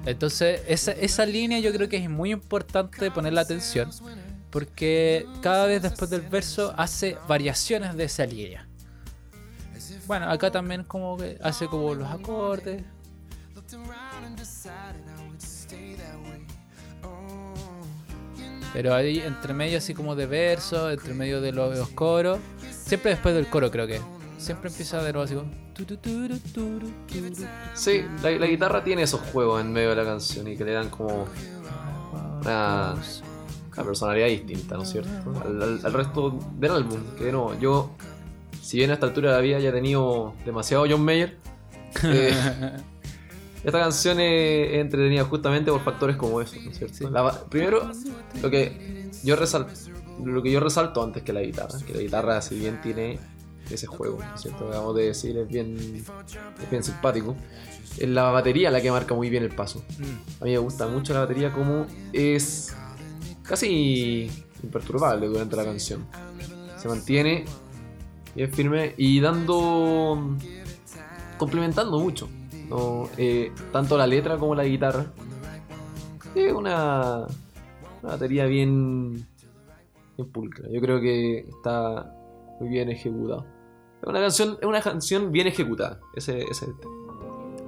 [0.07, 3.89] Entonces, esa, esa línea yo creo que es muy importante ponerle atención.
[4.49, 8.65] Porque cada vez después del verso hace variaciones de esa línea.
[10.05, 12.83] Bueno, acá también como que hace como los acordes.
[18.71, 22.39] Pero ahí entre medio así como de versos, entre medio de los coros.
[22.71, 23.99] Siempre después del coro creo que.
[24.37, 25.49] Siempre empieza de nuevo así como.
[27.73, 30.73] Sí, la, la guitarra tiene esos juegos en medio de la canción y que le
[30.73, 31.25] dan como
[32.41, 32.93] una,
[33.73, 35.33] una personalidad distinta, ¿no es cierto?
[35.43, 36.99] Al, al- al resto del álbum.
[37.17, 37.91] Que de nuevo, yo,
[38.61, 41.37] si bien a esta altura de la vida ya he tenido demasiado John Mayer,
[42.03, 42.33] eh,
[43.63, 46.95] esta canción es, entretenida justamente por factores como esos, ¿no es cierto?
[46.95, 47.05] Sí.
[47.11, 47.91] La ba- primero,
[48.41, 49.73] lo que yo resalto,
[50.23, 53.19] lo que yo resalto antes que la guitarra, que la guitarra si bien tiene
[53.71, 54.67] ese juego, ¿no es cierto?
[54.67, 55.77] Acabamos de decir, es bien,
[56.61, 57.35] es bien simpático.
[57.97, 59.83] Es la batería la que marca muy bien el paso.
[59.97, 62.75] Mm, A mí me gusta mucho la batería como es
[63.43, 64.29] casi
[64.63, 66.05] imperturbable durante la canción.
[66.77, 67.45] Se mantiene
[68.35, 70.35] bien firme y dando...
[71.37, 72.29] complementando mucho.
[72.69, 73.09] ¿no?
[73.17, 75.05] Eh, tanto la letra como la guitarra.
[76.35, 77.25] Es una,
[78.03, 79.25] una batería bien,
[80.17, 80.67] bien pulcra.
[80.71, 82.13] Yo creo que está
[82.59, 83.45] muy bien ejecutada.
[84.01, 85.99] Es una canción, es una canción bien ejecutada.
[86.15, 86.67] Ese, ese.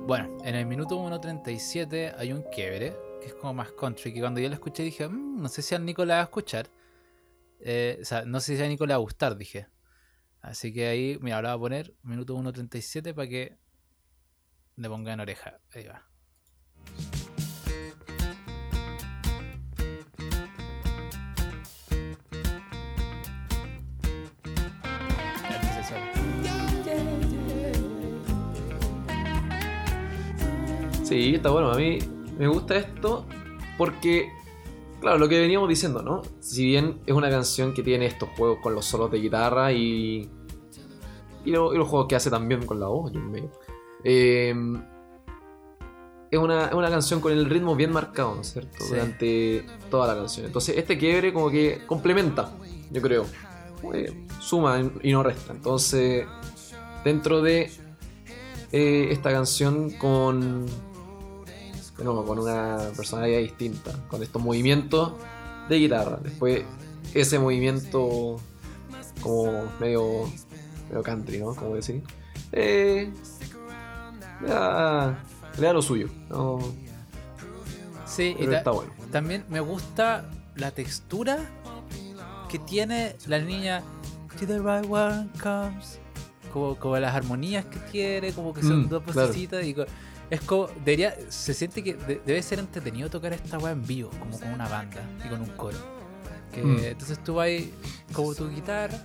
[0.06, 4.40] Bueno, en el minuto 1.37 hay un quiebre, que es como más country, que cuando
[4.40, 6.70] yo la escuché dije, "Mm, no sé si a Nico la va a escuchar.
[7.60, 9.68] Eh, o sea, no sé si a Nico le va a gustar, dije.
[10.42, 13.58] Así que ahí, mira, ahora voy a poner minuto 1.37 para que
[14.78, 15.60] le pongan oreja.
[15.74, 16.08] Ahí va.
[31.10, 31.72] Sí, está bueno.
[31.72, 31.98] A mí
[32.38, 33.26] me gusta esto
[33.78, 34.32] porque,
[35.02, 36.22] claro, lo que veníamos diciendo, ¿no?
[36.40, 40.30] Si bien es una canción que tiene estos juegos con los solos de guitarra y,
[41.46, 43.50] y, lo- y los juegos que hace también con la voz, John Mayer,
[44.04, 44.54] eh,
[46.30, 48.78] es, una, es una canción con el ritmo bien marcado, ¿no es cierto?
[48.80, 48.90] Sí.
[48.90, 50.46] Durante toda la canción.
[50.46, 52.52] Entonces, este quiebre como que complementa,
[52.92, 53.26] yo creo.
[53.94, 55.54] Eh, suma y no resta.
[55.54, 56.28] Entonces,
[57.04, 57.72] dentro de
[58.72, 60.66] eh, esta canción con
[62.04, 65.14] nuevo, con una personalidad distinta, con estos movimientos
[65.68, 66.20] de guitarra.
[66.22, 66.64] Después
[67.14, 68.38] ese movimiento
[69.22, 70.30] como medio,
[70.90, 71.56] medio country, ¿no?
[71.56, 72.02] Como decir.
[72.52, 73.12] Eh,
[74.42, 75.24] le, da,
[75.58, 76.08] le da lo suyo.
[76.30, 76.60] ¿no?
[78.06, 78.92] Sí, y Pero está bueno.
[79.12, 81.38] también me gusta la textura
[82.50, 83.84] que tiene la niña.
[84.40, 86.00] To the right one comes.
[86.54, 89.28] Como, como las armonías que tiene, como que son Mm, dos claro.
[89.28, 89.66] vocecitas.
[89.66, 89.76] Y
[90.30, 90.68] es como.
[90.86, 94.50] Debería, se siente que de- debe ser entretenido tocar esta weá en vivo, como con
[94.54, 95.78] una banda y con un coro.
[96.54, 96.80] Que, Mm.
[96.84, 97.50] Entonces tú vas
[98.14, 98.98] como tu guitarra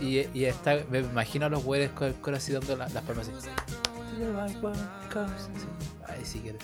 [0.00, 3.02] y, y está, me imagino a los güeyes con el coro así dando la- las
[3.02, 3.48] palmas así.
[6.06, 6.54] Ay, sí que.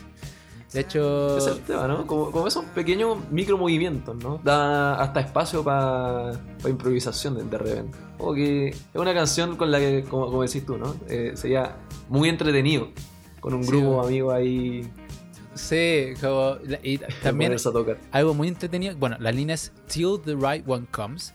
[0.73, 1.39] De hecho.
[1.39, 2.07] Es el tema, ¿no?
[2.07, 4.39] Como, como esos pequeños micro movimientos, ¿no?
[4.45, 6.33] Da hasta espacio para
[6.69, 7.99] improvisación de, de repente.
[8.19, 10.95] Como que es una canción con la que, como, como decís tú, ¿no?
[11.09, 11.77] Eh, sería
[12.11, 12.89] muy entretenido.
[13.41, 14.89] Con un grupo amigos ahí
[15.55, 17.99] Sí, como, y también ponerse a tocar.
[18.13, 18.97] algo muy entretenido.
[18.97, 21.35] Bueno, la línea es Till the right one comes.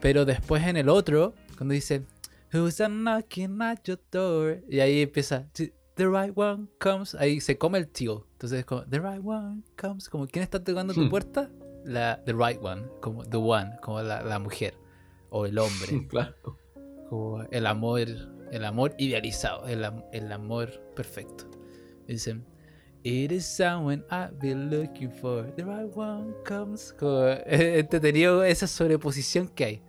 [0.00, 2.02] Pero después en el otro, cuando dice
[2.52, 4.62] Who's a knocking at your door?
[4.68, 7.14] Y ahí empieza "T- The right one comes.
[7.14, 8.20] Ahí se come el till.
[8.32, 10.08] Entonces es como The right one comes.
[10.08, 11.10] Como ¿quién está tocando tu Hmm.
[11.10, 11.50] puerta?
[11.84, 12.82] La The right one.
[13.00, 13.70] Como the one.
[13.82, 14.74] Como la, la mujer.
[15.30, 16.06] O el hombre.
[16.08, 16.34] Claro.
[17.08, 18.06] como el amor,
[18.52, 21.44] el amor idealizado, el, el amor perfecto.
[22.06, 22.44] Dicen,
[23.04, 25.44] It is someone I've been looking for.
[25.56, 26.92] The right one comes.
[27.46, 29.82] Entretenido esa sobreposición que hay.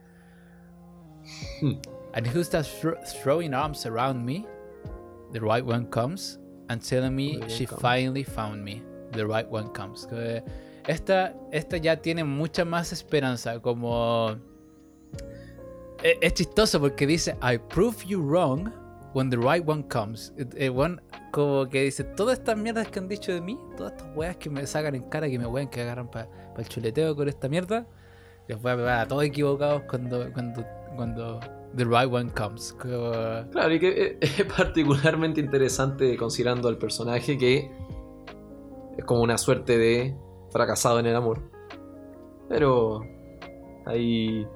[1.59, 1.81] Hmm.
[2.13, 4.45] And who starts thro- throwing arms around me?
[5.31, 8.83] The right one comes and telling me she finally found me.
[9.11, 10.07] The right one comes.
[10.87, 13.59] Esta, esta ya tiene mucha más esperanza.
[13.59, 14.37] Como.
[16.03, 18.71] Es, es chistoso porque dice I prove you wrong
[19.13, 20.33] when the right one comes.
[20.37, 20.97] Eh, eh, one
[21.31, 24.49] como que dice todas estas mierdas que han dicho de mí, todas estas weas que
[24.49, 26.27] me sacan en cara, que me wean, que agarran para
[26.57, 27.87] el chuleteo con esta mierda,
[28.47, 30.65] les voy a pegar a todos equivocados cuando, cuando,
[30.95, 31.39] cuando
[31.75, 32.73] the right one comes.
[32.73, 37.71] Claro, y que eh, es particularmente interesante considerando al personaje que
[38.97, 40.15] es como una suerte de
[40.51, 41.41] fracasado en el amor.
[42.49, 43.01] Pero
[43.85, 44.47] ahí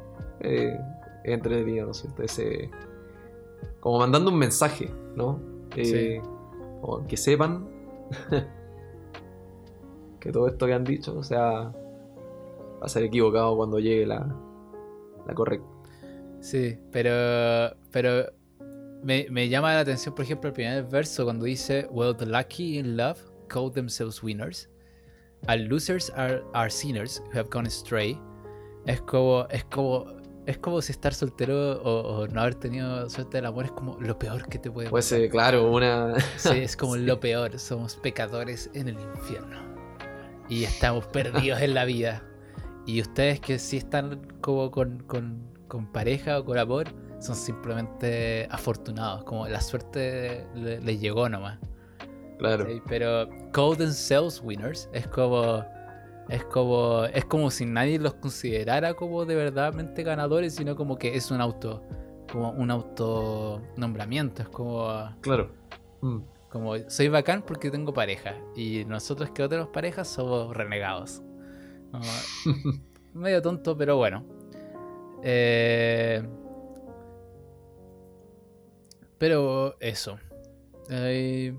[0.42, 0.76] eh,
[1.24, 2.24] es entretenido, ¿no es cierto?
[2.24, 2.70] Ese,
[3.80, 5.40] como mandando un mensaje, ¿no?
[5.76, 6.22] Eh,
[6.82, 7.68] como que sepan
[10.20, 14.36] que todo esto que han dicho, o sea, va a ser equivocado cuando llegue la,
[15.26, 15.68] la correcta.
[16.40, 18.26] Sí, pero, pero
[19.02, 22.78] me, me llama la atención, por ejemplo, el primer verso cuando dice, Well, the lucky
[22.78, 23.18] in love
[23.48, 24.68] call themselves winners,
[25.48, 28.20] and losers are, are sinners who have gone astray.
[28.86, 30.06] Es como, es como,
[30.46, 33.98] es como si estar soltero o, o no haber tenido suerte del amor es como
[34.00, 36.20] lo peor que te puede Pues eh, claro, una...
[36.38, 37.58] Sí, es como lo peor.
[37.60, 39.58] Somos pecadores en el infierno.
[40.50, 42.24] Y estamos perdidos en la vida.
[42.86, 46.88] Y ustedes que sí están como con, con- con pareja o con amor,
[47.20, 49.24] son simplemente afortunados.
[49.24, 51.60] Como la suerte le- les llegó nomás.
[52.38, 52.66] Claro.
[52.68, 52.82] ¿sí?
[52.90, 55.64] Pero call themselves winners es como.
[56.30, 57.06] Es como.
[57.06, 61.42] Es como si nadie los considerara como de verdadmente ganadores, sino como que es un
[61.42, 61.84] auto.
[62.32, 64.42] Como un autonombramiento.
[64.42, 64.88] Es como.
[65.22, 65.50] Claro.
[66.02, 66.20] Mm.
[66.50, 68.36] Como soy bacán porque tengo pareja.
[68.56, 71.22] Y nosotros que no tenemos pareja somos renegados.
[71.92, 72.04] Como,
[73.14, 74.24] medio tonto, pero bueno.
[75.24, 76.22] Eh,
[79.18, 80.18] pero eso.
[80.90, 81.56] Hay-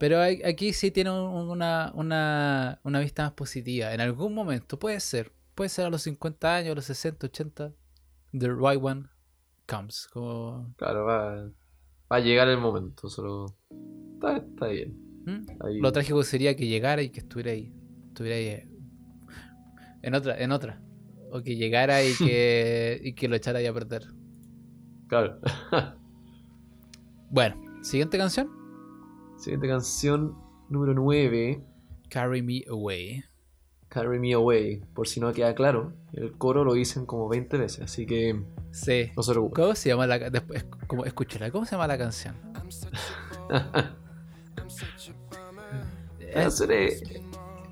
[0.00, 3.92] pero hay- aquí sí tiene un- una, una, una vista más positiva.
[3.94, 5.30] En algún momento, puede ser.
[5.54, 7.72] Puede ser a los 50 años, a los 60, 80.
[8.32, 9.04] The right one
[9.68, 10.08] comes.
[10.12, 13.56] Como, Claro, va, va a llegar el momento, solo...
[14.14, 14.96] Está, está bien.
[15.26, 15.46] ¿Mm?
[15.64, 17.72] Ahí- Lo trágico sería que llegara y que estuviera ahí.
[18.08, 18.46] Estuviera ahí.
[18.46, 18.68] eh,
[20.02, 20.80] En otra, en otra.
[21.30, 24.06] O que llegara y que, y que lo echara ahí a perder.
[25.08, 25.40] Claro.
[27.32, 28.50] Bueno, siguiente canción.
[29.40, 30.36] Siguiente canción,
[30.68, 31.64] número 9,
[32.10, 33.24] Carry Me Away.
[33.88, 34.82] Carry Me Away.
[34.94, 38.38] Por si no queda claro, el coro lo dicen como 20 veces, así que
[38.70, 39.10] Sí.
[39.16, 39.32] no se.
[39.34, 42.36] ¿Cómo se llama la después, como, escúchala, ¿cómo se llama la canción?
[46.32, 47.02] Canción es,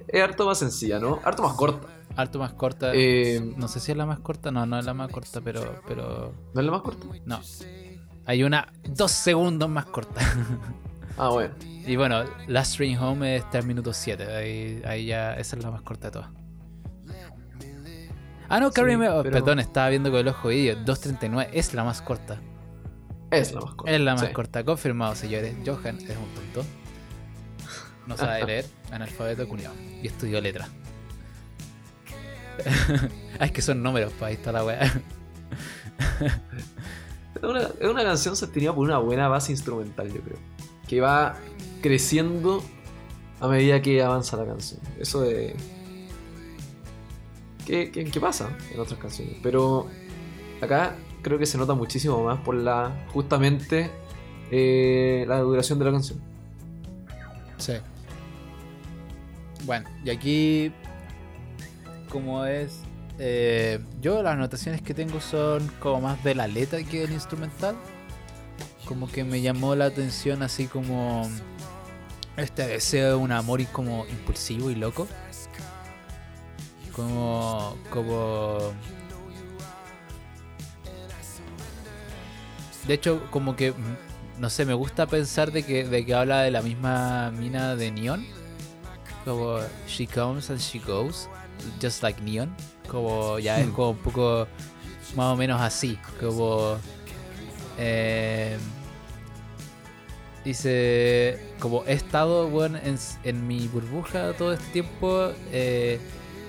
[0.09, 1.20] es harto más sencilla, ¿no?
[1.23, 1.86] Harto más corta.
[2.16, 2.90] Harto más corta.
[2.95, 5.81] Eh, No sé si es la más corta, no, no es la más corta, pero,
[5.86, 7.07] pero ¿No es la más corta?
[7.27, 7.40] no.
[8.24, 10.20] Hay una dos segundos más corta.
[11.19, 11.55] Ah, bueno.
[11.86, 14.36] y bueno, Last Train Home está en minuto 7.
[14.36, 16.28] Ahí, ahí ya, esa es la más corta de todas.
[18.51, 20.77] Ah, no, Carry Sí, Me- oh, pero- Perdón, estaba viendo con el ojo vídeo.
[20.85, 22.40] 2.39 es la más corta.
[23.31, 23.93] Es la más corta.
[23.93, 24.32] Es la más sí.
[24.32, 24.65] corta.
[24.65, 25.55] Confirmado, señores.
[25.66, 26.65] Johan es un tonto.
[28.07, 28.65] No sabe leer.
[28.90, 29.74] Analfabeto culiao.
[30.03, 30.66] Y estudió letra.
[33.39, 34.81] ah, es que son números, pues ahí está la weá.
[37.36, 40.39] Es una, es una canción sostenida por una buena base instrumental, yo creo.
[40.89, 41.36] Que va
[41.81, 42.62] creciendo
[43.40, 44.81] a medida que avanza la canción.
[44.98, 45.55] Eso de.
[47.66, 49.36] ¿Qué, qué, pasa en otras canciones?
[49.43, 49.86] Pero
[50.62, 53.06] acá creo que se nota muchísimo más por la.
[53.12, 53.90] justamente
[54.51, 56.19] eh, la duración de la canción.
[57.59, 57.74] Sí.
[59.65, 60.73] Bueno, y aquí,
[62.09, 62.81] como es,
[63.19, 67.77] eh, yo las anotaciones que tengo son como más de la letra que del instrumental.
[68.89, 71.28] Como que me llamó la atención así como
[72.39, 75.06] este deseo de un amor y como impulsivo y loco.
[76.97, 78.73] Como, como...
[82.86, 86.40] De hecho, como que, mm, no sé, me gusta pensar de que, de que habla
[86.40, 88.24] de la misma mina de Neon.
[89.24, 91.28] Como she comes and she goes,
[91.82, 92.55] just like Neon.
[92.89, 93.73] Como ya es Hmm.
[93.73, 94.48] como un poco
[95.15, 95.98] más o menos así.
[96.19, 96.78] Como...
[97.77, 98.56] eh,
[100.49, 102.79] dice, como he estado bueno,
[103.23, 106.01] en, mi burbuja todo este tiempo, eh,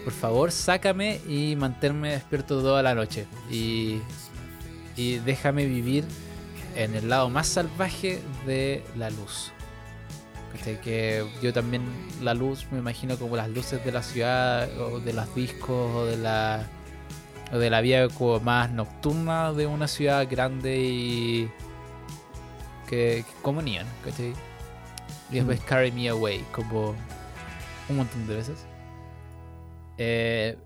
[0.06, 3.28] por favor sácame y manténme despierto toda la noche.
[3.52, 4.00] Y,
[4.96, 6.06] y déjame vivir
[6.76, 9.52] en el lado más salvaje de la luz.
[10.84, 11.84] Que yo también
[12.22, 16.06] la luz me imagino como las luces de la ciudad o de los discos o
[16.06, 16.68] de la
[17.52, 21.50] o de la como más nocturna de una ciudad grande y
[22.90, 24.34] que, que como Neon, ¿cachai?
[25.32, 26.96] Y después Carry Me Away, como
[27.90, 28.66] un montón de veces.
[29.98, 30.58] Eh,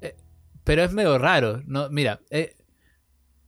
[0.00, 0.16] eh,
[0.64, 1.88] pero es medio raro, ¿no?
[1.90, 2.56] Mira, eh,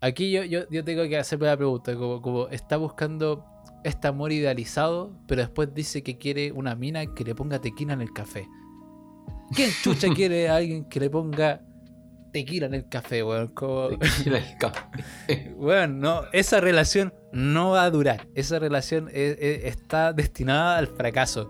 [0.01, 3.45] aquí yo, yo, yo tengo que hacerme la pregunta, como, como está buscando
[3.83, 8.01] este amor idealizado, pero después dice que quiere una mina que le ponga tequila en
[8.03, 8.49] el café.
[9.55, 11.61] ¿Quién chucha quiere a alguien que le ponga
[12.35, 13.49] tequila en el café, weón?
[13.49, 13.89] Como...
[13.99, 15.55] Tequila el café.
[15.57, 18.27] Bueno, no, esa relación no va a durar.
[18.35, 21.49] Esa relación es- es- está destinada al fracaso.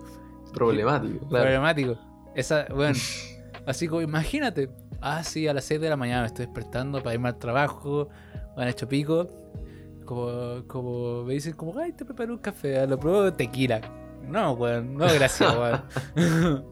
[0.53, 1.45] Problemático, claro.
[1.47, 1.99] Problemático.
[2.37, 2.95] Esa, bueno,
[3.67, 4.71] así como imagínate.
[5.01, 8.09] Ah, sí, a las 6 de la mañana me estoy despertando para irme al trabajo.
[8.57, 9.29] Me han hecho pico.
[10.05, 12.87] Como, como me dicen, como, ay, te preparo un café.
[12.87, 13.81] Lo pruebo tequila.
[14.29, 16.65] No, weón, no, gracias, weón.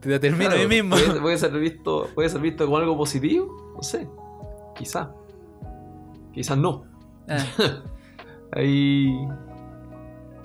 [0.00, 0.96] Te lo termino Claro, ahí mismo.
[0.96, 4.08] Puede, puede ser visto, puede ser visto como algo positivo, no sé.
[4.74, 5.12] Quizá.
[6.32, 6.84] Quizás no.
[7.28, 7.44] Ah,
[8.52, 9.14] Ahí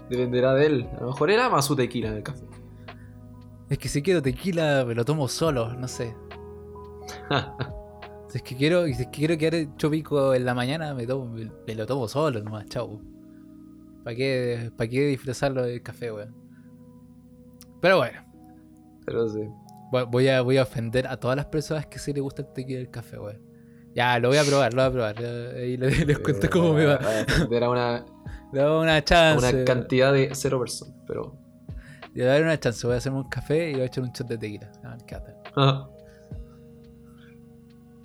[0.09, 0.89] dependerá de él.
[0.97, 2.45] A lo mejor era más su tequila en el café.
[3.69, 6.15] es que si quiero tequila, me lo tomo solo, no sé.
[8.27, 11.07] Si es que quiero, si es que quiero quedar hecho pico en la mañana, me,
[11.07, 12.99] tomo, me, me lo tomo solo nomás, chau.
[14.03, 16.35] ¿Para qué, ¿Para qué disfrazarlo del café, weón?
[17.79, 18.24] Pero bueno,
[19.05, 19.47] Pero sí.
[19.91, 22.47] voy- voy a, voy a ofender a todas las personas que sí les gusta el
[22.53, 23.41] tequila del café, weón.
[23.93, 25.15] Ya, lo voy a probar, lo voy a probar.
[25.21, 26.95] ya, Ahí les, les cuento cómo me va.
[26.95, 28.05] A a una,
[28.51, 29.53] una a chance.
[29.55, 30.95] una cantidad de cero personas.
[31.07, 31.37] Pero.
[32.13, 32.85] Le voy a dar una chance.
[32.85, 34.71] Voy a hacerme un café y voy a echar un shot de tequila.
[35.55, 35.89] Ah,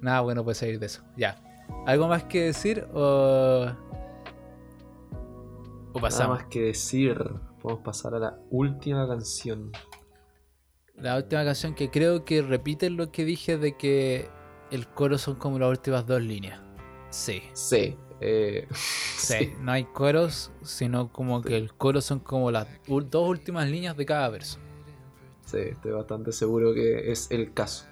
[0.01, 1.03] Nada bueno puede salir de eso.
[1.17, 1.37] Ya.
[1.87, 3.67] ¿Algo más que decir o.
[5.93, 6.39] O Nada pasamos?
[6.39, 7.19] más que decir.
[7.61, 9.71] Podemos pasar a la última canción.
[11.01, 14.29] La última canción que creo que repite lo que dije de que
[14.71, 16.61] el coro son como las últimas dos líneas.
[17.11, 17.43] Sí.
[17.55, 17.97] Sí.
[18.21, 18.69] Eh,
[19.21, 23.97] Sí, no hay coros, sino como que el coro son como las dos últimas líneas
[23.97, 24.59] de cada verso.
[25.45, 27.87] Sí, estoy bastante seguro que es el caso.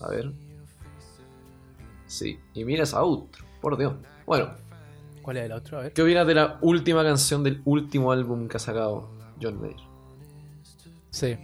[0.00, 0.32] A ver.
[2.06, 3.94] Sí, y mira esa outro, por Dios.
[4.26, 4.50] Bueno,
[5.22, 5.78] ¿Cuál es el otro?
[5.78, 5.92] A ver.
[5.92, 9.08] ¿qué opinas de la última canción del último álbum que ha sacado
[9.40, 9.80] John Mayer?
[11.10, 11.38] Sí.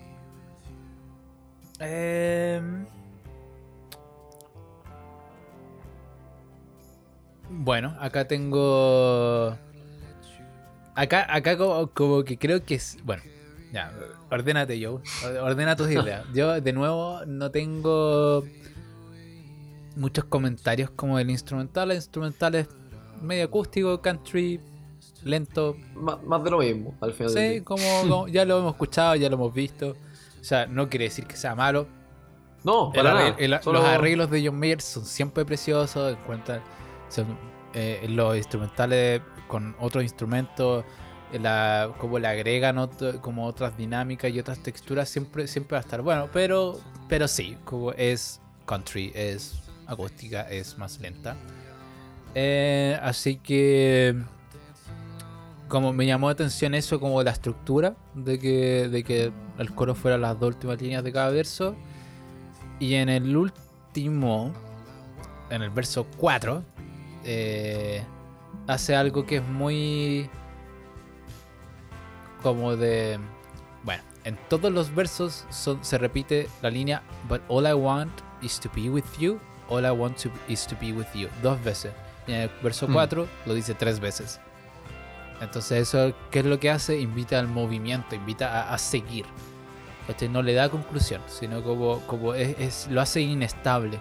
[1.81, 2.87] Em,
[7.53, 9.57] Bueno, acá tengo.
[10.95, 12.97] Acá, acá como, como que creo que es.
[13.05, 13.23] Bueno,
[13.73, 13.93] ya,
[14.31, 15.01] ordénate, Joe.
[15.43, 16.25] Ordena tus ideas.
[16.35, 18.45] Yo, de nuevo, no tengo
[19.97, 21.91] muchos comentarios como el instrumental.
[21.91, 22.69] El instrumental es
[23.21, 24.61] medio acústico, country,
[25.25, 27.65] lento, Má- más de lo mismo, al final del Sí, día.
[27.65, 29.97] como, como ya lo hemos escuchado, ya lo hemos visto.
[30.41, 31.87] O sea, no quiere decir que sea malo.
[32.65, 33.35] No, para nada.
[33.39, 36.13] el- Solo- Los arreglos de John Mayer son siempre preciosos.
[36.13, 36.61] Encuentran
[37.09, 37.39] son,
[37.75, 40.85] eh, los instrumentales con otros instrumentos,
[41.33, 45.83] la, como le agregan otro- como otras dinámicas y otras texturas, siempre, siempre va a
[45.83, 46.29] estar bueno.
[46.33, 51.37] Pero, pero sí, como es country, es acústica, es más lenta.
[52.35, 54.15] Eh, así que
[55.71, 59.95] como me llamó la atención eso, como la estructura de que, de que el coro
[59.95, 61.75] fuera las dos últimas líneas de cada verso.
[62.79, 64.53] Y en el último,
[65.49, 66.63] en el verso 4,
[67.25, 68.03] eh,
[68.67, 70.29] hace algo que es muy
[72.43, 73.19] como de...
[73.85, 78.59] Bueno, en todos los versos son- se repite la línea But all I want is
[78.61, 79.39] to be with you.
[79.69, 81.29] All I want to, is to be with you.
[81.43, 81.93] Dos veces.
[82.27, 82.93] Y en el verso Hmm.
[82.95, 84.41] 4 lo dice tres veces.
[85.41, 87.01] Entonces eso, ¿qué es lo que hace?
[87.01, 89.25] Invita al movimiento, invita a, seguir.
[90.07, 90.29] ¿Cachai?
[90.29, 93.99] No le da conclusión, sino como, como es, lo hace inestable.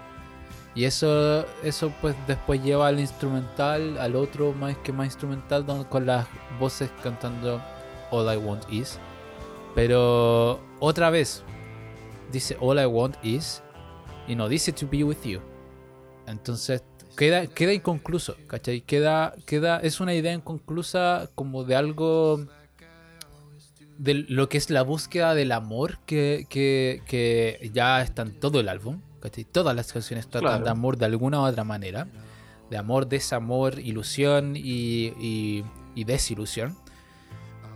[0.76, 6.06] Y eso, eso pues después lleva al instrumental, al otro más que más instrumental, con
[6.06, 6.28] las
[6.60, 7.62] voces cantando
[8.12, 9.00] All I Want Is.
[9.76, 11.44] Pero otra vez,
[12.32, 13.64] dice All I Want Is
[14.28, 15.42] y no dice To Be With You.
[16.28, 16.84] Entonces
[17.20, 18.82] queda, queda inconcluso, ¿cachai?
[18.82, 22.46] Queda, queda, es una idea inconclusa como de algo
[23.98, 28.60] de lo que es la búsqueda del amor que, que, que ya está en todo
[28.62, 29.02] el álbum.
[29.20, 29.44] ¿cachai?
[29.44, 30.64] Todas las canciones tratan Claro.
[30.64, 32.08] de amor de alguna u otra manera.
[32.70, 35.66] De amor, desamor, ilusión y, y-
[35.96, 36.78] y desilusión.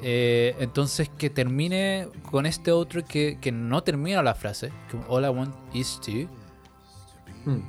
[0.02, 5.26] Eh, entonces que termine con este otro que, que no termina la frase, que All
[5.26, 6.12] I want is to,
[7.46, 7.62] Hmm.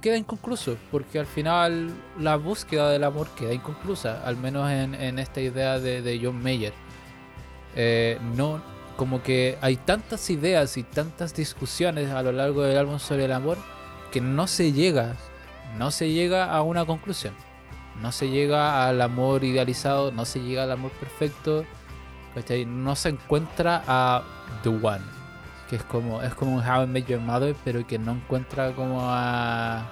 [0.00, 5.18] Queda inconcluso, porque al final la búsqueda del amor queda inconclusa, al menos en, en
[5.18, 6.72] esta idea de, de John Mayer.
[7.74, 8.62] eh, no,
[8.96, 13.32] como que hay tantas ideas y tantas discusiones a lo largo del álbum sobre el
[13.32, 13.58] amor
[14.12, 15.16] que no se llega,
[15.78, 17.34] no se llega a una conclusión.
[18.00, 21.64] No se llega al amor idealizado, no se llega al amor perfecto.
[22.66, 24.22] No se encuentra a
[24.62, 25.04] The One,
[25.72, 29.00] que es como, es como un How I Met Mother, pero que no encuentra como
[29.00, 29.86] a,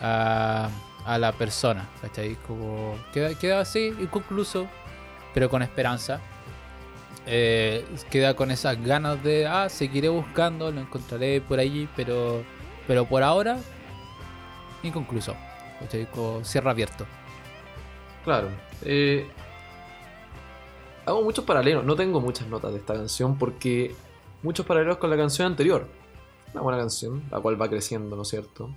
[0.00, 0.68] a,
[1.06, 2.34] a la persona, ¿cachai?
[2.48, 4.66] Como queda, queda así, inconcluso,
[5.32, 6.18] pero con esperanza.
[7.26, 12.42] Eh, queda con esas ganas de, ah, seguiré buscando, lo encontraré por allí, pero,
[12.88, 13.58] pero por ahora,
[14.82, 15.36] inconcluso.
[15.78, 16.06] ¿cachai?
[16.06, 17.06] Como cierre abierto.
[18.24, 18.48] Claro.
[18.84, 19.28] eh,
[21.06, 21.84] hago muchos paralelos.
[21.84, 23.94] No tengo muchas notas de esta canción porque
[24.42, 25.86] muchos paralelos con la canción anterior.
[26.52, 28.70] Una buena canción, la cual va creciendo, ¿no es cierto?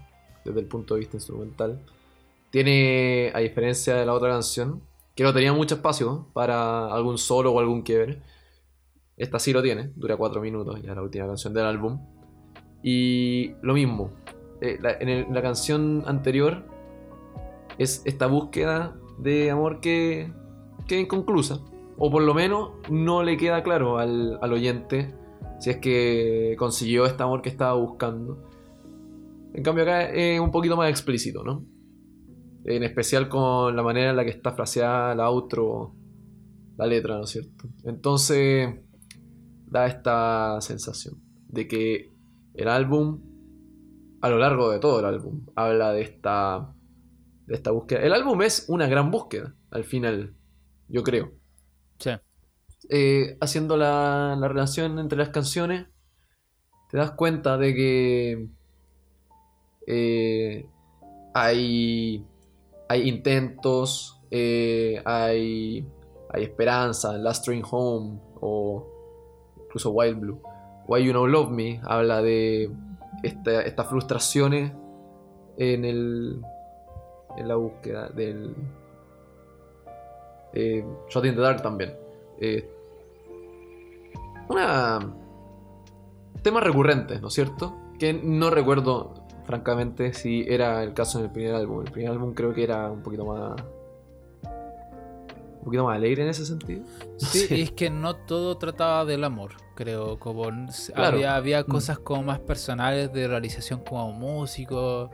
[0.44, 1.80] Desde el punto de vista instrumental.
[2.52, 4.82] Tiene, a diferencia de la otra canción,
[5.16, 8.22] que no tenía mucho espacio para algún solo o algún quiebre.
[9.18, 12.00] Esta sí lo tiene, dura 4 minutos, ya es la última canción del álbum.
[12.84, 14.12] Y lo mismo,
[14.62, 16.64] eh, en la canción anterior
[17.78, 20.32] es esta búsqueda de amor que
[20.88, 21.60] queda inconclusa.
[21.98, 25.14] O por lo menos no le queda claro al, al oyente
[25.60, 28.50] si es que consiguió este amor que estaba buscando.
[29.54, 31.66] En cambio acá es un poquito más explícito, ¿no?
[32.66, 35.96] En especial con la manera en la que está fraseada la outro,
[36.78, 37.70] la letra, ¿no es cierto?
[37.84, 38.74] Entonces
[39.68, 42.12] da esta sensación de que
[42.54, 43.22] el álbum,
[44.22, 46.76] a lo largo de todo el álbum, habla de esta
[47.46, 48.02] de esta búsqueda.
[48.02, 50.34] El álbum es una gran búsqueda, al final,
[50.88, 51.32] yo creo.
[52.00, 52.12] Sí.
[52.90, 55.88] Eh, haciendo la, la relación entre las canciones,
[56.90, 58.48] te das cuenta de que
[59.88, 60.66] eh,
[61.34, 62.26] hay,
[62.88, 65.88] hay intentos, eh, hay,
[66.30, 68.86] hay esperanza, Last Train Home o
[69.64, 70.42] incluso Wild Blue.
[70.88, 72.70] Why You Know Love Me habla de
[73.24, 74.72] esta- estas frustraciones
[75.58, 76.42] en el
[77.38, 78.56] en la búsqueda del
[80.54, 81.94] eh, Shot in the Dark también
[84.50, 85.00] una
[86.42, 87.76] temas recurrentes ¿no es cierto?
[88.00, 89.14] que no recuerdo
[89.46, 92.90] francamente si era el caso en el primer álbum el primer álbum creo que era
[92.92, 93.62] un poquito más
[95.60, 97.58] un poquito más alegre en ese sentido No Sí, sé.
[97.58, 100.20] y es que no todo trataba del amor, creo.
[100.20, 101.16] Como Claro.
[101.18, 101.66] había, había Mm.
[101.66, 105.10] cosas como más personales de realización como músico.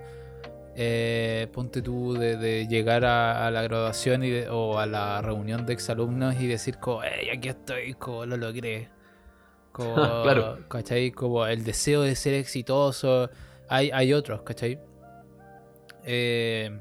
[0.76, 5.22] eh, ponte tú de, de llegar a, a la graduación y de- o a la
[5.22, 8.88] reunión de exalumnos y decir como, hey, aquí estoy, como lo logré.
[9.72, 10.60] Como, Claro.
[10.68, 11.12] ¿cachai?
[11.12, 13.30] Como el deseo de ser exitoso.
[13.70, 14.80] Hay, hay otros, ¿cachai?
[16.04, 16.78] Eh,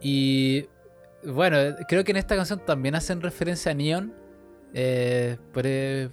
[0.00, 0.66] y
[1.24, 1.56] bueno,
[1.88, 4.14] creo que en esta canción también hacen referencia a Neon.
[4.72, 6.08] Eh, por, eh,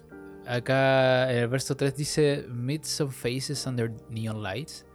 [0.47, 4.85] acá el verso 3 dice: Meet some faces under neon lights.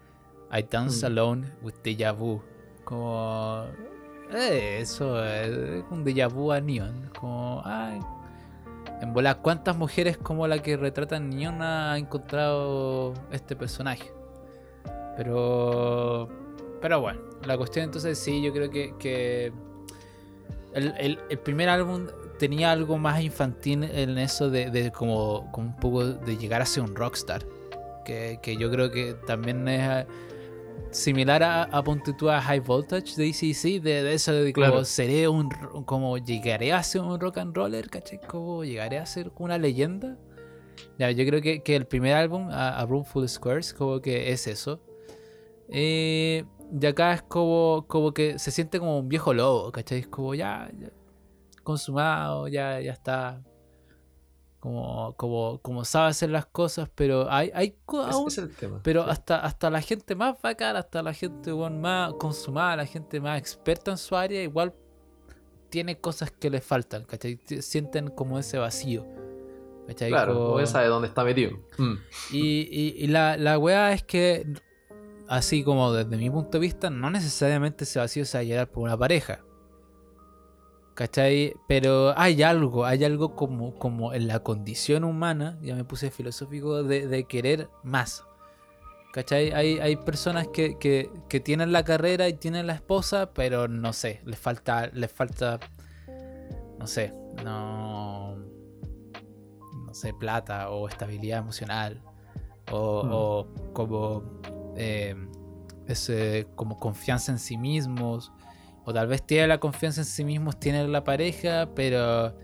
[0.52, 1.06] I dance Mm.
[1.06, 2.42] alone with deja vu.
[2.84, 3.64] Como.
[4.34, 7.10] eh, eso es un déjà vu a Neon.
[7.18, 7.62] Como.
[7.64, 8.00] Ay.
[9.02, 14.12] En bola, ¿cuántas mujeres como la que retratan Neon ha encontrado este personaje?
[15.16, 16.28] Pero.
[16.80, 19.52] Pero bueno, la cuestión entonces sí, yo creo que.
[20.72, 22.06] el, primer álbum
[22.38, 26.66] tenía algo más infantil en eso de, de como, como un poco de llegar a
[26.66, 27.44] ser un rockstar.
[28.04, 30.06] Que, que yo creo que también es
[30.90, 34.66] similar a, a ponte tú a High Voltage de ACC, de, de eso de como
[34.66, 34.84] Claro.
[34.84, 35.48] seré un
[35.86, 38.20] como llegaré a ser un rock and roller, ¿cachai?
[38.20, 40.18] Como llegaré a ser una leyenda.
[40.98, 44.32] Ya, yo creo que, que el primer álbum, a, a Room Full Squares, como que
[44.32, 44.80] es eso.
[45.68, 46.44] Eh,
[46.80, 50.00] y acá es como, como que se siente como un viejo lobo, ¿cachai?
[50.00, 50.90] Es como ya, ya
[51.62, 53.42] consumado, ya, ya está.
[54.62, 59.10] Como, como, como sabe hacer las cosas, pero hay, hay aún- es tema pero Sí.
[59.10, 63.40] hasta, hasta la gente más bacana, hasta la gente weón, más consumada, la gente más
[63.40, 64.72] experta en su área, igual
[65.68, 67.40] tiene cosas que le faltan, ¿cachai?
[67.60, 69.04] Sienten como ese vacío.
[69.88, 70.10] ¿cachai?
[70.10, 71.94] claro Como- porque sabe dónde está metido Mm.
[72.30, 72.38] y,
[72.70, 74.46] y- y la, la weá es que,
[75.26, 78.70] así como desde mi punto de vista, no necesariamente ese vacío se va a llenar
[78.70, 79.40] por una pareja.
[80.94, 81.54] ¿Cachai?
[81.66, 86.82] Pero hay algo, hay algo como, como en la condición humana, ya me puse filosófico,
[86.82, 88.24] de, de querer más.
[89.12, 89.52] ¿Cachai?
[89.52, 93.92] Hay, hay personas que, que, que tienen la carrera y tienen la esposa, pero no
[93.92, 95.60] sé, les falta, les falta,
[96.78, 97.12] no sé,
[97.44, 102.02] no, no sé, plata o estabilidad emocional
[102.70, 103.10] o, Mm.
[103.12, 104.22] o como
[104.76, 105.14] eh,
[105.86, 108.32] ese, como confianza en sí mismos
[108.84, 112.34] o tal vez tiene la confianza en sí mismos tiene la pareja pero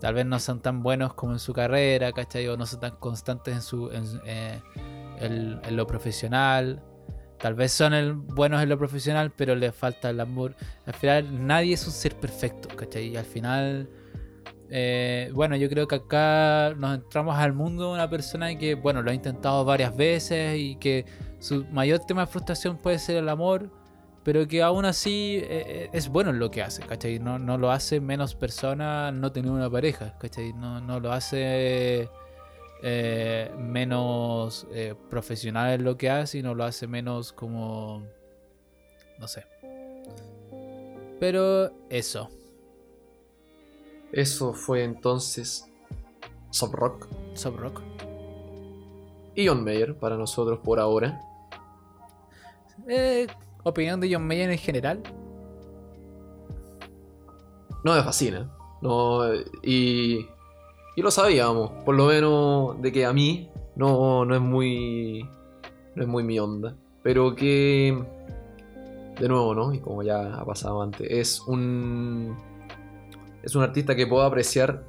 [0.00, 2.48] tal vez no son tan buenos como en su carrera, ¿cachai?
[2.48, 4.60] O no son tan constantes en, su, en, eh,
[5.70, 6.82] lo profesional.
[7.38, 10.56] Tal vez son buenos en lo profesional, pero les falta el amor.
[10.86, 13.08] Al final, nadie es un ser perfecto, ¿cachai?
[13.08, 13.88] Y al final,
[14.70, 19.02] eh, bueno, yo creo que acá nos entramos al mundo de una persona que, bueno,
[19.02, 21.04] lo ha intentado varias veces y que
[21.38, 23.70] su mayor tema de frustración puede ser el amor,
[24.32, 27.18] pero que aún así eh, eh, es bueno en lo que hace, ¿cachai?
[27.18, 30.52] No, no lo hace menos persona no tener una pareja, ¿cachai?
[30.52, 32.08] No, no lo hace
[32.80, 38.04] eh, menos eh, profesional en lo que hace y no lo hace menos como...
[39.18, 39.46] no sé.
[41.18, 42.30] Pero eso.
[44.12, 45.68] Eso fue entonces
[46.50, 47.82] Sub Rock Sub Rock.
[49.36, 51.20] John Mayer para nosotros por ahora.
[52.86, 53.26] Eh,
[53.62, 55.02] opinión de John Mayer en general.
[57.84, 58.50] No me fascina.
[58.82, 59.20] No,
[59.62, 60.26] y,
[60.96, 65.28] y lo sabíamos, por lo menos de que a mí no, no es muy
[65.94, 68.02] no es muy mi onda, pero que
[69.18, 69.74] de nuevo, ¿no?
[69.74, 72.36] Y como ya ha pasado antes, es un
[73.42, 74.84] es un artista que puedo apreciar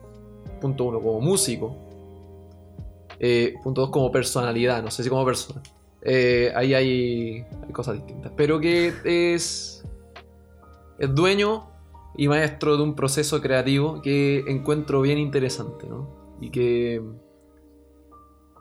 [0.62, 1.76] punto uno como músico,
[3.20, 5.62] eh, punto dos como personalidad, no sé si como persona.
[6.04, 9.82] Eh, ahí hay, hay cosas distintas, pero que es
[11.02, 11.68] es dueño
[12.16, 16.08] y maestro de un proceso creativo que encuentro bien interesante, ¿no?
[16.40, 17.02] Y que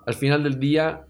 [0.06, 1.06] al final del día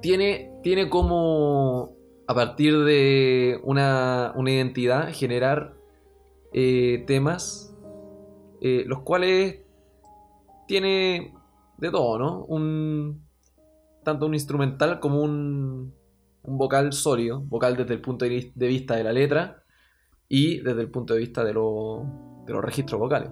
[0.00, 1.96] tiene, tiene como
[2.28, 5.74] a partir de una, una identidad generar
[6.52, 7.74] eh, temas
[8.60, 9.56] eh, los cuales
[10.68, 11.34] tiene
[11.78, 12.44] de todo, ¿no?
[12.44, 13.25] Un,
[14.06, 15.92] tanto un instrumental como un,
[16.44, 19.64] un vocal sólido, vocal desde el punto de vis- de vista de la letra
[20.28, 22.04] y desde el punto de vista de, lo-
[22.46, 23.30] de los registros vocales,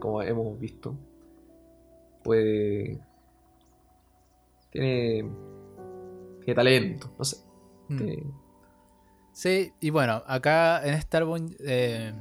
[0.00, 0.96] como hemos visto,
[2.24, 3.00] puede...
[4.70, 5.30] Tiene,
[6.44, 7.36] tiene talento, no sé.
[7.88, 7.96] Mm.
[7.96, 8.24] tiene-
[9.32, 12.12] Sí, y bueno, acá en este álbum eh,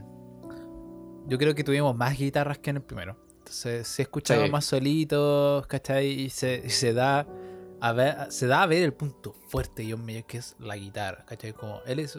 [1.28, 3.18] yo creo que tuvimos más guitarras que en el primero.
[3.40, 4.52] Entonces se escuchaba Sí.
[4.52, 6.07] más solitos, ¿cachai?
[6.07, 7.26] Y se, y se da
[7.82, 10.76] a ver, se da a ver el punto fuerte de John Mayer, que es la
[10.78, 11.54] guitarra, ¿cachai?
[11.54, 12.16] Como él es,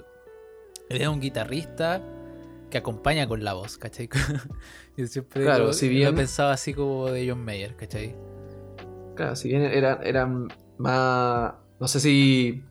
[0.89, 2.03] él es un guitarrista
[2.71, 4.09] que acompaña con la voz, ¿cachai?
[4.97, 8.15] yo siempre Claro, lo- si bien- he pensado así como de John Mayer, ¿cachai?
[9.15, 10.49] Claro, si bien era, eran
[10.79, 11.55] más...
[11.81, 12.63] No sé si...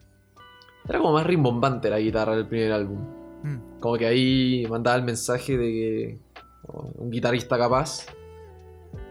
[0.88, 3.00] Era como más rimbombante la guitarra del primer álbum.
[3.44, 3.80] Mm.
[3.82, 6.20] Como que ahí mandaba el mensaje de que
[6.68, 8.06] un guitarrista capaz,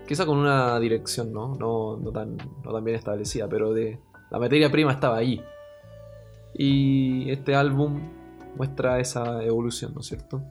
[0.07, 1.57] quizá con una dirección, ¿no?
[1.57, 3.99] No, tan, no tan bien establecida, pero de
[4.31, 5.43] la materia prima estaba ahí.
[6.55, 8.01] Y este álbum
[8.57, 10.43] muestra esa evolución, ¿no es cierto?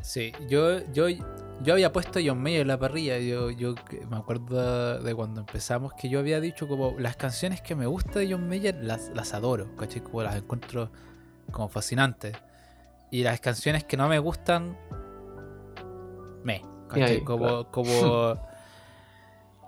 [0.00, 1.06] Sí, yo, yo,
[1.62, 3.18] yo había puesto a John Mayer en la parrilla.
[3.18, 3.74] Yo, yo
[4.10, 8.14] me acuerdo de cuando empezamos que yo había dicho como las canciones que me gustan
[8.14, 10.02] de John Mayer las, las adoro, ¿cachai?
[10.02, 10.90] Como las encuentro
[11.50, 12.36] como fascinantes.
[13.10, 14.76] Y las canciones que no me gustan,
[16.42, 16.62] me,
[17.00, 17.16] ¿cachai?
[17.16, 17.68] ahí, como, claro.
[17.70, 18.40] como...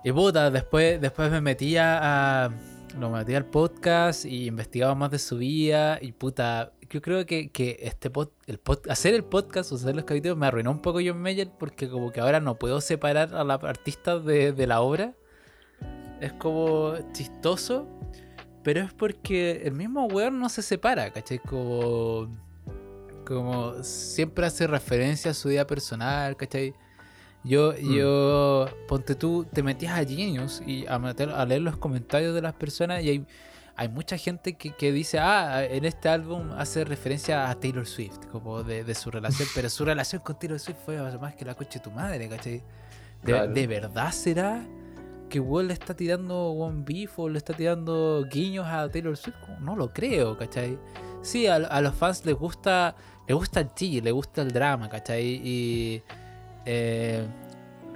[0.03, 1.99] Y puta, después, después me metía
[2.45, 2.51] a...
[2.99, 7.49] Lo metí al podcast y investigaba más de su vida y puta, yo creo que,
[7.49, 10.81] que este pod, el pod- hacer el podcast o hacer los capítulos me arruinó un
[10.81, 14.67] poco John Mayer porque como que ahora no puedo separar a la artista de, de
[14.67, 15.13] la obra.
[16.21, 17.85] Es como chistoso,
[18.63, 21.39] pero es porque el mismo weón no se separa, ¿cachai?
[21.39, 22.33] Como,
[23.27, 26.73] como siempre hace referencia a su vida personal, ¿cachai?
[27.45, 27.93] Yo, Mm.
[27.93, 32.41] yo, ponte tú, te metías a Genius y a, meter, a leer los comentarios de
[32.41, 33.25] las personas y hay,
[33.75, 38.17] hay mucha gente que, que dice, ah, en este álbum hace referencia a Taylor Swift,
[38.31, 41.53] como de, de su relación, pero su relación con Taylor Swift fue más que la
[41.55, 42.53] coche de tu madre, ¿cachai?
[42.53, 42.63] ¿De,
[43.31, 43.53] Claro.
[43.53, 44.65] ¿de verdad será
[45.29, 49.35] que Will le está tirando One Beef o le está tirando guiños a Taylor Swift?
[49.59, 50.79] No lo creo, ¿cachai?
[51.21, 52.95] Sí, a, a los fans les gusta,
[53.27, 55.25] les gusta el chi, les gusta el drama, ¿cachai?
[55.43, 56.03] Y
[56.65, 57.25] eh,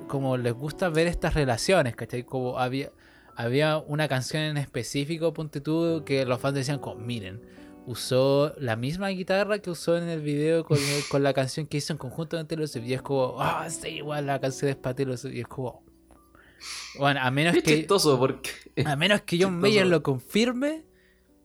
[0.08, 2.24] como les gusta ver estas relaciones, ¿cachai?
[2.24, 2.92] Como había,
[3.36, 7.42] había una canción en específico, ponte tú, que los fans decían como, miren,
[7.86, 10.78] usó la misma guitarra que usó en el video con,
[11.10, 12.86] con la canción que hizo en conjunto con Taylor Swift.
[12.86, 15.36] Y es como, ah, sí, igual la canción es para Taylor Swift.
[15.36, 15.84] Y es como,
[16.98, 17.78] bueno, a menos Es que...
[17.78, 18.52] chistoso porque...
[18.86, 19.58] A menos que John.
[19.60, 20.86] Mayer lo confirme,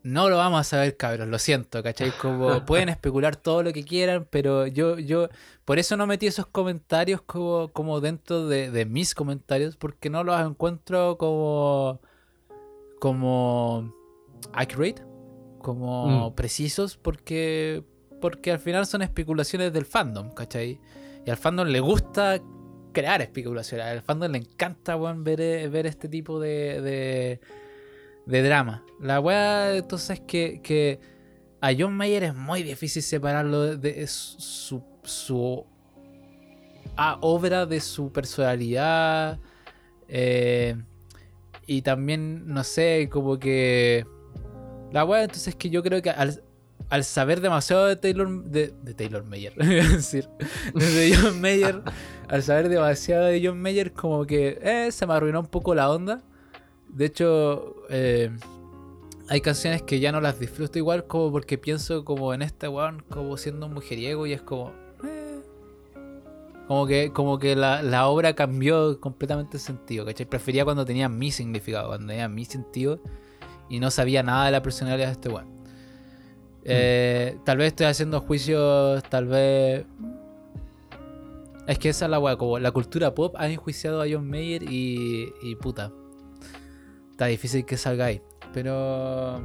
[0.05, 1.27] no lo vamos a saber, cabros.
[1.27, 2.13] Lo siento, ¿cachai?
[2.13, 5.29] Como pueden especular todo lo que quieran, pero yo, yo,
[5.65, 10.23] por eso no metí esos comentarios como, como dentro de, de mis comentarios, porque no
[10.23, 12.01] los encuentro como,
[13.01, 13.93] como
[14.53, 15.03] accurate,
[15.59, 16.35] como Mm.
[16.35, 17.83] precisos, porque
[18.21, 20.81] porque al final son especulaciones del fandom, ¿cachai?
[21.27, 22.41] Y al fandom le gusta
[22.93, 23.87] crear especulaciones.
[23.87, 27.41] Al fandom le encanta ver, ver este tipo de, de,
[28.27, 28.85] de drama.
[29.01, 31.01] La weá, entonces, que, que
[31.61, 35.67] a John Mayer es muy difícil separarlo de, su, su
[36.97, 39.39] a obra de su personalidad.
[40.09, 40.77] eh,
[41.67, 44.07] y también, no sé, como que.
[44.93, 46.43] La weá, entonces que yo creo que al,
[46.91, 48.45] al saber demasiado de Taylor.
[48.45, 50.29] De, de Taylor Mayer, decir.
[50.75, 51.83] De John Mayer.
[52.29, 55.91] al saber demasiado de John Mayer, como que eh, se me arruinó un poco la
[55.91, 56.23] onda.
[56.95, 58.31] De hecho, eh,
[59.29, 63.03] hay canciones que ya no las disfruto igual, como porque pienso como en este weón,
[63.11, 64.73] como siendo un mujeriego, y es como.
[65.05, 65.41] eh,
[66.69, 70.27] como que, como que la, la obra cambió completamente el sentido, ¿cachai?
[70.27, 73.01] Prefería cuando tenía mi significado, cuando tenía mi sentido
[73.69, 75.49] y no sabía nada de la personalidad de este weón.
[76.65, 79.85] Eh, Tal vez estoy haciendo juicios, tal vez.
[81.67, 84.63] Es que esa es la weá, como la cultura pop ha enjuiciado a John Mayer
[84.63, 85.93] y, y puta.
[87.15, 88.21] Está difícil que salga ahí.
[88.53, 89.41] Pero.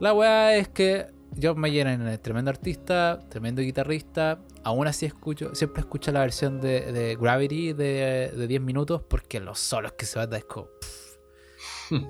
[0.00, 1.06] La weá es que
[1.40, 4.40] John Mayer es tremendo artista, tremendo guitarrista.
[4.64, 9.60] Aún así escucho, siempre escucho la versión de, Gravity de, de 10 minutos porque los
[9.60, 10.68] solos que se van es como.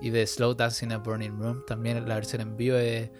[0.01, 3.11] y de Slow Dancing in a Burning Room también la versión en vivo es,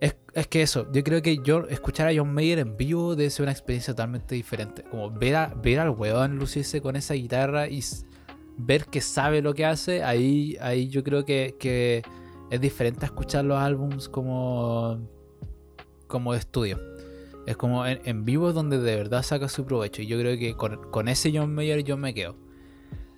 [0.00, 3.44] es, que eso, yo creo que yo escuchar a John Mayer en vivo debe ser
[3.44, 4.82] una experiencia totalmente diferente.
[4.82, 7.82] Como ver, a, ver al weón lucirse con esa guitarra y
[8.58, 12.02] ver que sabe lo que hace, ahí, ahí yo creo que, que
[12.50, 14.98] es diferente a escuchar los álbums como,
[16.06, 16.80] como de estudio.
[17.46, 20.02] Es como en, en vivo donde de verdad saca su provecho.
[20.02, 22.36] Y yo creo que con, con ese John Mayer yo me quedo.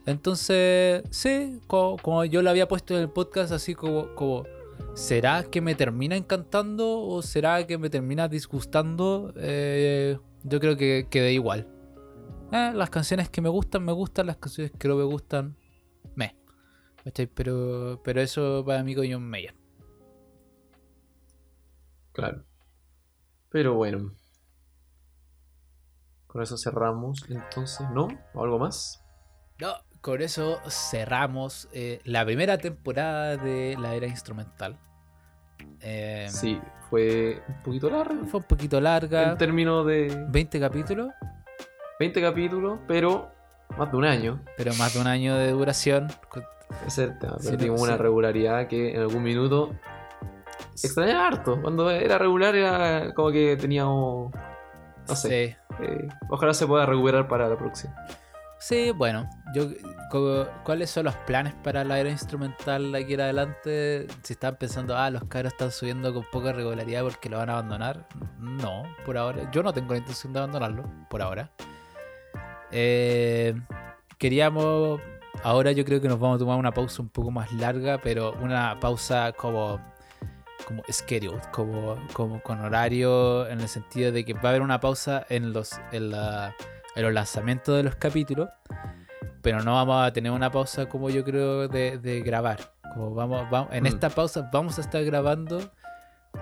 [0.06, 4.44] Entonces, sí, co- como, yo lo había puesto en el podcast, así como, como
[4.94, 9.32] ¿será que me termina encantando o será que me termina disgustando?
[9.36, 11.68] Eh, yo creo que quedé igual.
[12.52, 15.56] Eh, las canciones que me gustan, me gustan, las canciones que no me gustan,
[16.14, 16.36] me.
[17.34, 19.54] Pero, pero eso para mí con John Mayer.
[22.12, 22.44] Claro.
[23.50, 24.12] Pero bueno.
[26.26, 28.08] Con eso cerramos entonces, ¿no?
[28.34, 29.02] ¿O algo más?
[29.58, 34.78] No, con eso cerramos eh, la primera temporada de la era instrumental.
[35.80, 36.60] Eh, Sí,
[36.90, 38.26] fue un poquito largo.
[38.26, 39.32] Fue un poquito larga.
[39.32, 41.08] En términos de 20 capítulos,
[41.98, 43.30] 20 capítulos, pero
[43.76, 44.40] más de un año.
[44.56, 46.08] pero más de un año de duración.
[46.86, 47.36] Es el tema.
[47.40, 47.86] Sí, Perdimos sí.
[47.86, 49.74] una regularidad que en algún minuto
[50.72, 51.60] extrañaba harto.
[51.60, 54.32] Cuando era regular era como que teníamos...
[55.08, 55.56] No sé.
[55.78, 55.84] Sí.
[55.84, 57.94] eh, ojalá se pueda recuperar para la próxima.
[58.60, 59.66] Sí, bueno, yo
[60.64, 64.06] ¿cuáles son los planes para la era instrumental de aquí en adelante?
[64.24, 67.52] Si están pensando, ah, los caros están subiendo con poca regularidad porque lo van a
[67.54, 68.06] abandonar.
[68.38, 69.48] No, por ahora.
[69.52, 71.50] Yo no tengo la intención de abandonarlo, por ahora.
[72.72, 73.54] Eh,
[74.18, 75.00] queríamos.
[75.44, 78.32] Ahora yo creo que nos vamos a tomar una pausa un poco más larga, pero
[78.40, 79.80] una pausa como.
[80.66, 84.80] como scheduled, como, como con horario, en el sentido de que va a haber una
[84.80, 85.80] pausa en los.
[85.92, 86.54] en la
[86.96, 88.48] en los lanzamientos de los capítulos,
[89.40, 92.58] pero no vamos a tener una pausa como yo creo de, de grabar.
[92.92, 93.86] Como vamos, vamos, en Mm.
[93.86, 95.70] esta pausa vamos a estar grabando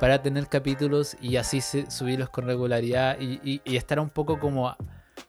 [0.01, 4.39] para tener capítulos y así se- subirlos con regularidad y, y- y estar un poco
[4.39, 4.75] como,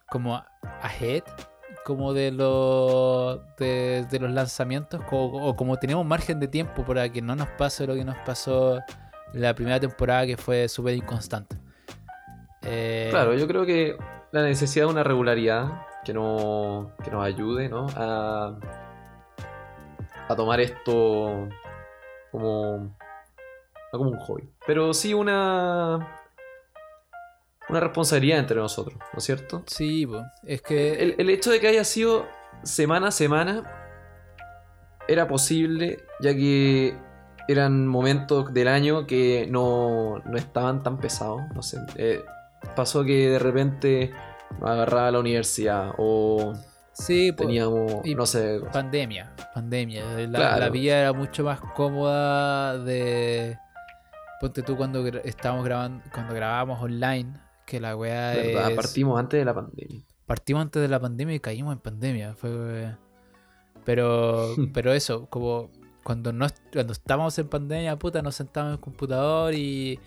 [0.09, 0.43] como
[0.81, 1.23] ahead
[1.87, 7.33] como de, los de, los lanzamientos o, como tenemos margen de tiempo para que no
[7.33, 8.79] nos pase lo que nos pasó
[9.31, 11.55] la primera temporada que fue súper inconstante.
[12.63, 13.95] Eh, Claro, yo creo que
[14.31, 17.87] la necesidad de una regularidad que, no, que nos ayude ¿no?
[17.95, 18.59] a,
[20.27, 21.47] a tomar esto
[22.31, 22.97] como,
[23.91, 26.16] como un hobby, pero sí una,
[27.69, 29.63] una responsabilidad entre nosotros, ¿no es cierto?
[29.67, 32.25] Sí, po, es que El, el hecho de que haya sido
[32.63, 33.63] semana a semana
[35.07, 36.97] era posible, ya que
[37.47, 41.41] eran momentos del año que no, no estaban tan pesados.
[41.55, 42.23] No sé, eh,
[42.75, 44.11] pasó que de repente
[44.59, 46.53] nos agarraba la universidad o
[46.91, 50.03] sí, teníamos, y no sé, pandemia, pandemia.
[50.27, 50.59] La, Claro.
[50.59, 53.57] la vida era mucho más cómoda de
[54.41, 57.33] ponte tú cuando estábamos grabando, cuando grabábamos online,
[57.67, 58.33] que la weá
[58.75, 60.01] partimos antes de la pandemia.
[60.25, 62.33] partimos antes de la pandemia y caímos en pandemia.
[62.33, 62.95] Fue...
[63.83, 65.69] Pero, pero eso, como
[66.03, 69.99] cuando no cuando estábamos en pandemia, puta, nos sentábamos en el computador y,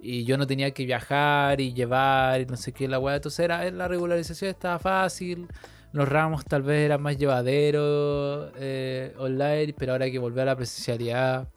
[0.00, 3.14] y yo no tenía que viajar y llevar y no sé qué la weá.
[3.14, 5.46] Entonces era, la regularización estaba fácil.
[5.92, 10.46] Los ramos tal vez eran más llevaderos eh, online, pero ahora hay que volver a
[10.46, 11.48] la presencialidad.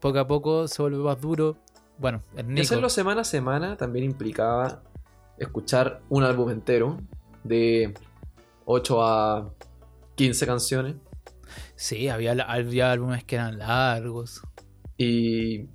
[0.00, 1.58] Poco a poco se vuelve más duro.
[1.98, 4.82] Bueno, el hacerlo semana a semana también implicaba
[5.38, 6.98] escuchar un álbum entero
[7.44, 7.94] de
[8.64, 9.52] 8 a
[10.14, 10.96] 15 canciones.
[11.74, 14.42] Sí, había, había álbumes que eran largos.
[14.98, 15.68] y,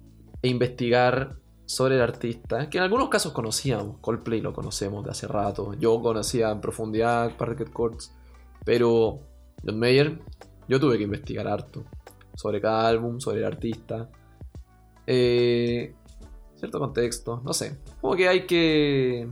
[0.43, 5.27] e investigar sobre el artista, que en algunos casos conocíamos, Coldplay lo conocemos de hace
[5.27, 8.11] rato, yo conocía en profundidad Parquet Courts,
[8.65, 9.21] pero
[9.63, 10.19] John Mayer
[10.67, 11.85] yo tuve que investigar harto
[12.35, 14.09] sobre cada álbum, sobre el artista,
[15.07, 15.95] eh,
[16.61, 19.27] cierto contexto, no sé, como que hay que...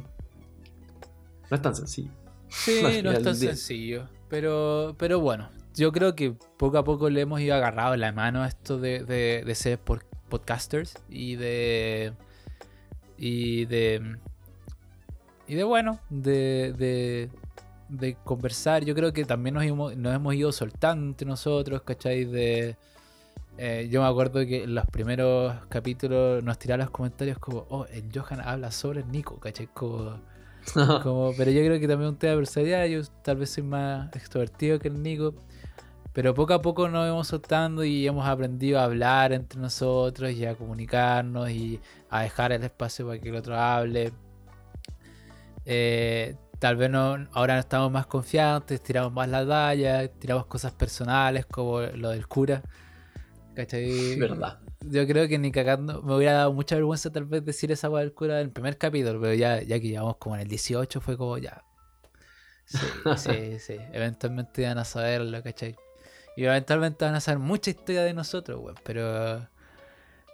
[1.49, 2.11] No es tan sencillo.
[2.49, 3.49] Sí, no es tan día.
[3.49, 4.07] sencillo.
[4.27, 8.43] Pero, pero bueno, yo creo que poco a poco le hemos ido agarrado la mano
[8.43, 12.13] a esto de, de, de ser por- podcasters y de.
[13.17, 14.17] Y de.
[15.47, 17.29] Y de bueno, de, de,
[17.89, 18.85] de conversar.
[18.85, 22.25] Yo creo que también nos hemos, nos hemos ido soltando entre nosotros, ¿cachai?
[22.25, 22.77] De.
[23.61, 27.85] Eh, yo me acuerdo que en los primeros capítulos nos tiraban los comentarios como, oh,
[27.87, 29.67] el Johan habla sobre el Nico, ¿cachai?
[29.67, 30.17] Como,
[31.03, 32.85] como, pero yo creo que también es un tema de personalidad.
[32.85, 35.33] Yo tal vez soy más extrovertido que el Nico.
[36.13, 40.45] Pero poco a poco nos vamos soltando y hemos aprendido a hablar entre nosotros y
[40.45, 44.13] a comunicarnos y a dejar el espacio para que el otro hable.
[45.65, 50.71] Eh, tal vez no, ahora no estamos más confiantes, tiramos más la talla, tiramos cosas
[50.71, 52.63] personales como lo del cura.
[53.55, 54.15] ¿Cachai?
[54.17, 54.59] Verdad.
[54.81, 58.01] Yo creo que ni cagando me hubiera dado mucha vergüenza tal vez decir esa hueá
[58.01, 61.17] del cura del primer capítulo, pero ya, ya que llevamos como en el 18 fue
[61.17, 61.63] como ya.
[62.65, 62.77] Sí,
[63.17, 63.75] sí, sí.
[63.91, 65.75] Eventualmente van a saberlo, ¿cachai?
[66.35, 68.75] Y eventualmente van a saber mucha historia de nosotros, weón.
[68.83, 69.47] Pero.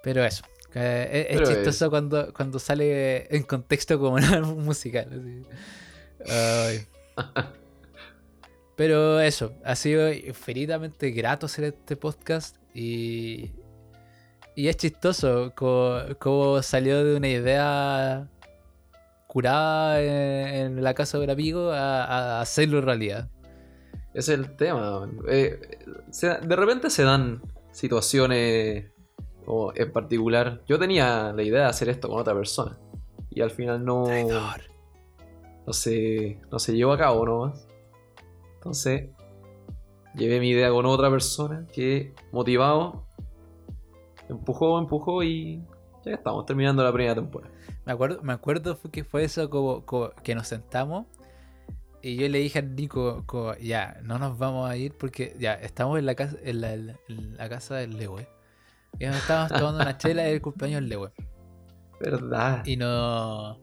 [0.03, 0.43] Pero eso.
[0.73, 5.09] Es, chistoso cuando, cuando sale en contexto como un álbum musical.
[6.27, 6.87] así.
[8.75, 13.53] Pero eso, ha sido infinitamente grato hacer este podcast y,
[14.55, 18.27] y es chistoso como, como salió de una idea
[19.27, 23.29] curada en, en la casa de un amigo a, a hacerlo realidad.
[24.13, 25.09] Ese es el tema.
[25.27, 25.59] Eh,
[26.11, 27.41] se- de repente se dan
[27.71, 28.91] situaciones
[29.45, 30.61] o en particular.
[30.67, 32.77] Yo tenía la idea de hacer esto con otra persona.
[33.29, 34.05] Y al final no,
[35.67, 37.67] no, se, no se llevó a cabo nomás.
[38.55, 39.09] Entonces,
[40.15, 43.05] llevé mi idea con otra persona que, motivado,
[44.29, 45.61] empujó, empujó y
[46.03, 47.53] ya estamos terminando la primera temporada.
[47.85, 51.05] Me acuerdo, me acuerdo que fue eso como, como que nos sentamos
[52.05, 55.55] y yo le dije al Nico, como, ya, no nos vamos a ir porque ya
[55.55, 58.27] estamos en la casa, en la, en la casa del Lewe.
[58.99, 61.11] Y nos estábamos tomando una chela del cumpleaños del Lewe.
[61.99, 62.63] ¿Verdad?
[62.63, 63.57] Y no.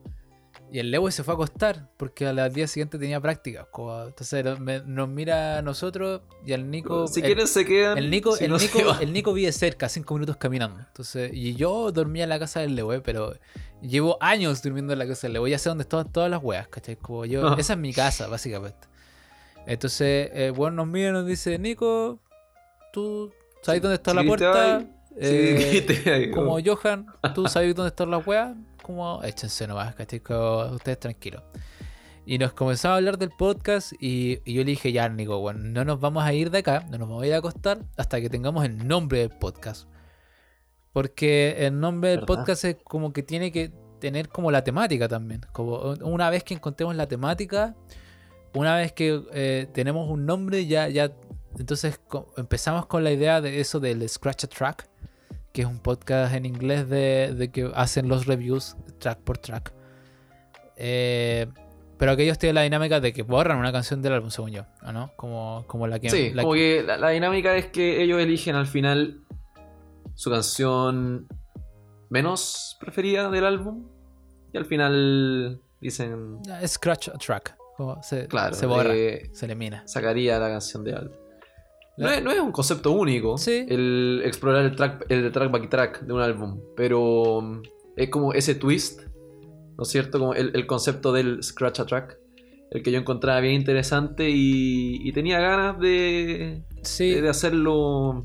[0.74, 3.68] Y el Lewe se fue a acostar porque al día siguiente tenía práctica.
[4.06, 4.42] Entonces
[4.86, 7.06] nos mira a nosotros y al Nico.
[7.08, 7.98] si el- quieren se quedan.
[7.98, 10.80] el Nico, si el, no Nico, el Nico vive cerca, cinco minutos caminando.
[10.80, 13.34] Entonces, y yo dormía en la casa del Lewe, pero
[13.82, 15.50] llevo años durmiendo en la casa del Lewe.
[15.50, 16.96] Ya sé dónde estaban todas las weas, ¿cachai?
[16.96, 17.56] Como yo, Ah.
[17.58, 18.88] esa es mi casa, básicamente.
[19.66, 22.18] Entonces, eh, bueno, nos mira y nos dice, Nico,
[22.94, 23.30] tú
[23.62, 24.82] sabes dónde está la puerta.
[25.16, 25.84] Eh,
[26.24, 26.60] Sí, como oh.
[26.64, 30.20] Johan, tú sabes dónde están las weas, como échense nomás, ¿cachai?
[30.72, 31.42] Ustedes tranquilos.
[32.24, 35.58] Y nos comenzamos a hablar del podcast y, y yo le dije, ya, Nico, bueno,
[35.60, 38.20] no nos vamos a ir de acá, no nos vamos a ir a acostar hasta
[38.20, 39.88] que tengamos el nombre del podcast.
[40.92, 42.36] Porque el nombre del ¿Verdad?
[42.36, 45.40] podcast es como que tiene que tener como la temática también.
[45.52, 47.74] Como una vez que encontremos la temática,
[48.54, 51.10] una vez que eh, tenemos un nombre, ya, ya,
[51.58, 54.88] entonces co- empezamos con la idea de eso del Scratch a Track,
[55.52, 59.72] que es un podcast en inglés de, de que hacen los reviews track por track.
[60.76, 61.46] Eh,
[61.98, 64.92] pero aquellos tienen la dinámica de que borran una canción del álbum, según yo, ¿o
[64.92, 65.12] ¿no?
[65.16, 66.10] Como, como la que...
[66.10, 69.20] Sí, la como que- que la, la dinámica es que ellos eligen al final
[70.14, 71.28] su canción
[72.10, 73.86] menos preferida del álbum
[74.52, 77.56] y al final dicen, Scratch a Track.
[77.76, 79.86] como se, claro, se borra, eh, se elimina.
[79.86, 81.16] sacaría la canción de álbum.
[82.02, 83.64] No es, no es un concepto único Sí.
[83.68, 87.62] el explorar el track, el track by track de un álbum, pero um,
[87.96, 89.02] es como ese twist,
[89.76, 90.18] ¿no es cierto?
[90.18, 92.18] Como el, el concepto del scratch a track,
[92.70, 98.22] el que yo encontraba bien interesante y, y tenía ganas de, Sí, de, de hacerlo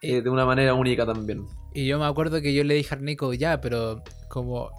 [0.00, 1.46] eh, de una manera única también.
[1.74, 4.70] Y yo me acuerdo que yo le dije al Nico, ya, pero como.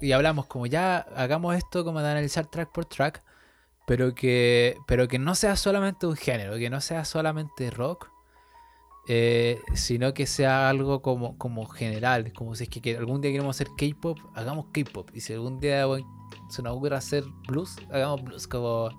[0.00, 3.22] Y hablamos como ya, hagamos esto como de analizar track por track,
[3.90, 8.06] pero que, pero que no sea solamente un género, que no sea solamente rock,
[9.08, 12.32] eh, sino que sea algo como, como general.
[12.32, 15.10] Como si es que, que algún día queremos hacer K-pop, hagamos K-pop.
[15.12, 16.06] Y si algún día bueno,
[16.50, 18.46] se nos ocurre hacer blues, hagamos blues.
[18.46, 18.90] Como,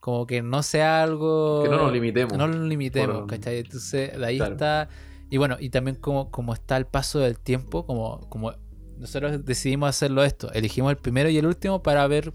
[0.00, 1.62] como que no sea algo.
[1.62, 2.36] Que no nos limitemos.
[2.36, 3.60] No nos limitemos, por- ¿cachai?
[3.60, 4.52] Entonces, de ahí Claro.
[4.52, 4.90] está.
[5.30, 8.52] Y bueno, y también como, como está el paso del tiempo, como, como
[8.98, 10.52] nosotros decidimos hacerlo esto.
[10.52, 12.34] Elegimos el primero y el último para ver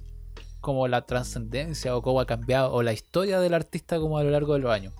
[0.63, 4.31] como la trascendencia o cómo ha cambiado o la historia del artista como a lo
[4.31, 4.93] largo de los años.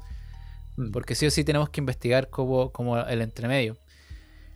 [0.77, 0.91] Mm.
[0.91, 3.77] Porque sí o sí tenemos que investigar como, como el entremedio.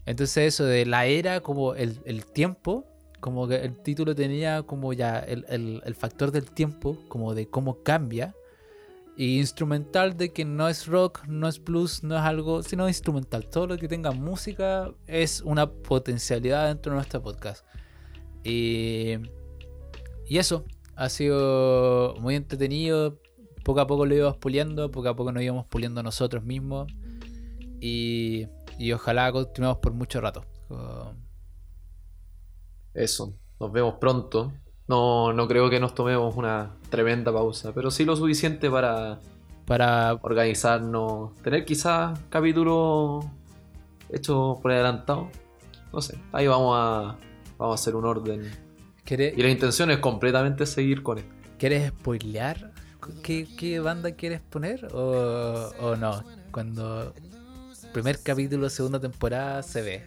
[0.05, 2.85] Entonces eso de la era como el, el tiempo,
[3.19, 7.47] como que el título tenía como ya el, el- el factor del tiempo, como de
[7.47, 8.35] cómo cambia.
[9.19, 13.47] Y instrumental de que no es rock, no es blues, no es algo, sino instrumental.
[13.49, 17.65] Todo lo que tenga música es una potencialidad dentro de nuestro podcast.
[18.43, 19.13] Y,
[20.27, 20.65] y eso,
[20.97, 23.19] ha sido muy entretenido.
[23.63, 26.91] Poco a poco lo íbamos puliendo, poco a poco nos íbamos puliendo nosotros mismos.
[27.79, 28.47] Y,
[28.79, 30.43] y ojalá continuemos por mucho rato.
[32.93, 34.51] Eso, nos vemos pronto.
[34.87, 39.19] No, no creo que nos tomemos una tremenda pausa, pero sí lo suficiente para
[39.65, 43.25] Para organizarnos, tener quizás capítulos
[44.09, 45.29] hechos por adelantado.
[45.91, 47.17] No sé, ahí vamos a,
[47.57, 48.66] vamos a hacer un orden.
[49.07, 51.31] ¿Quieres, Y la intención es completamente seguir con esto.
[51.57, 52.73] ¿quieres spoilear?
[53.23, 54.85] ¿Qué, qué banda quieres poner?
[54.93, 56.25] ¿O, o no?
[56.51, 57.13] Cuando
[57.93, 60.03] primer capítulo, segunda temporada se ve.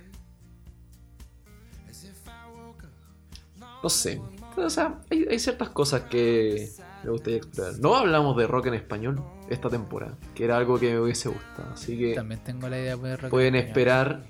[3.82, 4.20] No sé.
[4.54, 6.70] O sea, hay, hay ciertas cosas que
[7.02, 7.78] me gustaría explorar.
[7.78, 11.72] No hablamos de rock en español esta temporada, que era algo que me hubiese gustado.
[11.72, 14.26] Así que También tengo la idea de rock en pueden esperar,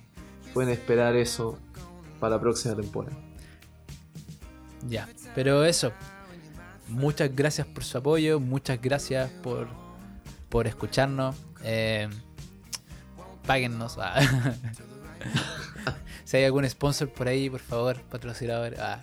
[0.54, 1.58] pueden esperar eso
[2.20, 3.16] para la próxima temporada.
[4.88, 5.92] Ya, pero eso.
[6.88, 9.68] Muchas gracias por su apoyo, muchas gracias por,
[10.48, 11.36] por escucharnos.
[11.62, 12.08] Eh,
[13.46, 13.96] páguennos.
[13.98, 14.20] ah.
[16.24, 18.74] si hay algún sponsor por ahí, por favor, patrocinador.
[18.80, 19.02] Ah,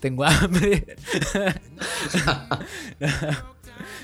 [0.00, 0.96] tengo hambre.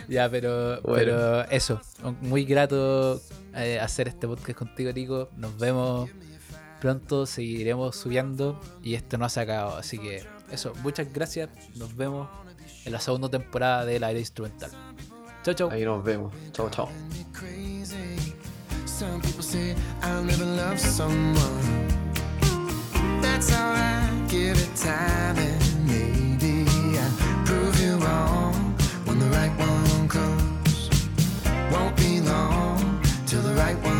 [0.09, 0.85] ya, pero, Bueno.
[0.97, 1.81] pero eso.
[2.23, 3.21] Muy grato
[3.55, 5.29] eh, hacer este podcast contigo, Nico.
[5.37, 6.11] Nos vemos
[6.81, 9.77] pronto, seguiremos subiendo y esto no se ha acabado.
[9.77, 11.49] Así que eso, muchas gracias.
[11.77, 12.29] Nos vemos
[12.85, 14.71] en la segunda temporada de La Era Instrumental.
[15.43, 15.71] Chao, chao.
[15.71, 16.33] Ahí nos vemos.
[16.53, 16.89] Chao, chao.
[18.87, 21.37] Some people say I'll never love someone.
[23.21, 26.65] That's all I give it time, and maybe
[26.99, 28.55] I prove you wrong
[29.05, 30.89] when the right one comes.
[31.71, 33.96] Won't be long till the right one.